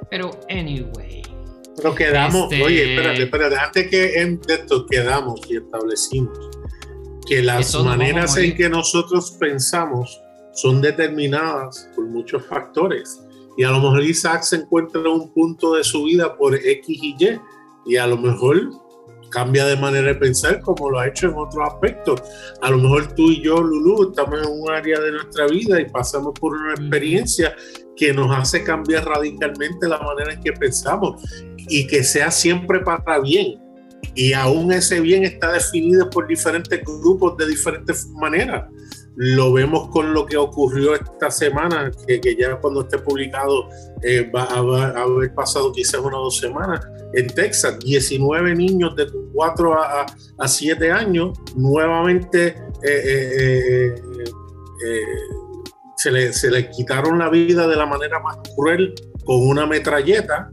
Pero 0.09 0.31
anyway. 0.49 1.23
Pero 1.75 1.95
quedamos, 1.95 2.51
este... 2.51 2.63
oye, 2.63 2.95
espérate, 2.95 3.23
espérate, 3.23 3.57
antes 3.57 3.87
que 3.89 4.21
en 4.21 4.39
esto 4.47 4.85
quedamos 4.85 5.41
y 5.49 5.57
establecimos 5.57 6.37
que 7.27 7.41
las 7.43 7.75
maneras 7.75 8.35
en 8.37 8.55
que 8.55 8.69
nosotros 8.69 9.31
pensamos 9.39 10.21
son 10.53 10.81
determinadas 10.81 11.89
por 11.95 12.05
muchos 12.07 12.45
factores 12.45 13.21
y 13.59 13.63
a 13.65 13.71
lo 13.71 13.81
mejor 13.81 14.01
Isaac 14.05 14.43
se 14.43 14.55
encuentra 14.55 15.01
en 15.01 15.07
un 15.07 15.33
punto 15.33 15.73
de 15.73 15.83
su 15.83 16.05
vida 16.05 16.33
por 16.37 16.55
X 16.55 16.87
y 16.87 17.13
Y 17.19 17.39
y 17.87 17.97
a 17.97 18.07
lo 18.07 18.17
mejor 18.17 18.69
cambia 19.31 19.65
de 19.65 19.75
manera 19.75 20.07
de 20.07 20.15
pensar 20.15 20.61
como 20.61 20.89
lo 20.89 20.97
ha 20.97 21.09
hecho 21.09 21.27
en 21.27 21.33
otros 21.35 21.67
aspectos. 21.67 22.21
A 22.61 22.71
lo 22.71 22.77
mejor 22.77 23.13
tú 23.15 23.29
y 23.31 23.43
yo, 23.43 23.61
Lulu, 23.61 24.11
estamos 24.11 24.39
en 24.39 24.47
un 24.47 24.71
área 24.71 24.97
de 25.01 25.11
nuestra 25.11 25.45
vida 25.47 25.81
y 25.81 25.89
pasamos 25.89 26.39
por 26.39 26.55
una 26.55 26.71
experiencia 26.71 27.53
que 27.97 28.13
nos 28.13 28.33
hace 28.33 28.63
cambiar 28.63 29.03
radicalmente 29.03 29.89
la 29.89 29.99
manera 29.99 30.35
en 30.35 30.39
que 30.41 30.53
pensamos 30.53 31.21
y 31.57 31.85
que 31.85 32.05
sea 32.05 32.31
siempre 32.31 32.79
para 32.79 33.19
bien. 33.19 33.59
Y 34.15 34.31
aún 34.31 34.71
ese 34.71 35.01
bien 35.01 35.25
está 35.25 35.51
definido 35.51 36.09
por 36.09 36.27
diferentes 36.27 36.81
grupos 36.85 37.35
de 37.35 37.47
diferentes 37.47 38.07
maneras 38.11 38.69
lo 39.21 39.51
vemos 39.51 39.89
con 39.89 40.13
lo 40.13 40.25
que 40.25 40.37
ocurrió 40.37 40.95
esta 40.95 41.29
semana, 41.29 41.91
que, 42.07 42.37
ya 42.39 42.55
cuando 42.55 42.83
esté 42.83 42.99
publicado 42.99 43.67
eh, 44.01 44.31
va 44.33 44.43
a, 44.43 44.59
haber 45.01 45.33
pasado 45.35 45.73
quizás 45.73 45.99
una 45.99 46.17
o 46.17 46.23
dos 46.23 46.37
semanas, 46.37 46.87
en 47.13 47.27
Texas, 47.27 47.77
19 47.79 48.55
niños 48.55 48.95
de 48.95 49.07
4 49.33 49.73
a, 49.73 50.05
a 50.37 50.47
7 50.47 50.89
años 50.89 51.37
nuevamente 51.53 52.55
eh, 52.81 53.93
eh, 54.85 55.05
se, 55.97 56.11
le, 56.11 56.31
se 56.31 56.49
le 56.49 56.69
quitaron 56.69 57.19
la 57.19 57.29
vida 57.29 57.67
de 57.67 57.75
la 57.75 57.85
manera 57.85 58.21
más 58.21 58.37
cruel 58.55 58.95
con 59.25 59.45
una 59.45 59.65
metralleta 59.65 60.49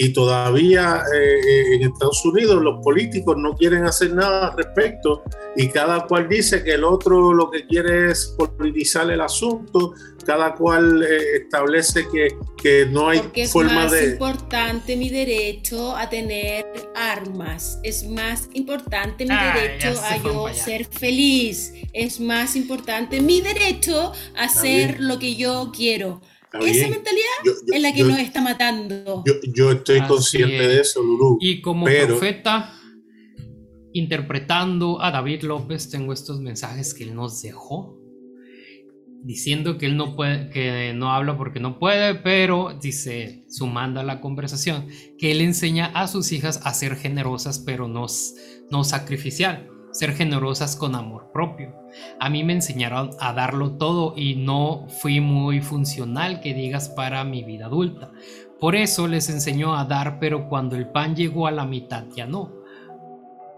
y 0.00 0.10
todavía 0.10 1.02
eh, 1.12 1.40
eh, 1.40 1.74
en 1.74 1.82
Estados 1.82 2.24
Unidos 2.24 2.62
los 2.62 2.80
políticos 2.84 3.36
no 3.36 3.56
quieren 3.56 3.84
hacer 3.84 4.14
nada 4.14 4.46
al 4.46 4.56
respecto 4.56 5.24
y 5.56 5.68
cada 5.70 6.06
cual 6.06 6.28
dice 6.28 6.62
que 6.62 6.74
el 6.74 6.84
otro 6.84 7.34
lo 7.34 7.50
que 7.50 7.66
quiere 7.66 8.12
es 8.12 8.32
politizar 8.38 9.10
el 9.10 9.20
asunto, 9.20 9.94
cada 10.24 10.54
cual 10.54 11.02
eh, 11.02 11.38
establece 11.42 12.06
que, 12.12 12.28
que, 12.56 12.86
no 12.86 13.08
hay 13.08 13.18
Porque 13.18 13.48
forma 13.48 13.90
de... 13.90 13.98
Es 13.98 14.04
más 14.04 14.12
importante 14.12 14.96
mi 14.96 15.10
derecho 15.10 15.96
a 15.96 16.08
tener 16.08 16.64
armas, 16.94 17.80
es 17.82 18.06
más 18.08 18.48
importante 18.52 19.24
mi 19.24 19.34
ah, 19.34 19.52
derecho 19.52 20.00
a 20.00 20.16
yo 20.18 20.54
ser 20.54 20.84
feliz, 20.84 21.72
es 21.92 22.20
más 22.20 22.54
importante 22.54 23.20
mi 23.20 23.40
derecho 23.40 24.12
a 24.36 24.44
hacer 24.44 25.00
lo 25.00 25.18
que 25.18 25.34
yo 25.34 25.72
quiero. 25.76 26.20
Esa 26.52 26.88
mentalidad 26.88 27.72
es 27.72 27.82
la 27.82 27.92
que 27.92 28.04
nos 28.04 28.18
está 28.18 28.40
matando. 28.40 29.22
Yo, 29.54 29.72
estoy 29.72 30.00
consciente 30.02 30.66
de 30.68 30.80
eso, 30.80 31.02
Lulu. 31.02 31.38
Y 31.40 31.60
como 31.60 31.86
profeta, 31.86 32.74
interpretando 33.92 35.02
a 35.02 35.10
David 35.10 35.42
López, 35.42 35.90
tengo 35.90 36.12
estos 36.12 36.40
mensajes 36.40 36.94
que 36.94 37.04
él 37.04 37.14
nos 37.14 37.42
dejó. 37.42 37.96
Diciendo 39.20 39.78
que 39.78 39.86
él 39.86 39.96
no 39.96 40.14
puede, 40.14 40.48
que 40.50 40.92
no 40.94 41.10
habla 41.10 41.36
porque 41.36 41.58
no 41.58 41.78
puede, 41.80 42.14
pero 42.14 42.78
dice, 42.80 43.44
sumando 43.48 43.98
a 43.98 44.04
la 44.04 44.20
conversación, 44.20 44.86
que 45.18 45.32
él 45.32 45.40
enseña 45.40 45.86
a 45.86 46.06
sus 46.06 46.30
hijas 46.30 46.60
a 46.62 46.72
ser 46.72 46.94
generosas, 46.94 47.58
pero 47.58 47.88
no, 47.88 48.06
no 48.70 48.84
sacrificial 48.84 49.68
ser 49.92 50.14
generosas 50.14 50.76
con 50.76 50.94
amor 50.94 51.30
propio. 51.32 51.74
A 52.20 52.30
mí 52.30 52.44
me 52.44 52.52
enseñaron 52.52 53.10
a 53.18 53.32
darlo 53.32 53.72
todo 53.72 54.14
y 54.16 54.36
no 54.36 54.86
fui 54.88 55.20
muy 55.20 55.60
funcional 55.60 56.40
que 56.40 56.54
digas 56.54 56.88
para 56.88 57.24
mi 57.24 57.42
vida 57.42 57.66
adulta. 57.66 58.10
Por 58.60 58.74
eso 58.74 59.06
les 59.06 59.28
enseñó 59.28 59.76
a 59.76 59.84
dar, 59.84 60.18
pero 60.18 60.48
cuando 60.48 60.76
el 60.76 60.88
pan 60.88 61.14
llegó 61.14 61.46
a 61.46 61.50
la 61.50 61.64
mitad 61.64 62.04
ya 62.14 62.26
no. 62.26 62.52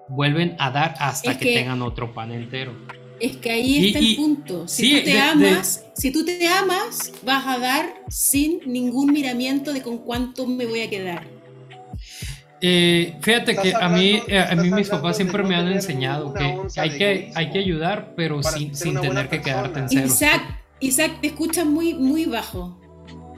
Vuelven 0.08 0.56
a 0.58 0.70
dar 0.70 0.94
hasta 0.98 1.38
que, 1.38 1.54
tengan 1.54 1.82
otro 1.82 2.12
pan 2.12 2.32
entero. 2.32 2.72
Es 3.18 3.36
que 3.36 3.50
ahí 3.50 3.86
está 3.86 3.98
el 3.98 4.16
punto. 4.16 4.66
Si 4.66 4.98
tú 4.98 5.04
te 5.04 5.20
amas, 5.20 5.84
si 5.94 6.10
tú 6.10 6.24
te 6.24 6.48
amas, 6.48 7.12
vas 7.22 7.46
a 7.46 7.58
dar 7.58 7.94
sin 8.08 8.60
ningún 8.66 9.12
miramiento 9.12 9.72
de 9.72 9.82
con 9.82 9.98
cuánto 9.98 10.46
me 10.46 10.66
voy 10.66 10.80
a 10.80 10.90
quedar. 10.90 11.39
Eh, 12.62 13.16
fíjate 13.20 13.56
que 13.56 13.74
a 13.74 13.88
mí, 13.88 14.22
eh, 14.26 14.38
a 14.38 14.54
mí 14.54 14.70
mis 14.70 14.88
papás 14.88 15.16
siempre 15.16 15.42
me 15.42 15.56
han 15.56 15.68
enseñado 15.68 16.34
que 16.34 16.58
hay 16.76 16.98
que, 16.98 17.32
hay 17.34 17.50
que 17.50 17.58
ayudar, 17.58 18.12
pero 18.16 18.42
sin, 18.42 18.74
sin 18.74 19.00
tener 19.00 19.28
que 19.28 19.40
quedarte 19.40 19.80
en 19.80 19.88
cero. 19.88 20.06
Isaac, 20.06 20.42
Isaac, 20.80 21.12
te 21.20 21.28
escuchas 21.28 21.64
muy, 21.64 21.94
muy 21.94 22.26
bajo. 22.26 22.78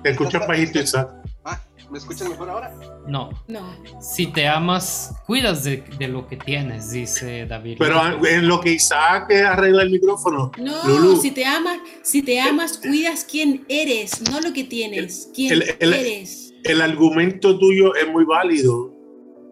Te 0.03 0.11
escuchas 0.11 0.47
bajito, 0.47 0.81
Isaac. 0.81 1.09
Ah, 1.45 1.61
¿me 1.89 1.99
escuchas 1.99 2.29
mejor 2.29 2.51
ahora? 2.51 2.75
No. 3.07 3.31
No. 3.47 3.77
Si 4.01 4.27
te 4.27 4.49
amas, 4.49 5.15
cuidas 5.25 5.63
de, 5.63 5.85
de 5.99 6.09
lo 6.09 6.27
que 6.27 6.37
tienes, 6.37 6.91
dice 6.91 7.47
David. 7.47 7.77
Pero 7.79 8.27
en 8.27 8.49
lo 8.49 8.61
que 8.61 8.73
Isaac 8.73 9.31
arregla 9.33 9.83
el 9.83 9.91
micrófono. 9.91 10.51
No, 10.59 11.17
si 11.17 11.31
te 11.31 11.45
amas, 11.45 11.79
si 12.03 12.23
te 12.23 12.41
amas, 12.41 12.79
cuidas 12.79 13.25
quién 13.29 13.65
eres, 13.69 14.21
no 14.31 14.41
lo 14.41 14.53
que 14.53 14.65
tienes, 14.65 15.31
quién 15.33 15.63
eres. 15.79 16.55
El 16.65 16.81
argumento 16.81 17.59
tuyo 17.59 17.95
es 17.97 18.09
muy 18.09 18.25
válido 18.25 18.92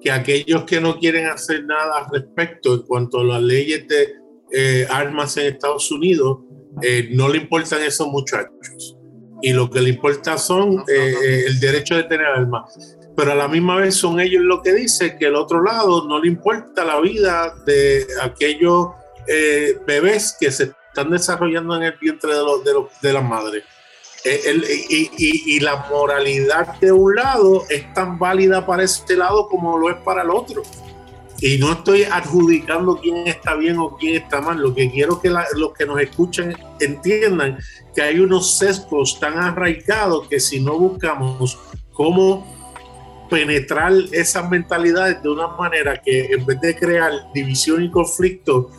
que 0.01 0.11
aquellos 0.11 0.65
que 0.65 0.81
no 0.81 0.99
quieren 0.99 1.27
hacer 1.27 1.65
nada 1.65 1.99
al 1.99 2.11
respecto 2.11 2.75
en 2.75 2.83
cuanto 2.83 3.21
a 3.21 3.25
las 3.25 3.43
leyes 3.43 3.87
de 3.87 4.15
eh, 4.53 4.87
armas 4.91 5.37
en 5.37 5.47
Estados 5.47 5.91
Unidos, 5.91 6.39
eh, 6.83 7.09
no 7.13 7.29
le 7.29 7.39
importan 7.39 7.83
esos 7.83 8.09
muchachos. 8.09 8.97
Y 9.43 9.53
lo 9.53 9.71
que 9.71 9.81
le 9.81 9.91
importa 9.91 10.37
son 10.39 10.85
eh, 10.89 11.45
el 11.47 11.61
derecho 11.61 11.97
de 11.97 12.05
tener 12.05 12.27
armas. 12.27 12.99
Pero 13.17 13.33
a 13.33 13.35
la 13.35 13.49
misma 13.49 13.77
vez 13.77 13.95
son 13.95 14.21
ellos 14.21 14.43
lo 14.43 14.63
que 14.63 14.73
dicen 14.73 15.17
que 15.19 15.27
el 15.27 15.35
otro 15.35 15.63
lado 15.63 16.07
no 16.07 16.21
le 16.21 16.29
importa 16.29 16.85
la 16.85 17.01
vida 17.01 17.55
de 17.67 18.07
aquellos 18.23 18.89
bebés 19.87 20.37
que 20.41 20.51
se 20.51 20.73
están 20.89 21.11
desarrollando 21.11 21.77
en 21.77 21.85
el 21.85 21.95
vientre 22.01 22.33
de, 22.33 22.43
los, 22.43 22.65
de, 22.65 22.73
de 23.03 23.13
las 23.13 23.23
madres. 23.23 23.65
Eh, 24.25 25.11
y, 25.17 25.61
la 25.61 25.87
moralidad 25.91 26.79
de 26.79 26.93
un 26.93 27.15
lado 27.15 27.65
es 27.71 27.93
tan 27.95 28.19
válida 28.19 28.67
para 28.67 28.83
este 28.83 29.17
lado 29.17 29.49
como 29.49 29.79
lo 29.79 29.91
es 29.91 29.97
para 29.97 30.23
el 30.23 30.31
otro. 30.31 30.63
Y 31.41 31.57
no 31.57 31.73
estoy 31.73 32.05
adjudicando 32.05 32.99
quién 33.01 33.27
está 33.27 33.55
bien 33.55 33.79
o 33.79 33.97
quién 33.97 34.23
está 34.23 34.43
mal. 34.43 34.59
Lo 34.59 34.75
que 34.75 34.91
quiero 34.91 35.21
que 35.21 35.31
los 35.31 35.73
que 35.73 35.87
nos 35.87 36.01
escuchan 36.01 36.55
entiendan 36.81 37.59
que 37.95 38.03
hay 38.03 38.21
unos 38.21 38.59
sesgos 38.59 39.19
tan 39.19 39.39
arraigados 39.39 40.29
que 40.29 40.39
si 40.39 40.61
no 40.61 40.79
buscamos 40.79 41.59
cómo 41.93 42.47
penetrar 43.31 43.93
esas 44.13 44.51
mentalidades 44.51 45.23
de 45.23 45.31
una 45.31 45.47
manera 45.47 45.97
que 46.03 46.27
en 46.33 46.45
vez 46.45 46.61
de 46.61 46.77
crear 46.77 47.13
división 47.33 47.83
y 47.85 47.91
conflicto, 47.91 48.71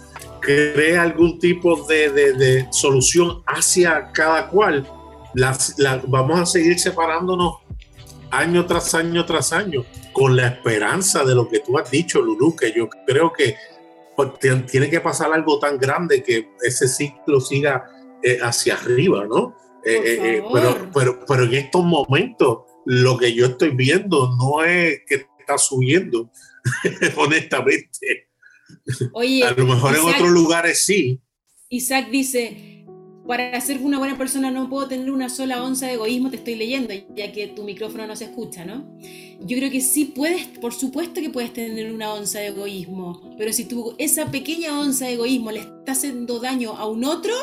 crea 0.42 1.04
algún 1.04 1.40
tipo 1.40 1.86
de, 1.88 2.68
solución 2.72 3.42
hacia 3.46 4.12
cada 4.12 4.50
cual, 4.50 4.86
las, 5.34 5.76
vamos 6.08 6.40
a 6.40 6.46
seguir 6.46 6.80
separándonos 6.80 7.56
año 8.32 8.66
tras 8.66 8.94
año 8.96 9.26
tras 9.26 9.52
año, 9.54 9.86
con 10.14 10.36
la 10.36 10.48
esperanza 10.48 11.24
de 11.24 11.36
lo 11.36 11.50
que 11.50 11.60
tú 11.60 11.78
has 11.78 11.92
dicho, 11.92 12.22
Lulu, 12.22 12.56
que 12.56 12.72
yo 12.72 12.90
creo 13.06 13.32
que 13.34 13.56
pues, 14.16 14.30
tiene 14.40 14.90
que 14.90 15.02
pasar 15.02 15.34
algo 15.34 15.60
tan 15.60 15.78
grande 15.78 16.24
que 16.24 16.50
ese 16.62 16.88
ciclo 16.88 17.42
siga 17.42 17.86
eh, 18.24 18.40
hacia 18.42 18.76
arriba, 18.76 19.26
¿no? 19.26 19.58
Eh, 19.84 20.02
eh, 20.06 20.44
pero, 20.54 20.92
pero, 20.94 21.26
pero 21.26 21.44
en 21.44 21.56
estos 21.56 21.84
momentos 21.84 22.60
lo 22.86 23.18
que 23.18 23.34
yo 23.34 23.48
estoy 23.48 23.72
viendo 23.72 24.36
no 24.38 24.64
es 24.64 25.02
que 25.08 25.26
está 25.40 25.58
subiendo, 25.58 26.32
honestamente. 27.18 28.30
Oye, 29.14 29.44
a 29.44 29.52
lo 29.52 29.66
mejor 29.66 29.96
en 29.96 30.02
otros 30.02 30.30
lugares 30.30 30.84
sí. 30.84 31.20
Isaac 31.70 32.10
dice, 32.10 32.71
para 33.32 33.62
ser 33.62 33.80
una 33.82 33.98
buena 33.98 34.18
persona 34.18 34.52
no 34.52 34.70
puedo 34.70 34.90
tener 34.90 35.10
una 35.10 35.30
sola 35.30 35.64
onza 35.64 35.88
de 35.88 35.94
egoísmo, 35.94 36.30
te 36.30 36.36
estoy 36.36 36.56
leyendo, 36.56 36.94
ya 37.16 37.32
que 37.32 37.48
tu 37.48 37.64
micrófono 37.64 38.06
no 38.06 38.14
se 38.18 38.26
escucha, 38.26 38.66
¿no? 38.66 38.84
Yo 39.40 39.58
creo 39.58 39.72
que 39.72 39.80
sí 39.80 40.04
puedes, 40.04 40.48
por 40.60 40.74
supuesto 40.74 41.22
que 41.22 41.30
puedes 41.30 41.54
tener 41.54 41.94
una 41.94 42.14
onza 42.14 42.40
de 42.40 42.48
egoísmo, 42.48 43.34
pero 43.38 43.54
si 43.54 43.64
tú 43.64 43.96
esa 43.98 44.26
pequeña 44.32 44.78
onza 44.78 45.06
de 45.06 45.14
egoísmo 45.14 45.50
le 45.52 45.62
está 45.62 45.94
haciendo 45.94 46.42
daño 46.42 46.76
a 46.76 46.86
un 46.88 47.06
otro, 47.06 47.34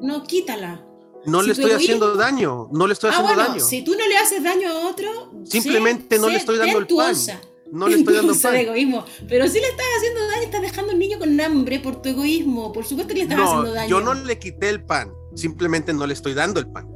no 0.00 0.22
quítala. 0.22 0.86
No 1.26 1.42
le 1.42 1.50
estoy 1.54 1.72
haciendo 1.72 2.14
daño, 2.14 2.68
no 2.70 2.86
le 2.86 2.92
estoy 2.92 3.10
ah, 3.12 3.18
haciendo 3.18 3.42
daño. 3.42 3.64
Si 3.64 3.82
tú 3.82 3.96
no 3.98 4.06
le 4.06 4.16
haces 4.18 4.44
daño 4.44 4.68
a 4.68 4.90
otro, 4.90 5.32
simplemente 5.42 6.20
no 6.20 6.28
le 6.28 6.36
estoy 6.36 6.58
dando 6.58 6.78
el 6.78 6.86
pan. 6.86 7.16
No 7.72 7.88
le 7.88 7.96
estoy 7.96 8.14
dando 8.14 8.36
pan. 8.40 8.52
De 8.52 8.60
egoísmo. 8.60 9.04
Pero 9.28 9.48
si 9.48 9.58
le 9.58 9.66
estás 9.66 9.86
haciendo 9.96 10.20
daño, 10.28 10.42
estás 10.42 10.62
dejando 10.62 10.92
a 10.92 10.94
un 10.94 11.00
niño 11.00 11.18
con 11.18 11.40
hambre 11.40 11.80
por 11.80 12.00
tu 12.00 12.10
egoísmo. 12.10 12.72
Por 12.72 12.84
supuesto 12.84 13.12
que 13.12 13.18
le 13.18 13.24
estás 13.24 13.40
haciendo 13.40 13.72
daño. 13.72 13.88
Yo 13.88 14.00
no 14.00 14.14
le 14.14 14.38
quité 14.38 14.68
el 14.68 14.84
pan, 14.84 15.12
simplemente 15.34 15.92
no 15.92 16.06
le 16.06 16.14
estoy 16.14 16.34
dando 16.34 16.60
el 16.60 16.66
pan. 16.66 16.88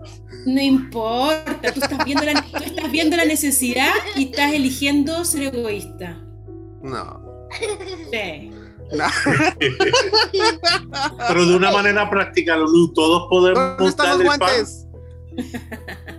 No 0.46 0.60
importa, 0.60 1.72
tú 1.72 1.80
estás 1.80 2.04
viendo 2.04 2.24
la, 2.24 2.42
tú 2.42 2.62
estás 2.64 2.90
viendo 2.90 3.16
la 3.16 3.24
necesidad 3.24 3.92
y 4.14 4.24
estás 4.26 4.52
eligiendo 4.52 5.24
ser 5.24 5.54
egoísta. 5.54 6.22
No. 6.82 7.20
Sí. 8.10 8.50
Pero 11.28 11.46
de 11.46 11.56
una 11.56 11.72
manera 11.72 12.08
práctica, 12.08 12.56
todos 12.94 13.28
podemos 13.28 13.96
dar 13.96 14.20
el 14.20 14.24
guantes? 14.24 14.86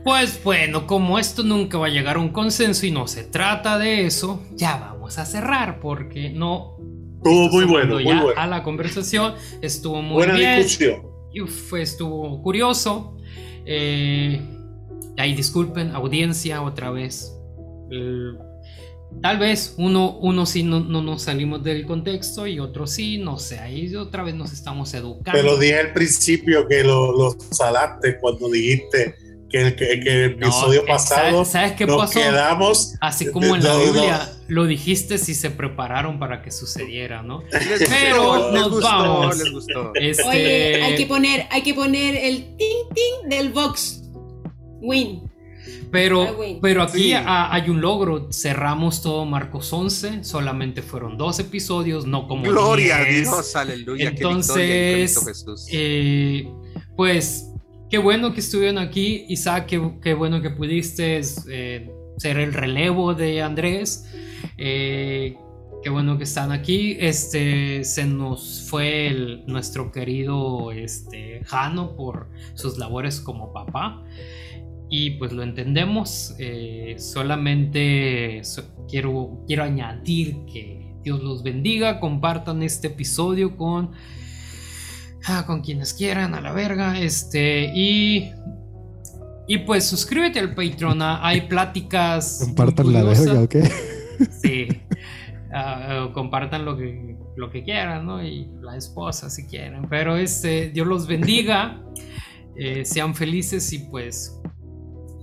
Pues 0.04 0.44
bueno, 0.44 0.86
como 0.86 1.18
esto 1.18 1.44
nunca 1.44 1.78
va 1.78 1.88
a 1.88 1.90
llegar 1.90 2.18
a 2.18 2.20
un 2.20 2.30
consenso 2.30 2.86
y 2.86 2.92
no 2.92 3.08
se 3.08 3.24
trata 3.24 3.78
de 3.78 4.06
eso, 4.06 4.44
ya 4.54 4.78
vamos 4.78 5.18
a 5.18 5.26
cerrar 5.26 5.80
porque 5.80 6.30
no. 6.30 6.78
Estuvo 7.18 7.50
muy 7.50 7.66
bueno, 7.66 7.96
muy 7.96 8.04
bueno. 8.04 8.30
A 8.36 8.46
la 8.48 8.64
conversación 8.64 9.34
estuvo 9.62 10.02
muy 10.02 10.18
Buena 10.18 10.36
bien. 10.36 10.58
discusión. 10.58 11.07
Uf, 11.42 11.74
estuvo 11.74 12.42
curioso. 12.42 13.18
Eh, 13.66 14.42
ahí 15.18 15.36
disculpen, 15.36 15.92
audiencia, 15.92 16.62
otra 16.62 16.92
vez. 16.92 17.34
Tal 19.22 19.40
vez 19.40 19.76
uno, 19.78 20.18
uno 20.20 20.46
sí 20.46 20.64
no, 20.64 20.80
no, 20.80 21.02
nos 21.02 21.24
salimos 21.24 21.64
del 21.64 21.86
contexto 21.86 22.46
y 22.46 22.60
otro 22.60 22.86
sí, 22.86 23.18
no 23.18 23.40
sé, 23.40 23.58
ahí 23.58 23.96
otra 23.96 24.24
vez 24.24 24.36
nos 24.36 24.52
estamos 24.52 24.94
educando. 24.94 25.40
Te 25.40 25.44
lo 25.44 25.58
dije 25.58 25.80
al 25.80 25.94
principio 25.94 26.68
que 26.68 26.84
lo, 26.84 27.12
lo 27.18 27.32
salaste 27.52 28.20
cuando 28.20 28.50
dijiste 28.50 29.16
que 29.50 29.62
el, 29.62 29.76
que, 29.76 29.94
el 29.94 30.32
episodio 30.32 30.86
pasado 30.86 31.46
¿sabes, 31.46 31.74
qué 31.74 31.86
nos 31.86 32.12
quedamos 32.12 32.96
así 33.02 33.32
como 33.32 33.56
en 33.56 33.64
la 33.64 33.76
Biblia 33.78 34.30
lo 34.48 34.66
dijiste 34.66 35.18
si 35.18 35.36
se 35.36 35.52
prepararon 35.52 36.20
para 36.20 36.42
que 36.42 36.52
sucediera 36.52 37.22
no 37.22 37.44
pero 37.90 38.52
nos 38.52 38.82
vamos 38.82 39.42
este 39.96 40.24
Oye, 40.24 40.84
hay 40.84 40.96
que 40.96 41.06
poner 41.06 41.48
hay 41.50 41.62
que 41.62 41.74
poner 41.74 42.16
el 42.16 42.56
ting 42.58 42.90
ting 42.94 43.30
del 43.30 43.50
box 43.50 44.04
win 44.82 45.28
pero, 45.92 46.38
pero 46.62 46.84
aquí 46.84 47.14
hay 47.14 47.70
un 47.70 47.82
logro. 47.82 48.28
Cerramos 48.32 49.02
todo 49.02 49.26
Marcos 49.26 49.72
11. 49.72 50.24
Solamente 50.24 50.82
fueron 50.82 51.18
dos 51.18 51.40
episodios, 51.40 52.06
no 52.06 52.28
como. 52.28 52.44
Gloria 52.44 52.98
a 52.98 53.04
Dios, 53.06 53.56
aleluya. 53.56 54.10
Entonces, 54.10 55.66
eh, 55.72 56.50
pues, 56.96 57.50
qué 57.90 57.98
bueno 57.98 58.34
que 58.34 58.40
estuvieron 58.40 58.78
aquí. 58.78 59.26
Isaac, 59.30 59.68
qué, 60.02 60.14
bueno 60.14 60.42
que 60.42 60.50
pudiste 60.50 61.22
eh, 61.50 61.92
ser 62.18 62.38
el 62.38 62.54
relevo 62.54 63.14
de 63.14 63.42
Andrés. 63.42 64.06
Eh, 64.58 65.38
qué 65.84 65.90
bueno 65.90 66.18
que 66.18 66.24
están 66.24 66.52
aquí. 66.52 66.98
Este 67.00 67.84
se 67.84 68.06
nos 68.06 68.68
fue 68.70 69.44
nuestro 69.48 69.92
querido 69.92 70.72
este, 70.72 71.42
Jano 71.46 71.96
por 71.96 72.30
sus 72.56 72.78
labores 72.78 73.22
como 73.22 73.54
papá 73.54 74.04
y 74.90 75.12
pues 75.12 75.32
lo 75.32 75.44
entendemos. 75.44 76.36
Eh, 76.40 76.96
solamente 76.98 78.42
quiero, 78.90 79.44
quiero 79.48 79.64
añadir 79.64 80.46
que 80.52 80.96
Dios 81.04 81.24
los 81.24 81.44
bendiga, 81.44 82.00
compartan 82.00 82.64
este 82.64 82.88
episodio 82.88 83.56
con, 83.56 83.92
ah, 85.26 85.46
con 85.46 85.62
quienes 85.62 85.94
quieran, 85.94 86.36
a 86.36 86.42
la 86.42 86.52
verga. 86.52 87.00
Este, 87.00 87.72
y, 87.74 88.32
y 89.48 89.58
pues 89.60 89.86
suscríbete 89.86 90.40
al 90.40 90.56
Patreon, 90.56 91.02
ah, 91.02 91.20
hay 91.26 91.42
pláticas. 91.42 92.40
Compartan 92.44 92.94
la 92.94 93.04
verga, 93.04 93.42
¿ok? 93.42 93.56
Sí. 94.42 94.68
Uh, 95.48 96.12
compartan 96.12 96.66
lo 96.66 96.76
que, 96.76 97.16
lo 97.36 97.52
que 97.52 97.64
quieran, 97.64 98.06
¿no? 98.06 98.24
Y 98.24 98.50
la 98.62 98.76
esposa 98.76 99.30
si 99.30 99.46
quieren. 99.46 99.88
Pero 99.90 100.18
este, 100.18 100.70
Dios 100.72 100.88
los 100.88 101.08
bendiga. 101.08 101.82
Eh, 102.56 102.84
sean 102.86 103.14
felices 103.14 103.72
y 103.74 103.80
pues 103.80 104.42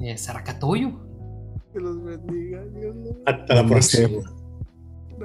eh, 0.00 0.16
Saracatoyo. 0.16 0.92
Que 1.72 1.80
los 1.80 2.02
bendiga, 2.02 2.64
Dios. 2.66 2.94
Hasta 3.26 3.54
la 3.54 3.66
próxima. 3.66 4.22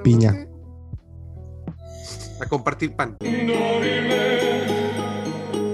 Piña. 0.02 0.46
A 2.40 2.46
compartir 2.46 2.94
pan. 2.96 3.16